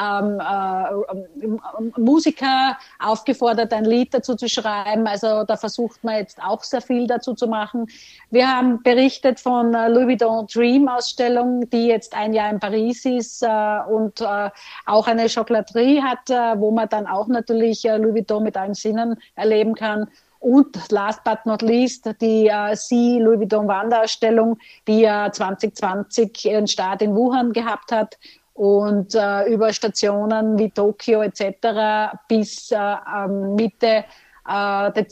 ähm, 0.00 0.40
äh, 0.40 2.00
Musiker 2.00 2.76
aufgefordert, 2.98 3.72
ein 3.72 3.84
Lied 3.84 4.14
dazu 4.14 4.34
zu 4.34 4.48
schreiben. 4.48 5.06
Also 5.06 5.44
da 5.44 5.56
versucht 5.56 6.02
man 6.04 6.16
jetzt 6.16 6.42
auch 6.42 6.62
sehr 6.62 6.80
viel 6.80 7.06
dazu 7.06 7.34
zu 7.34 7.46
machen. 7.46 7.86
Wir 8.30 8.48
haben 8.48 8.82
berichtet 8.82 9.40
von 9.40 9.74
äh, 9.74 9.88
Louis 9.88 10.20
Vuitton 10.20 10.46
Dream 10.46 10.88
Ausstellung, 10.88 11.68
die 11.70 11.86
jetzt 11.86 12.14
ein 12.14 12.32
Jahr 12.32 12.50
in 12.50 12.60
Paris 12.60 13.04
ist 13.04 13.42
äh, 13.42 13.80
und 13.88 14.20
äh, 14.20 14.50
auch 14.86 15.06
eine 15.06 15.28
Chocolaterie 15.28 16.02
hat, 16.02 16.30
äh, 16.30 16.58
wo 16.58 16.70
man 16.70 16.88
dann 16.88 17.06
auch 17.06 17.28
natürlich 17.28 17.84
äh, 17.84 17.96
Louis 17.96 18.14
Vuitton 18.14 18.42
mit 18.42 18.56
allen 18.56 18.74
Sinnen 18.74 19.16
erleben 19.34 19.74
kann. 19.74 20.08
Und 20.40 20.90
last 20.90 21.22
but 21.22 21.38
not 21.46 21.62
least 21.62 22.08
die 22.20 22.48
äh, 22.48 22.74
Sie 22.74 23.20
Louis 23.20 23.38
Vuitton 23.38 23.68
Wanderausstellung, 23.68 24.58
die 24.88 25.02
ja 25.02 25.30
2020 25.30 26.46
ihren 26.46 26.66
Start 26.66 27.00
in 27.00 27.14
Wuhan 27.14 27.52
gehabt 27.52 27.92
hat 27.92 28.18
und 28.54 29.14
äh, 29.14 29.44
über 29.52 29.72
Stationen 29.72 30.58
wie 30.58 30.70
Tokio 30.70 31.22
etc. 31.22 32.14
bis 32.28 32.70
äh, 32.70 33.28
Mitte 33.28 34.04
äh, 34.48 35.04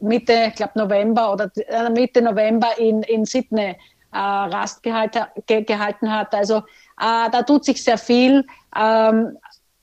Mitte, 0.00 0.32
ich 0.48 0.54
glaube 0.54 0.72
November 0.76 1.32
oder 1.32 1.50
äh, 1.56 1.90
Mitte 1.90 2.22
November 2.22 2.78
in, 2.78 3.02
in 3.02 3.24
Sydney 3.24 3.76
äh, 4.12 4.16
Rast 4.16 4.82
gehalten, 4.82 5.24
ge, 5.46 5.62
gehalten 5.62 6.10
hat. 6.10 6.34
Also 6.34 6.58
äh, 6.58 7.30
da 7.30 7.42
tut 7.42 7.64
sich 7.64 7.82
sehr 7.82 7.98
viel. 7.98 8.44
Ähm, 8.76 9.36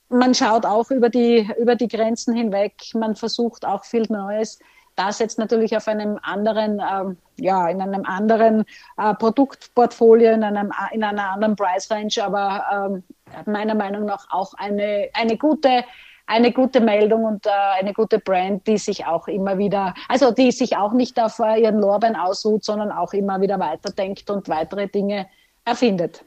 man 0.10 0.34
schaut 0.34 0.66
auch 0.66 0.92
über 0.92 1.10
die, 1.10 1.50
über 1.60 1.76
die 1.76 1.88
Grenzen 1.88 2.36
hinweg. 2.36 2.74
Man 2.94 3.16
versucht 3.16 3.66
auch 3.66 3.86
viel 3.86 4.06
Neues. 4.10 4.60
Das 5.02 5.18
jetzt 5.18 5.40
natürlich 5.40 5.76
auf 5.76 5.88
einem 5.88 6.20
anderen, 6.22 6.80
ähm, 6.80 7.18
ja, 7.38 7.68
in 7.70 7.82
einem 7.82 8.06
anderen 8.06 8.66
äh, 8.98 9.16
Produktportfolio, 9.16 10.32
in, 10.32 10.44
einem, 10.44 10.72
in 10.92 11.04
einer 11.04 11.32
anderen 11.32 11.56
Price 11.56 11.90
Range, 11.90 12.14
aber 12.22 12.64
ähm, 12.72 13.04
meiner 13.48 13.74
Meinung 13.74 14.06
nach 14.06 14.28
auch 14.30 14.54
eine, 14.54 15.10
eine 15.14 15.38
gute 15.38 15.84
eine 16.28 16.54
gute 16.54 16.80
Meldung 16.80 17.26
und 17.26 17.46
äh, 17.46 17.50
eine 17.50 17.94
gute 17.94 18.20
Brand, 18.20 18.66
die 18.66 18.78
sich 18.78 19.06
auch 19.06 19.28
immer 19.28 19.58
wieder, 19.58 19.94
also 20.08 20.32
die 20.32 20.52
sich 20.52 20.78
auch 20.78 20.94
nicht 20.94 21.20
auf 21.20 21.40
äh, 21.40 21.62
ihren 21.62 21.80
Lorbeeren 21.80 22.16
ausruht, 22.16 22.64
sondern 22.64 22.90
auch 22.92 23.12
immer 23.12 23.42
wieder 23.42 23.60
weiterdenkt 23.60 24.30
und 24.30 24.48
weitere 24.48 24.88
Dinge 24.88 25.28
erfindet. 25.66 26.24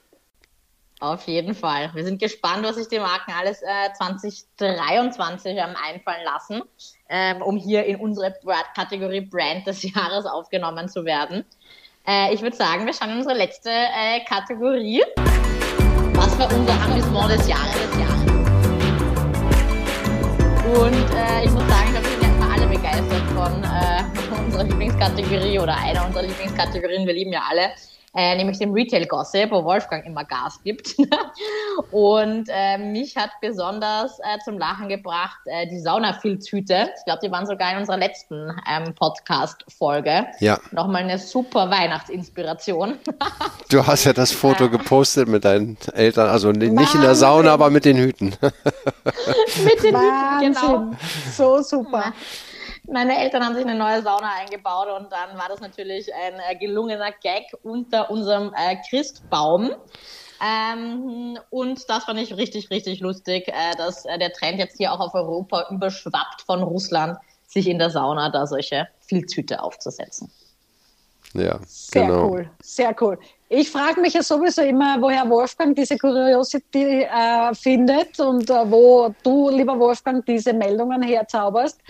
Auf 1.01 1.27
jeden 1.27 1.55
Fall. 1.55 1.91
Wir 1.95 2.05
sind 2.05 2.21
gespannt, 2.21 2.65
was 2.65 2.77
sich 2.77 2.89
die 2.89 2.99
Marken 2.99 3.33
alles 3.39 3.63
äh, 3.63 3.93
2023 3.97 5.59
haben 5.59 5.75
einfallen 5.77 6.25
lassen, 6.25 6.63
ähm, 7.09 7.43
um 7.43 7.57
hier 7.57 7.85
in 7.85 7.97
unsere 7.97 8.35
Kategorie 8.75 9.21
Brand 9.21 9.67
des 9.67 9.83
Jahres 9.95 10.27
aufgenommen 10.27 10.89
zu 10.89 11.05
werden. 11.05 11.45
Äh, 12.07 12.35
ich 12.35 12.43
würde 12.43 12.57
sagen, 12.57 12.87
wir 12.87 12.93
schauen 12.93 13.11
in 13.11 13.19
unsere 13.19 13.37
letzte 13.37 13.71
äh, 13.71 14.21
Kategorie. 14.25 15.03
Was 16.15 16.39
war 16.39 16.53
unser 16.53 16.73
Amüsement 16.83 17.31
des 17.31 17.49
Jahres? 17.49 17.73
Des 17.73 17.99
Jahres? 17.99 18.25
Und 20.65 21.15
äh, 21.15 21.45
ich 21.45 21.51
muss 21.51 21.69
sagen, 21.69 21.95
da 21.95 22.03
sind 22.03 22.23
ja 22.23 22.29
immer 22.29 22.53
alle 22.53 22.67
begeistert 22.67 23.23
von 23.35 23.63
äh, 23.63 24.41
unserer 24.45 24.65
Lieblingskategorie 24.65 25.59
oder 25.59 25.77
einer 25.77 26.07
unserer 26.07 26.23
Lieblingskategorien. 26.23 27.07
Wir 27.07 27.15
lieben 27.15 27.33
ja 27.33 27.43
alle 27.49 27.71
äh, 28.15 28.37
nämlich 28.37 28.59
dem 28.59 28.73
Retail 28.73 29.07
Gossip, 29.07 29.51
wo 29.51 29.65
Wolfgang 29.65 30.05
immer 30.07 30.25
Gas 30.25 30.61
gibt. 30.63 30.95
und 31.91 32.49
äh, 32.49 32.79
mich 32.79 33.17
hat 33.17 33.31
besonders 33.41 34.19
äh, 34.21 34.39
zum 34.45 34.59
Lachen 34.59 34.89
gebracht 34.89 35.39
äh, 35.47 35.67
die 35.69 35.81
Saunafilzhüte. 35.81 36.91
Ich 36.97 37.05
glaube, 37.05 37.21
die 37.25 37.31
waren 37.31 37.47
sogar 37.47 37.73
in 37.73 37.79
unserer 37.79 37.97
letzten 37.97 38.53
ähm, 38.71 38.95
Podcast-Folge. 38.95 40.27
Ja. 40.41 40.59
Nochmal 40.71 41.03
eine 41.03 41.19
super 41.19 41.71
Weihnachtsinspiration. 41.71 42.99
du 43.71 43.87
hast 43.87 44.05
ja 44.05 44.13
das 44.13 44.33
Foto 44.33 44.71
gepostet 44.71 45.29
mit 45.29 45.45
deinen 45.45 45.77
Eltern, 45.93 46.29
also 46.29 46.53
nicht 46.53 46.95
in 46.95 47.01
der 47.01 47.15
Sauna, 47.15 47.53
aber 47.53 47.71
mit 47.71 47.85
den 47.85 47.97
Hüten. 47.97 48.27
mit 48.41 49.83
den 49.83 49.95
Wahnsinn. 49.95 50.51
Hüten, 50.51 50.91
genau. 50.93 50.97
So 51.33 51.63
super. 51.63 52.13
Meine 52.87 53.19
Eltern 53.19 53.45
haben 53.45 53.55
sich 53.55 53.65
eine 53.65 53.79
neue 53.79 54.03
Sauna 54.03 54.33
eingebaut 54.41 54.89
und 54.89 55.11
dann 55.11 55.39
war 55.39 55.49
das 55.49 55.61
natürlich 55.61 56.13
ein 56.15 56.35
äh, 56.49 56.57
gelungener 56.57 57.13
Gag 57.23 57.45
unter 57.63 58.11
unserem 58.11 58.53
äh, 58.55 58.77
Christbaum. 58.89 59.71
Ähm, 60.43 61.39
und 61.51 61.89
das 61.89 62.05
fand 62.05 62.21
ich 62.21 62.37
richtig, 62.37 62.71
richtig 62.71 63.01
lustig, 63.01 63.49
äh, 63.49 63.77
dass 63.79 64.05
äh, 64.05 64.19
der 64.19 64.33
Trend 64.33 64.59
jetzt 64.59 64.77
hier 64.77 64.93
auch 64.93 65.01
auf 65.01 65.15
Europa 65.15 65.67
überschwappt 65.71 66.43
von 66.45 66.63
Russland, 66.63 67.17
sich 67.47 67.69
in 67.69 67.79
der 67.79 67.91
Sauna 67.91 68.31
da 68.31 68.47
solche 68.47 68.89
Filzhüte 69.01 69.63
aufzusetzen. 69.63 70.31
Ja, 71.35 71.59
sehr 71.67 72.07
genau. 72.07 72.29
cool, 72.29 72.51
sehr 72.63 72.95
cool. 73.01 73.19
Ich 73.49 73.71
frage 73.71 74.01
mich 74.01 74.15
ja 74.15 74.23
sowieso 74.23 74.63
immer, 74.63 75.01
woher 75.01 75.29
Wolfgang 75.29 75.75
diese 75.75 75.97
Curiosity 75.97 77.03
äh, 77.03 77.55
findet 77.55 78.19
und 78.21 78.49
äh, 78.51 78.71
wo 78.71 79.13
du, 79.23 79.51
lieber 79.51 79.79
Wolfgang, 79.79 80.25
diese 80.27 80.53
Meldungen 80.53 81.03
herzauberst 81.03 81.81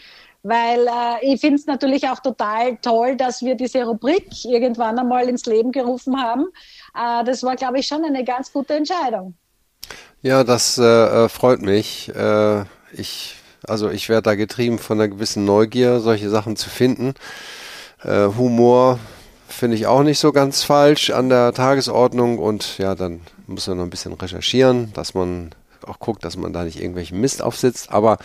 weil 0.44 0.86
äh, 0.86 1.32
ich 1.32 1.40
finde 1.40 1.56
es 1.56 1.66
natürlich 1.66 2.08
auch 2.08 2.20
total 2.20 2.76
toll, 2.76 3.16
dass 3.16 3.42
wir 3.42 3.54
diese 3.54 3.84
Rubrik 3.84 4.44
irgendwann 4.44 4.98
einmal 4.98 5.28
ins 5.28 5.46
Leben 5.46 5.72
gerufen 5.72 6.20
haben. 6.20 6.44
Äh, 6.94 7.24
das 7.24 7.42
war, 7.42 7.56
glaube 7.56 7.78
ich, 7.78 7.86
schon 7.86 8.04
eine 8.04 8.24
ganz 8.24 8.52
gute 8.52 8.74
Entscheidung. 8.74 9.34
Ja, 10.20 10.44
das 10.44 10.78
äh, 10.78 10.82
äh 10.82 11.28
freut 11.30 11.62
mich. 11.62 12.14
Äh, 12.14 12.64
ich, 12.92 13.36
also 13.66 13.88
ich 13.88 14.10
werde 14.10 14.22
da 14.22 14.34
getrieben 14.34 14.78
von 14.78 15.00
einer 15.00 15.08
gewissen 15.08 15.46
Neugier, 15.46 16.00
solche 16.00 16.28
Sachen 16.28 16.56
zu 16.56 16.68
finden. 16.68 17.14
Äh, 18.02 18.26
Humor 18.36 18.98
finde 19.48 19.76
ich 19.76 19.86
auch 19.86 20.02
nicht 20.02 20.18
so 20.18 20.30
ganz 20.32 20.62
falsch 20.62 21.08
an 21.08 21.30
der 21.30 21.54
Tagesordnung 21.54 22.38
und 22.38 22.76
ja, 22.76 22.94
dann 22.94 23.22
muss 23.46 23.66
man 23.66 23.78
noch 23.78 23.84
ein 23.84 23.90
bisschen 23.90 24.12
recherchieren, 24.12 24.92
dass 24.92 25.14
man 25.14 25.54
auch 25.86 25.98
guckt, 25.98 26.24
dass 26.24 26.36
man 26.36 26.52
da 26.52 26.64
nicht 26.64 26.78
irgendwelchen 26.78 27.20
Mist 27.20 27.42
aufsitzt. 27.42 27.90
Aber 27.90 28.18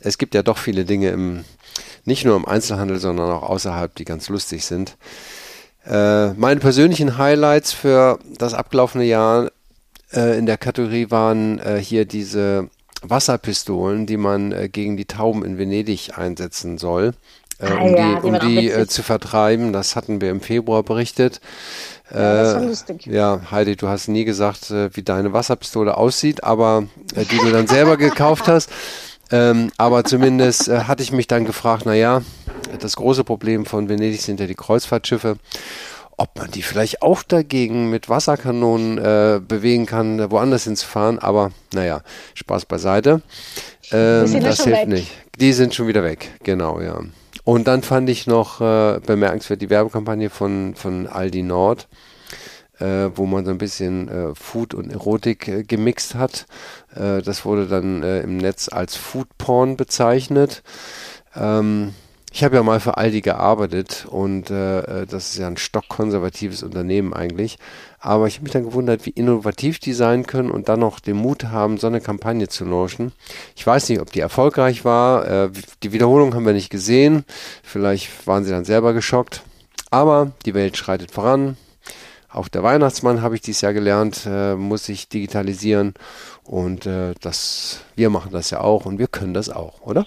es 0.00 0.18
gibt 0.18 0.34
ja 0.34 0.42
doch 0.42 0.58
viele 0.58 0.84
Dinge 0.84 1.10
im, 1.10 1.44
nicht 2.04 2.24
nur 2.24 2.36
im 2.36 2.46
Einzelhandel, 2.46 2.98
sondern 2.98 3.30
auch 3.30 3.42
außerhalb, 3.42 3.94
die 3.94 4.04
ganz 4.04 4.28
lustig 4.28 4.64
sind. 4.64 4.96
Äh, 5.86 6.32
meine 6.34 6.60
persönlichen 6.60 7.18
Highlights 7.18 7.72
für 7.72 8.18
das 8.38 8.54
abgelaufene 8.54 9.04
Jahr 9.04 9.50
äh, 10.12 10.38
in 10.38 10.46
der 10.46 10.58
Kategorie 10.58 11.10
waren 11.10 11.58
äh, 11.58 11.78
hier 11.78 12.04
diese 12.04 12.68
Wasserpistolen, 13.02 14.06
die 14.06 14.16
man 14.16 14.52
äh, 14.52 14.68
gegen 14.68 14.96
die 14.96 15.06
Tauben 15.06 15.44
in 15.44 15.58
Venedig 15.58 16.18
einsetzen 16.18 16.76
soll, 16.76 17.14
äh, 17.58 17.66
ah, 17.66 17.80
um 17.80 17.96
ja, 17.96 18.20
die, 18.20 18.26
um 18.26 18.38
die 18.40 18.70
äh, 18.70 18.86
zu 18.86 19.02
vertreiben. 19.02 19.72
Das 19.72 19.96
hatten 19.96 20.20
wir 20.20 20.30
im 20.30 20.40
Februar 20.40 20.82
berichtet. 20.82 21.40
Ja, 22.12 22.42
das 22.42 22.54
war 22.56 22.64
lustig. 22.64 23.06
Ja, 23.06 23.40
Heidi, 23.50 23.76
du 23.76 23.88
hast 23.88 24.08
nie 24.08 24.24
gesagt, 24.24 24.72
wie 24.72 25.02
deine 25.02 25.32
Wasserpistole 25.32 25.96
aussieht, 25.96 26.42
aber 26.42 26.88
die 27.14 27.38
du 27.38 27.52
dann 27.52 27.68
selber 27.68 27.96
gekauft 27.96 28.48
hast. 28.48 28.68
Ähm, 29.32 29.70
aber 29.76 30.04
zumindest 30.04 30.68
äh, 30.68 30.80
hatte 30.80 31.02
ich 31.02 31.12
mich 31.12 31.26
dann 31.26 31.44
gefragt, 31.44 31.86
naja, 31.86 32.22
das 32.80 32.96
große 32.96 33.24
Problem 33.24 33.66
von 33.66 33.88
Venedig 33.88 34.20
sind 34.22 34.40
ja 34.40 34.46
die 34.46 34.54
Kreuzfahrtschiffe 34.54 35.36
ob 36.20 36.36
man 36.38 36.50
die 36.50 36.60
vielleicht 36.60 37.00
auch 37.00 37.22
dagegen 37.22 37.88
mit 37.88 38.10
Wasserkanonen 38.10 38.98
äh, 38.98 39.40
bewegen 39.40 39.86
kann, 39.86 40.30
woanders 40.30 40.64
hinzufahren. 40.64 41.18
Aber 41.18 41.50
naja, 41.72 42.02
Spaß 42.34 42.66
beiseite. 42.66 43.22
Ähm, 43.90 44.42
das 44.42 44.62
hilft 44.62 44.82
weg. 44.82 44.88
nicht. 44.88 45.10
Die 45.40 45.54
sind 45.54 45.74
schon 45.74 45.86
wieder 45.86 46.04
weg, 46.04 46.28
genau, 46.42 46.78
ja. 46.78 47.00
Und 47.44 47.66
dann 47.66 47.82
fand 47.82 48.10
ich 48.10 48.26
noch 48.26 48.60
äh, 48.60 49.00
bemerkenswert 49.00 49.62
die 49.62 49.70
Werbekampagne 49.70 50.28
von, 50.28 50.74
von 50.76 51.06
Aldi 51.06 51.42
Nord 51.42 51.88
äh, 52.80 53.10
wo 53.14 53.26
man 53.26 53.44
so 53.44 53.50
ein 53.50 53.58
bisschen 53.58 54.08
äh, 54.08 54.34
Food 54.34 54.74
und 54.74 54.90
Erotik 54.90 55.48
äh, 55.48 55.62
gemixt 55.62 56.14
hat. 56.14 56.46
Äh, 56.94 57.22
das 57.22 57.44
wurde 57.44 57.66
dann 57.66 58.02
äh, 58.02 58.20
im 58.20 58.38
Netz 58.38 58.68
als 58.68 58.96
Food 58.96 59.28
Porn 59.38 59.76
bezeichnet. 59.76 60.62
Ähm, 61.36 61.94
ich 62.32 62.44
habe 62.44 62.54
ja 62.54 62.62
mal 62.62 62.78
für 62.78 62.96
Aldi 62.96 63.22
gearbeitet 63.22 64.06
und 64.08 64.50
äh, 64.50 65.04
das 65.04 65.32
ist 65.32 65.38
ja 65.38 65.48
ein 65.48 65.56
stockkonservatives 65.56 66.62
Unternehmen 66.62 67.12
eigentlich. 67.12 67.58
Aber 67.98 68.28
ich 68.28 68.36
habe 68.36 68.44
mich 68.44 68.52
dann 68.52 68.64
gewundert, 68.64 69.04
wie 69.04 69.10
innovativ 69.10 69.80
die 69.80 69.92
sein 69.92 70.24
können 70.26 70.50
und 70.50 70.68
dann 70.68 70.78
noch 70.78 71.00
den 71.00 71.16
Mut 71.16 71.46
haben, 71.46 71.76
so 71.76 71.88
eine 71.88 72.00
Kampagne 72.00 72.46
zu 72.46 72.64
launchen. 72.64 73.12
Ich 73.56 73.66
weiß 73.66 73.88
nicht, 73.88 74.00
ob 74.00 74.12
die 74.12 74.20
erfolgreich 74.20 74.84
war. 74.84 75.50
Die 75.82 75.92
Wiederholung 75.92 76.34
haben 76.34 76.46
wir 76.46 76.52
nicht 76.52 76.70
gesehen. 76.70 77.24
Vielleicht 77.64 78.28
waren 78.28 78.44
sie 78.44 78.52
dann 78.52 78.64
selber 78.64 78.94
geschockt. 78.94 79.42
Aber 79.90 80.30
die 80.46 80.54
Welt 80.54 80.76
schreitet 80.76 81.10
voran. 81.10 81.56
Auch 82.32 82.48
der 82.48 82.62
Weihnachtsmann, 82.62 83.22
habe 83.22 83.34
ich 83.34 83.40
dieses 83.40 83.60
Jahr 83.60 83.72
gelernt, 83.72 84.24
äh, 84.24 84.54
muss 84.54 84.84
sich 84.84 85.08
digitalisieren. 85.08 85.94
Und 86.44 86.86
äh, 86.86 87.14
das, 87.20 87.80
wir 87.96 88.08
machen 88.10 88.30
das 88.32 88.50
ja 88.50 88.60
auch 88.60 88.86
und 88.86 88.98
wir 88.98 89.08
können 89.08 89.34
das 89.34 89.50
auch, 89.50 89.80
oder? 89.80 90.06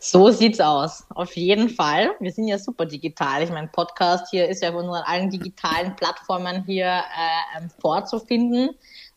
So 0.00 0.30
sieht's 0.30 0.60
aus. 0.60 1.04
Auf 1.14 1.36
jeden 1.36 1.68
Fall. 1.68 2.12
Wir 2.20 2.32
sind 2.32 2.46
ja 2.46 2.58
super 2.58 2.86
digital. 2.86 3.42
Ich 3.42 3.50
meine, 3.50 3.68
Podcast 3.68 4.28
hier 4.30 4.48
ist 4.48 4.62
ja 4.62 4.70
auf 4.70 4.76
unseren 4.76 5.02
allen 5.02 5.28
digitalen 5.28 5.94
Plattformen 5.96 6.64
hier 6.64 6.86
äh, 6.86 7.58
ähm, 7.58 7.68
vorzufinden. 7.80 8.70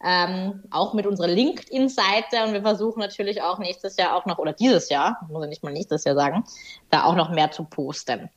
Ähm, 0.03 0.63
auch 0.71 0.93
mit 0.93 1.05
unserer 1.05 1.27
LinkedIn-Seite 1.27 2.43
und 2.47 2.53
wir 2.53 2.63
versuchen 2.63 2.99
natürlich 2.99 3.41
auch 3.43 3.59
nächstes 3.59 3.95
Jahr 3.97 4.15
auch 4.15 4.25
noch, 4.25 4.39
oder 4.39 4.51
dieses 4.51 4.89
Jahr, 4.89 5.19
muss 5.29 5.43
ich 5.43 5.49
nicht 5.49 5.63
mal 5.63 5.71
nächstes 5.71 6.03
Jahr 6.03 6.15
sagen, 6.15 6.43
da 6.89 7.03
auch 7.03 7.15
noch 7.15 7.29
mehr 7.29 7.51
zu 7.51 7.63
posten. 7.63 8.29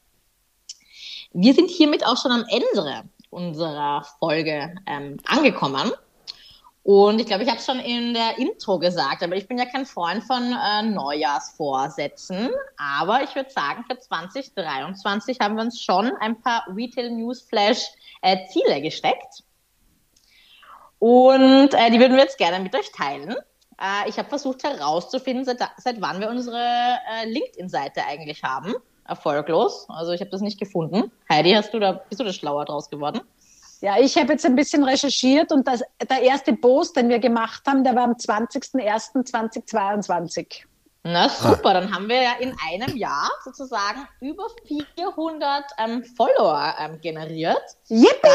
Wir 1.33 1.55
sind 1.55 1.71
hiermit 1.71 2.07
auch 2.07 2.21
schon 2.21 2.31
am 2.31 2.45
Ende 2.49 2.67
unserer 3.35 4.07
Folge 4.19 4.75
ähm, 4.87 5.19
angekommen. 5.27 5.93
Und 6.85 7.19
ich 7.19 7.27
glaube, 7.27 7.43
ich 7.43 7.49
habe 7.49 7.59
es 7.59 7.65
schon 7.65 7.81
in 7.81 8.13
der 8.13 8.37
Intro 8.37 8.79
gesagt, 8.79 9.23
aber 9.23 9.37
ich 9.37 9.49
bin 9.49 9.57
ja 9.57 9.65
kein 9.65 9.87
Freund 9.87 10.23
von 10.23 10.53
äh, 10.53 10.83
Neujahrsvorsätzen. 10.83 12.51
Aber 12.77 13.23
ich 13.23 13.35
würde 13.35 13.51
sagen, 13.51 13.85
für 13.89 13.99
2023 13.99 15.41
haben 15.41 15.57
wir 15.57 15.63
uns 15.63 15.83
schon 15.83 16.13
ein 16.21 16.41
paar 16.43 16.67
Retail 16.75 17.11
Newsflash 17.11 17.87
äh, 18.21 18.47
Ziele 18.49 18.83
gesteckt. 18.83 19.45
Und 20.99 21.73
äh, 21.73 21.91
die 21.91 21.99
würden 21.99 22.17
wir 22.17 22.25
jetzt 22.25 22.37
gerne 22.37 22.63
mit 22.63 22.75
euch 22.77 22.93
teilen. 22.93 23.35
Äh, 23.81 24.09
ich 24.09 24.19
habe 24.19 24.29
versucht 24.29 24.63
herauszufinden, 24.63 25.47
seit, 25.47 25.59
seit 25.79 26.03
wann 26.03 26.21
wir 26.21 26.29
unsere 26.29 26.59
äh, 26.59 27.25
LinkedIn-Seite 27.27 28.05
eigentlich 28.07 28.43
haben. 28.43 28.75
Erfolglos. 29.07 29.87
Also 29.89 30.13
ich 30.13 30.21
habe 30.21 30.31
das 30.31 30.41
nicht 30.41 30.59
gefunden. 30.59 31.13
Heidi, 31.29 31.53
hast 31.53 31.75
du 31.75 31.79
da, 31.79 31.93
bist 31.93 32.19
du 32.21 32.25
da 32.25 32.33
schlauer 32.33 32.65
draus 32.65 32.91
geworden? 32.91 33.21
Ja, 33.81 33.99
ich 33.99 34.17
habe 34.17 34.33
jetzt 34.33 34.47
ein 34.47 34.57
bisschen 34.57 34.83
recherchiert 34.85 35.53
und 35.53 35.69
das, 35.69 35.83
der 36.09 36.23
erste 36.23 36.55
Post, 36.55 36.97
den 36.97 37.11
wir 37.11 37.19
gemacht 37.19 37.63
haben, 37.67 37.85
der 37.85 37.95
war 37.95 38.05
am 38.05 38.13
20.01.2022. 38.13 40.65
Na 41.07 41.29
super, 41.29 41.69
ah. 41.69 41.75
dann 41.75 41.95
haben 41.95 42.09
wir 42.09 42.23
ja 42.23 42.33
in 42.41 42.57
einem 42.67 42.97
Jahr 42.97 43.29
sozusagen 43.45 44.09
über 44.23 44.47
400 44.97 45.63
ähm, 45.77 46.03
Follower 46.03 46.75
ähm, 46.79 46.99
generiert. 47.03 47.61
Yippie! 47.89 48.09
Da 48.23 48.31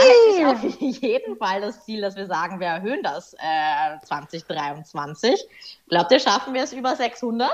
ist 0.51 0.55
auf 0.63 0.63
jeden 0.79 1.35
Fall 1.37 1.61
das 1.61 1.83
Ziel, 1.83 2.01
dass 2.01 2.15
wir 2.15 2.27
sagen, 2.27 2.59
wir 2.59 2.67
erhöhen 2.67 3.01
das 3.01 3.33
äh, 3.33 3.97
2023. 4.05 5.47
Glaubt 5.87 6.11
ihr, 6.11 6.19
schaffen 6.19 6.53
wir 6.53 6.61
es 6.61 6.71
über 6.71 6.95
600? 6.95 7.49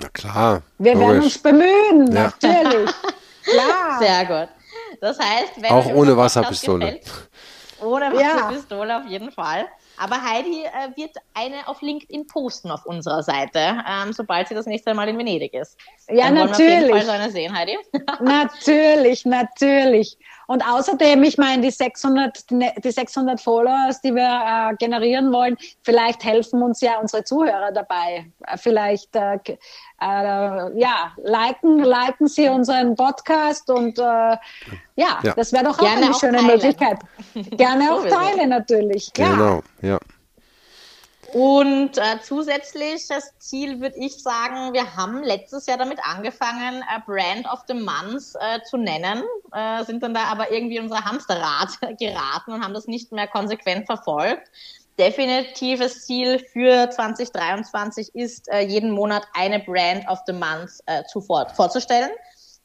Na 0.00 0.08
klar. 0.08 0.62
Wir 0.78 0.94
logisch. 0.94 1.08
werden 1.08 1.22
uns 1.22 1.38
bemühen, 1.38 2.12
ja. 2.12 2.32
natürlich. 2.40 2.90
klar. 3.44 3.98
Sehr 3.98 4.24
gut. 4.24 4.48
Das 5.00 5.18
heißt, 5.18 5.52
wenn 5.60 5.70
auch 5.70 5.86
ohne 5.86 6.16
Wasserpistole. 6.16 6.86
Gefällt, 6.86 7.28
ohne 7.82 8.12
Wasserpistole 8.12 8.88
ja. 8.88 9.00
auf 9.00 9.06
jeden 9.06 9.30
Fall. 9.32 9.66
Aber 9.98 10.22
Heidi 10.22 10.64
äh, 10.64 10.96
wird 10.96 11.16
eine 11.34 11.68
auf 11.68 11.80
LinkedIn 11.82 12.26
posten 12.26 12.70
auf 12.70 12.86
unserer 12.86 13.22
Seite, 13.22 13.84
ähm, 13.88 14.12
sobald 14.12 14.48
sie 14.48 14.54
das 14.54 14.66
nächste 14.66 14.94
Mal 14.94 15.08
in 15.08 15.18
Venedig 15.18 15.54
ist. 15.54 15.76
Ja, 16.08 16.24
Dann 16.24 16.34
natürlich. 16.34 16.58
Wir 16.58 16.76
auf 16.76 16.80
jeden 16.80 16.90
Fall 16.92 17.04
so 17.04 17.10
eine 17.10 17.30
sehen, 17.30 17.56
Heidi. 17.56 17.78
natürlich, 18.20 19.24
natürlich. 19.24 20.18
Und 20.46 20.66
außerdem, 20.66 21.22
ich 21.22 21.38
meine, 21.38 21.62
die 21.62 21.70
600, 21.70 22.50
die 22.50 22.90
600 22.90 23.40
Followers, 23.40 24.00
die 24.00 24.14
wir 24.14 24.70
äh, 24.72 24.76
generieren 24.76 25.32
wollen, 25.32 25.56
vielleicht 25.82 26.24
helfen 26.24 26.62
uns 26.62 26.80
ja 26.80 26.98
unsere 27.00 27.24
Zuhörer 27.24 27.72
dabei. 27.72 28.30
Äh, 28.46 28.56
vielleicht, 28.56 29.14
äh, 29.16 29.38
äh, 29.44 29.56
ja, 30.00 31.12
liken, 31.22 31.78
liken 31.78 32.26
Sie 32.26 32.48
unseren 32.48 32.94
Podcast 32.96 33.70
und 33.70 33.98
äh, 33.98 34.02
ja, 34.02 34.38
ja, 34.96 35.34
das 35.34 35.52
wäre 35.52 35.64
doch 35.64 35.78
auch 35.78 35.82
Gerne 35.84 36.06
eine 36.06 36.14
schöne 36.14 36.38
teilen. 36.38 36.46
Möglichkeit. 36.46 36.98
Gerne 37.56 37.92
auch 37.92 38.06
teilen, 38.06 38.50
natürlich. 38.50 39.12
Genau, 39.12 39.62
ja. 39.80 39.98
Und 41.32 41.96
äh, 41.96 42.20
zusätzlich 42.22 43.08
das 43.08 43.38
Ziel 43.38 43.80
würde 43.80 43.96
ich 43.96 44.22
sagen, 44.22 44.74
wir 44.74 44.96
haben 44.96 45.22
letztes 45.22 45.64
Jahr 45.64 45.78
damit 45.78 45.98
angefangen, 46.04 46.82
äh, 46.82 47.00
Brand 47.06 47.46
of 47.50 47.60
the 47.66 47.74
Month 47.74 48.34
äh, 48.38 48.60
zu 48.64 48.76
nennen, 48.76 49.22
äh, 49.52 49.82
sind 49.84 50.02
dann 50.02 50.12
da 50.12 50.24
aber 50.24 50.52
irgendwie 50.52 50.76
in 50.76 50.84
unser 50.84 51.02
Hamsterrad 51.04 51.70
geraten 51.98 52.52
und 52.52 52.62
haben 52.62 52.74
das 52.74 52.86
nicht 52.86 53.12
mehr 53.12 53.28
konsequent 53.28 53.86
verfolgt. 53.86 54.50
Definitives 54.98 56.04
Ziel 56.04 56.38
für 56.38 56.90
2023 56.90 58.14
ist, 58.14 58.52
äh, 58.52 58.60
jeden 58.60 58.90
Monat 58.90 59.26
eine 59.32 59.60
Brand 59.60 60.06
of 60.08 60.18
the 60.26 60.34
Month 60.34 60.80
äh, 60.84 61.02
zu 61.04 61.22
vor 61.22 61.48
vorzustellen. 61.48 62.10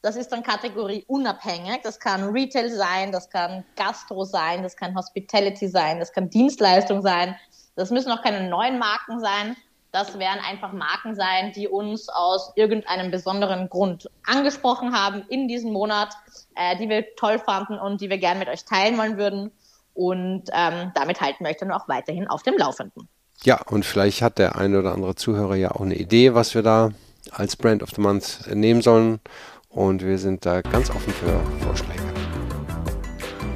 Das 0.02 0.14
ist 0.14 0.30
dann 0.30 0.42
Kategorie 0.42 1.04
unabhängig. 1.08 1.80
Das 1.82 1.98
kann 1.98 2.28
Retail 2.28 2.70
sein, 2.70 3.12
das 3.12 3.30
kann 3.30 3.64
Gastro 3.76 4.24
sein, 4.24 4.62
das 4.62 4.76
kann 4.76 4.94
Hospitality 4.94 5.68
sein, 5.68 5.98
das 5.98 6.12
kann 6.12 6.28
Dienstleistung 6.28 7.00
sein 7.00 7.34
das 7.78 7.90
müssen 7.90 8.10
auch 8.10 8.22
keine 8.22 8.48
neuen 8.48 8.78
Marken 8.78 9.20
sein. 9.20 9.56
Das 9.92 10.18
werden 10.18 10.40
einfach 10.44 10.72
Marken 10.72 11.14
sein, 11.14 11.52
die 11.54 11.68
uns 11.68 12.08
aus 12.08 12.52
irgendeinem 12.56 13.10
besonderen 13.10 13.70
Grund 13.70 14.10
angesprochen 14.26 14.92
haben 14.92 15.22
in 15.28 15.48
diesem 15.48 15.72
Monat, 15.72 16.12
äh, 16.56 16.76
die 16.76 16.88
wir 16.88 17.14
toll 17.14 17.38
fanden 17.38 17.78
und 17.78 18.00
die 18.00 18.10
wir 18.10 18.18
gerne 18.18 18.40
mit 18.40 18.48
euch 18.48 18.64
teilen 18.64 18.98
wollen 18.98 19.16
würden. 19.16 19.52
Und 19.94 20.50
ähm, 20.52 20.90
damit 20.94 21.20
halten 21.20 21.44
wir 21.44 21.50
euch 21.50 21.56
dann 21.56 21.70
auch 21.70 21.88
weiterhin 21.88 22.26
auf 22.26 22.42
dem 22.42 22.58
Laufenden. 22.58 23.08
Ja, 23.44 23.62
und 23.62 23.86
vielleicht 23.86 24.22
hat 24.22 24.38
der 24.38 24.56
eine 24.56 24.80
oder 24.80 24.92
andere 24.92 25.14
Zuhörer 25.14 25.54
ja 25.54 25.70
auch 25.70 25.80
eine 25.80 25.94
Idee, 25.94 26.34
was 26.34 26.54
wir 26.54 26.62
da 26.62 26.90
als 27.30 27.56
Brand 27.56 27.84
of 27.84 27.90
the 27.90 28.00
Month 28.00 28.46
nehmen 28.52 28.82
sollen. 28.82 29.20
Und 29.68 30.02
wir 30.02 30.18
sind 30.18 30.44
da 30.44 30.62
ganz 30.62 30.90
offen 30.90 31.12
für 31.12 31.40
Vorschläge. 31.64 32.02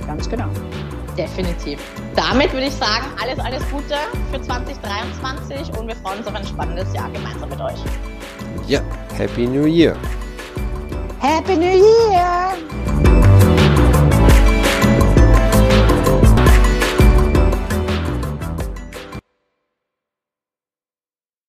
Ganz 0.06 0.30
genau. 0.30 0.48
Definitiv. 1.16 1.80
Damit 2.14 2.52
würde 2.52 2.66
ich 2.66 2.74
sagen, 2.74 3.06
alles, 3.20 3.38
alles 3.38 3.62
Gute 3.70 3.94
für 4.30 4.40
2023 4.40 5.78
und 5.78 5.88
wir 5.88 5.96
freuen 5.96 6.18
uns 6.18 6.26
auf 6.26 6.34
ein 6.34 6.46
spannendes 6.46 6.92
Jahr 6.94 7.10
gemeinsam 7.10 7.48
mit 7.48 7.60
euch. 7.60 7.78
Ja, 8.66 8.80
Happy 9.16 9.46
New 9.46 9.64
Year. 9.64 9.96
Happy 11.20 11.56
New 11.56 11.64
Year. 11.64 12.52